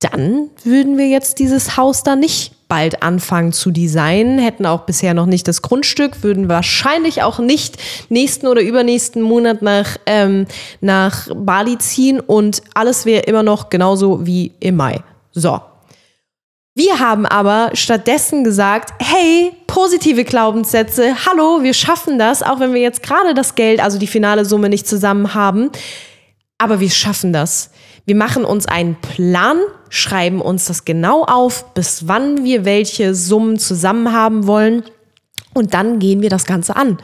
Dann 0.00 0.50
würden 0.62 0.98
wir 0.98 1.08
jetzt 1.08 1.38
dieses 1.38 1.76
Haus 1.76 2.02
da 2.02 2.16
nicht 2.16 2.68
bald 2.68 3.02
anfangen 3.02 3.52
zu 3.52 3.70
designen, 3.70 4.38
hätten 4.38 4.66
auch 4.66 4.82
bisher 4.82 5.14
noch 5.14 5.26
nicht 5.26 5.46
das 5.48 5.62
Grundstück, 5.62 6.22
würden 6.22 6.48
wahrscheinlich 6.48 7.22
auch 7.22 7.38
nicht 7.38 7.76
nächsten 8.08 8.46
oder 8.48 8.60
übernächsten 8.60 9.22
Monat 9.22 9.62
nach, 9.62 9.96
ähm, 10.06 10.46
nach 10.80 11.28
Bali 11.34 11.78
ziehen 11.78 12.20
und 12.20 12.62
alles 12.74 13.06
wäre 13.06 13.22
immer 13.22 13.44
noch 13.44 13.70
genauso 13.70 14.26
wie 14.26 14.52
im 14.60 14.76
Mai. 14.76 15.02
So. 15.36 15.60
Wir 16.74 16.98
haben 16.98 17.26
aber 17.26 17.70
stattdessen 17.74 18.42
gesagt, 18.42 18.92
hey, 18.98 19.52
positive 19.66 20.24
Glaubenssätze, 20.24 21.14
hallo, 21.26 21.62
wir 21.62 21.74
schaffen 21.74 22.18
das, 22.18 22.42
auch 22.42 22.58
wenn 22.58 22.72
wir 22.72 22.80
jetzt 22.80 23.02
gerade 23.02 23.34
das 23.34 23.54
Geld, 23.54 23.80
also 23.80 23.98
die 23.98 24.06
finale 24.06 24.46
Summe 24.46 24.68
nicht 24.70 24.86
zusammen 24.86 25.34
haben, 25.34 25.70
aber 26.58 26.80
wir 26.80 26.90
schaffen 26.90 27.32
das. 27.34 27.70
Wir 28.06 28.16
machen 28.16 28.44
uns 28.44 28.66
einen 28.66 28.94
Plan, 28.96 29.58
schreiben 29.90 30.40
uns 30.40 30.66
das 30.66 30.84
genau 30.86 31.24
auf, 31.24 31.74
bis 31.74 32.08
wann 32.08 32.44
wir 32.44 32.64
welche 32.64 33.14
Summen 33.14 33.58
zusammen 33.58 34.12
haben 34.12 34.46
wollen 34.46 34.84
und 35.52 35.74
dann 35.74 35.98
gehen 35.98 36.22
wir 36.22 36.30
das 36.30 36.44
Ganze 36.44 36.76
an. 36.76 36.98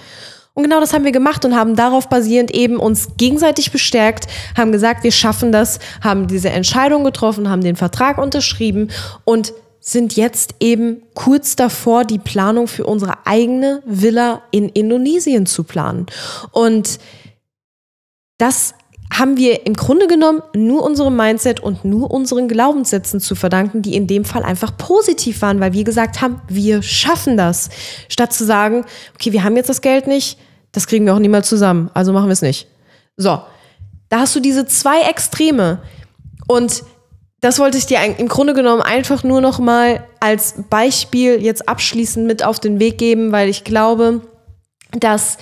Und 0.55 0.65
genau 0.65 0.81
das 0.81 0.93
haben 0.93 1.05
wir 1.05 1.13
gemacht 1.13 1.45
und 1.45 1.57
haben 1.57 1.77
darauf 1.77 2.09
basierend 2.09 2.51
eben 2.51 2.77
uns 2.77 3.17
gegenseitig 3.17 3.73
bestärkt, 3.73 4.27
haben 4.57 4.71
gesagt, 4.71 5.03
wir 5.03 5.13
schaffen 5.13 5.51
das, 5.51 5.79
haben 6.03 6.27
diese 6.27 6.51
Entscheidung 6.51 7.05
getroffen, 7.05 7.49
haben 7.49 7.63
den 7.63 7.77
Vertrag 7.77 8.19
unterschrieben 8.19 8.91
und 9.25 9.55
sind 9.81 10.15
jetzt 10.15 10.55
eben 10.61 11.03
kurz 11.15 11.57
davor, 11.57 12.05
die 12.05 12.19
Planung 12.19 12.69
für 12.69 12.85
unsere 12.85 13.27
eigene 13.27 13.83
Villa 13.85 14.43
in 14.51 14.69
Indonesien 14.69 15.47
zu 15.47 15.65
planen. 15.65 16.07
Und 16.53 17.01
das 18.39 18.75
haben 19.13 19.37
wir 19.37 19.67
im 19.67 19.75
Grunde 19.75 20.07
genommen 20.07 20.43
nur 20.55 20.83
unserem 20.83 21.17
Mindset 21.17 21.61
und 21.61 21.85
nur 21.85 22.11
unseren 22.11 22.49
Glaubenssätzen 22.49 23.21
zu 23.21 23.35
verdanken, 23.35 23.83
die 23.83 23.95
in 23.95 24.07
dem 24.07 24.25
Fall 24.25 24.43
einfach 24.43 24.77
positiv 24.77 25.43
waren, 25.43 25.61
weil 25.61 25.75
wir 25.75 25.85
gesagt 25.85 26.23
haben, 26.23 26.41
wir 26.49 26.83
schaffen 26.83 27.37
das. 27.37 27.69
Statt 28.09 28.33
zu 28.33 28.45
sagen, 28.45 28.85
okay, 29.15 29.33
wir 29.33 29.45
haben 29.45 29.57
jetzt 29.57 29.69
das 29.69 29.83
Geld 29.83 30.07
nicht, 30.07 30.39
das 30.73 30.87
kriegen 30.87 31.05
wir 31.05 31.15
auch 31.15 31.19
niemals 31.19 31.49
zusammen, 31.49 31.91
also 31.93 32.13
machen 32.13 32.29
wir 32.29 32.33
es 32.33 32.43
nicht. 32.43 32.69
So, 33.17 33.43
da 34.09 34.21
hast 34.21 34.35
du 34.35 34.41
diese 34.41 34.67
zwei 34.67 35.03
Extreme 35.03 35.83
und 36.47 36.83
das 37.43 37.59
wollte 37.59 37.77
ich 37.77 37.87
dir 37.87 37.99
im 38.03 38.29
Grunde 38.29 38.55
genommen 38.55 38.83
einfach 38.83 39.25
nur 39.25 39.41
noch 39.41 39.59
mal 39.59 40.07
als 40.21 40.55
Beispiel 40.71 41.43
jetzt 41.43 41.69
abschließend 41.69 42.27
mit 42.27 42.45
auf 42.45 42.61
den 42.61 42.79
Weg 42.79 42.99
geben, 42.99 43.33
weil 43.33 43.49
ich 43.49 43.65
glaube, 43.65 44.23
dass 44.93 45.39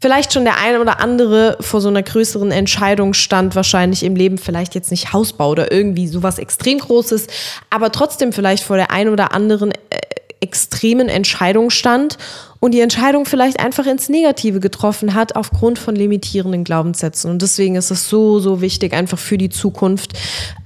vielleicht 0.00 0.32
schon 0.32 0.44
der 0.44 0.58
eine 0.58 0.80
oder 0.80 1.00
andere 1.00 1.56
vor 1.60 1.80
so 1.80 1.88
einer 1.88 2.02
größeren 2.02 2.50
Entscheidung 2.50 3.14
stand, 3.14 3.54
wahrscheinlich 3.54 4.02
im 4.02 4.16
Leben, 4.16 4.38
vielleicht 4.38 4.74
jetzt 4.74 4.90
nicht 4.90 5.12
Hausbau 5.12 5.50
oder 5.50 5.70
irgendwie 5.70 6.08
sowas 6.08 6.38
extrem 6.38 6.78
Großes, 6.78 7.26
aber 7.68 7.92
trotzdem 7.92 8.32
vielleicht 8.32 8.64
vor 8.64 8.76
der 8.76 8.90
einen 8.90 9.12
oder 9.12 9.32
anderen 9.32 9.72
äh, 9.72 9.98
extremen 10.40 11.08
Entscheidung 11.08 11.68
stand 11.68 12.16
und 12.60 12.72
die 12.72 12.80
Entscheidung 12.80 13.26
vielleicht 13.26 13.60
einfach 13.60 13.86
ins 13.86 14.08
Negative 14.08 14.58
getroffen 14.58 15.14
hat 15.14 15.36
aufgrund 15.36 15.78
von 15.78 15.94
limitierenden 15.94 16.64
Glaubenssätzen. 16.64 17.30
Und 17.30 17.42
deswegen 17.42 17.76
ist 17.76 17.90
es 17.90 18.08
so, 18.08 18.38
so 18.38 18.62
wichtig, 18.62 18.94
einfach 18.94 19.18
für 19.18 19.36
die 19.36 19.50
Zukunft, 19.50 20.12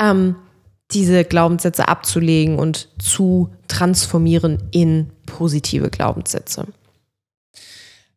ähm, 0.00 0.36
diese 0.92 1.24
Glaubenssätze 1.24 1.88
abzulegen 1.88 2.58
und 2.58 2.88
zu 3.00 3.50
transformieren 3.66 4.62
in 4.70 5.10
positive 5.26 5.90
Glaubenssätze. 5.90 6.66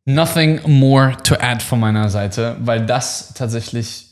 Nothing 0.10 0.62
more 0.66 1.18
to 1.24 1.36
add 1.36 1.62
von 1.62 1.82
meiner 1.82 2.10
Seite, 2.10 2.56
weil 2.62 2.86
das 2.86 3.34
tatsächlich 3.34 4.06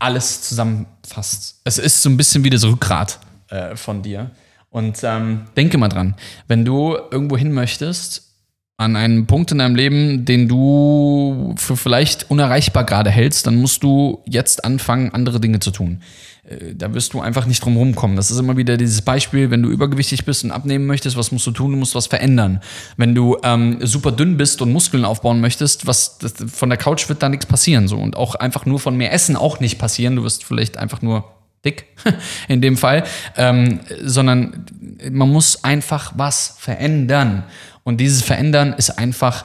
alles 0.00 0.42
zusammenfasst. 0.42 1.60
Es 1.62 1.78
ist 1.78 2.02
so 2.02 2.10
ein 2.10 2.16
bisschen 2.16 2.42
wie 2.42 2.50
das 2.50 2.64
Rückgrat 2.64 3.20
äh, 3.48 3.76
von 3.76 4.02
dir. 4.02 4.32
Und 4.70 4.98
ähm, 5.04 5.42
denke 5.56 5.78
mal 5.78 5.88
dran, 5.88 6.16
wenn 6.48 6.64
du 6.64 6.96
irgendwo 7.12 7.36
hin 7.36 7.52
möchtest, 7.52 8.26
an 8.76 8.96
einen 8.96 9.28
Punkt 9.28 9.52
in 9.52 9.58
deinem 9.58 9.76
Leben, 9.76 10.24
den 10.24 10.48
du 10.48 11.54
für 11.56 11.76
vielleicht 11.76 12.28
unerreichbar 12.28 12.84
gerade 12.84 13.10
hältst, 13.10 13.46
dann 13.46 13.54
musst 13.56 13.84
du 13.84 14.24
jetzt 14.26 14.64
anfangen, 14.64 15.14
andere 15.14 15.38
Dinge 15.38 15.60
zu 15.60 15.70
tun. 15.70 16.02
Äh, 16.46 16.74
da 16.74 16.94
wirst 16.94 17.12
du 17.14 17.20
einfach 17.20 17.46
nicht 17.46 17.64
drum 17.64 17.76
rumkommen. 17.76 18.16
Das 18.16 18.30
ist 18.30 18.38
immer 18.38 18.56
wieder 18.56 18.76
dieses 18.76 19.02
Beispiel, 19.02 19.50
wenn 19.50 19.62
du 19.62 19.68
übergewichtig 19.68 20.24
bist 20.24 20.44
und 20.44 20.50
abnehmen 20.50 20.86
möchtest, 20.86 21.16
was 21.16 21.32
musst 21.32 21.46
du 21.46 21.50
tun? 21.50 21.72
Du 21.72 21.76
musst 21.76 21.94
was 21.94 22.06
verändern. 22.06 22.60
Wenn 22.96 23.14
du 23.14 23.36
ähm, 23.42 23.78
super 23.82 24.12
dünn 24.12 24.36
bist 24.36 24.62
und 24.62 24.72
Muskeln 24.72 25.04
aufbauen 25.04 25.40
möchtest, 25.40 25.86
was 25.86 26.18
das, 26.18 26.34
von 26.48 26.68
der 26.68 26.78
Couch 26.78 27.08
wird 27.08 27.22
da 27.22 27.28
nichts 27.28 27.46
passieren. 27.46 27.88
So. 27.88 27.96
Und 27.96 28.16
auch 28.16 28.34
einfach 28.34 28.66
nur 28.66 28.78
von 28.78 28.96
mehr 28.96 29.12
Essen 29.12 29.36
auch 29.36 29.60
nicht 29.60 29.78
passieren. 29.78 30.16
Du 30.16 30.22
wirst 30.22 30.44
vielleicht 30.44 30.76
einfach 30.76 31.02
nur 31.02 31.24
dick 31.64 31.86
in 32.48 32.60
dem 32.60 32.76
Fall, 32.76 33.04
ähm, 33.36 33.80
sondern 34.02 34.66
man 35.10 35.30
muss 35.30 35.64
einfach 35.64 36.12
was 36.16 36.56
verändern. 36.58 37.44
Und 37.82 38.00
dieses 38.00 38.22
Verändern 38.22 38.72
ist 38.72 38.90
einfach 38.90 39.44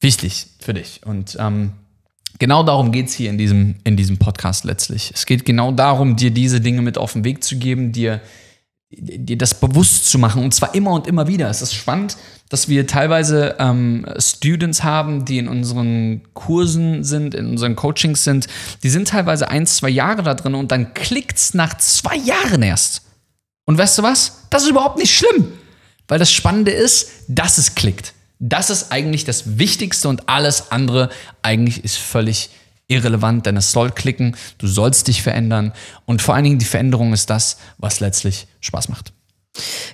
wichtig 0.00 0.46
für 0.60 0.74
dich. 0.74 1.00
Und 1.04 1.36
ähm, 1.40 1.72
Genau 2.38 2.62
darum 2.62 2.92
geht 2.92 3.06
es 3.06 3.14
hier 3.14 3.30
in 3.30 3.38
diesem, 3.38 3.76
in 3.84 3.96
diesem 3.96 4.18
Podcast 4.18 4.64
letztlich. 4.64 5.10
Es 5.14 5.26
geht 5.26 5.44
genau 5.44 5.72
darum, 5.72 6.16
dir 6.16 6.30
diese 6.30 6.60
Dinge 6.60 6.82
mit 6.82 6.98
auf 6.98 7.14
den 7.14 7.24
Weg 7.24 7.42
zu 7.42 7.56
geben, 7.56 7.92
dir, 7.92 8.20
dir 8.90 9.38
das 9.38 9.58
bewusst 9.58 10.10
zu 10.10 10.18
machen 10.18 10.42
und 10.42 10.52
zwar 10.52 10.74
immer 10.74 10.92
und 10.92 11.06
immer 11.06 11.28
wieder. 11.28 11.48
Es 11.48 11.62
ist 11.62 11.74
spannend, 11.74 12.16
dass 12.48 12.68
wir 12.68 12.86
teilweise 12.86 13.56
ähm, 13.58 14.06
Students 14.18 14.84
haben, 14.84 15.24
die 15.24 15.38
in 15.38 15.48
unseren 15.48 16.22
Kursen 16.34 17.02
sind, 17.04 17.34
in 17.34 17.46
unseren 17.46 17.74
Coachings 17.74 18.22
sind. 18.22 18.46
Die 18.82 18.90
sind 18.90 19.08
teilweise 19.08 19.48
ein, 19.48 19.66
zwei 19.66 19.88
Jahre 19.88 20.22
da 20.22 20.34
drin 20.34 20.54
und 20.54 20.70
dann 20.70 20.94
klickt 20.94 21.38
es 21.38 21.54
nach 21.54 21.76
zwei 21.78 22.16
Jahren 22.16 22.62
erst. 22.62 23.02
Und 23.64 23.78
weißt 23.78 23.98
du 23.98 24.02
was? 24.02 24.42
Das 24.50 24.62
ist 24.62 24.70
überhaupt 24.70 24.98
nicht 24.98 25.12
schlimm, 25.12 25.52
weil 26.06 26.18
das 26.18 26.30
Spannende 26.30 26.70
ist, 26.70 27.10
dass 27.28 27.58
es 27.58 27.74
klickt. 27.74 28.14
Das 28.38 28.70
ist 28.70 28.92
eigentlich 28.92 29.24
das 29.24 29.58
Wichtigste 29.58 30.08
und 30.08 30.28
alles 30.28 30.70
andere 30.70 31.10
eigentlich 31.42 31.84
ist 31.84 31.96
völlig 31.96 32.50
irrelevant, 32.88 33.46
denn 33.46 33.56
es 33.56 33.72
soll 33.72 33.90
klicken, 33.90 34.36
du 34.58 34.66
sollst 34.66 35.08
dich 35.08 35.22
verändern 35.22 35.72
und 36.04 36.22
vor 36.22 36.34
allen 36.34 36.44
Dingen 36.44 36.58
die 36.58 36.64
Veränderung 36.64 37.12
ist 37.12 37.30
das, 37.30 37.58
was 37.78 38.00
letztlich 38.00 38.46
Spaß 38.60 38.88
macht. 38.88 39.12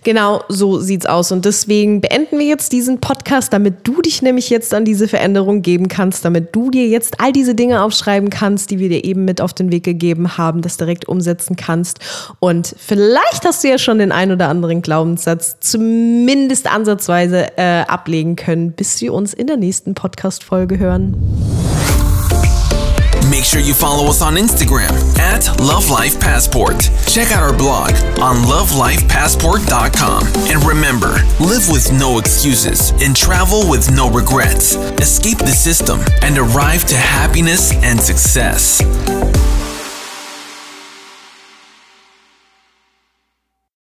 Genau 0.05 0.43
so 0.49 0.81
sieht's 0.81 1.07
aus. 1.07 1.33
Und 1.33 1.45
deswegen 1.45 2.01
beenden 2.01 2.39
wir 2.39 2.47
jetzt 2.47 2.73
diesen 2.73 3.01
Podcast, 3.01 3.53
damit 3.53 3.87
du 3.87 4.03
dich 4.03 4.23
nämlich 4.23 4.51
jetzt 4.51 4.75
an 4.75 4.85
diese 4.85 5.09
Veränderung 5.09 5.63
geben 5.63 5.89
kannst, 5.89 6.25
damit 6.25 6.55
du 6.55 6.71
dir 6.71 6.87
jetzt 6.89 7.21
all 7.21 7.33
diese 7.33 7.55
Dinge 7.55 7.83
aufschreiben 7.83 8.31
kannst, 8.31 8.71
die 8.71 8.79
wir 8.79 8.89
dir 8.89 9.05
eben 9.05 9.25
mit 9.25 9.41
auf 9.41 9.53
den 9.53 9.73
Weg 9.73 9.85
gegeben 9.85 10.37
haben, 10.37 10.63
das 10.63 10.77
direkt 10.77 11.09
umsetzen 11.09 11.57
kannst. 11.57 11.99
Und 12.41 12.75
vielleicht 12.79 13.45
hast 13.45 13.65
du 13.65 13.69
ja 13.69 13.79
schon 13.79 13.99
den 13.99 14.13
ein 14.13 14.33
oder 14.33 14.49
anderen 14.49 14.83
Glaubenssatz 14.83 15.57
zumindest 15.61 16.73
ansatzweise 16.73 17.57
äh, 17.57 17.83
ablegen 17.83 18.37
können, 18.37 18.73
bis 18.73 19.01
wir 19.01 19.13
uns 19.13 19.35
in 19.35 19.47
der 19.47 19.57
nächsten 19.57 19.95
Podcast-Folge 19.95 20.79
hören. 20.79 21.62
Make 23.33 23.45
sure 23.45 23.61
you 23.63 23.73
follow 23.73 24.11
us 24.11 24.21
on 24.21 24.35
Instagram 24.35 24.91
at 25.19 25.59
Love 25.59 25.89
Life 25.89 26.21
Passport. 26.21 26.91
Check 27.07 27.33
out 27.33 27.43
our 27.43 27.57
blog 27.57 27.93
on 28.21 28.37
lovelifepassport.com. 28.45 30.27
And 30.53 30.63
remember, 30.63 31.15
live 31.41 31.67
with 31.71 31.91
no 31.99 32.19
excuses 32.19 32.91
and 33.03 33.17
travel 33.17 33.71
with 33.71 33.91
no 33.91 34.11
regrets. 34.11 34.75
Escape 35.01 35.39
the 35.39 35.47
system 35.47 36.01
and 36.21 36.37
arrive 36.37 36.85
to 36.85 36.95
happiness 36.95 37.73
and 37.77 37.99
success. 37.99 38.83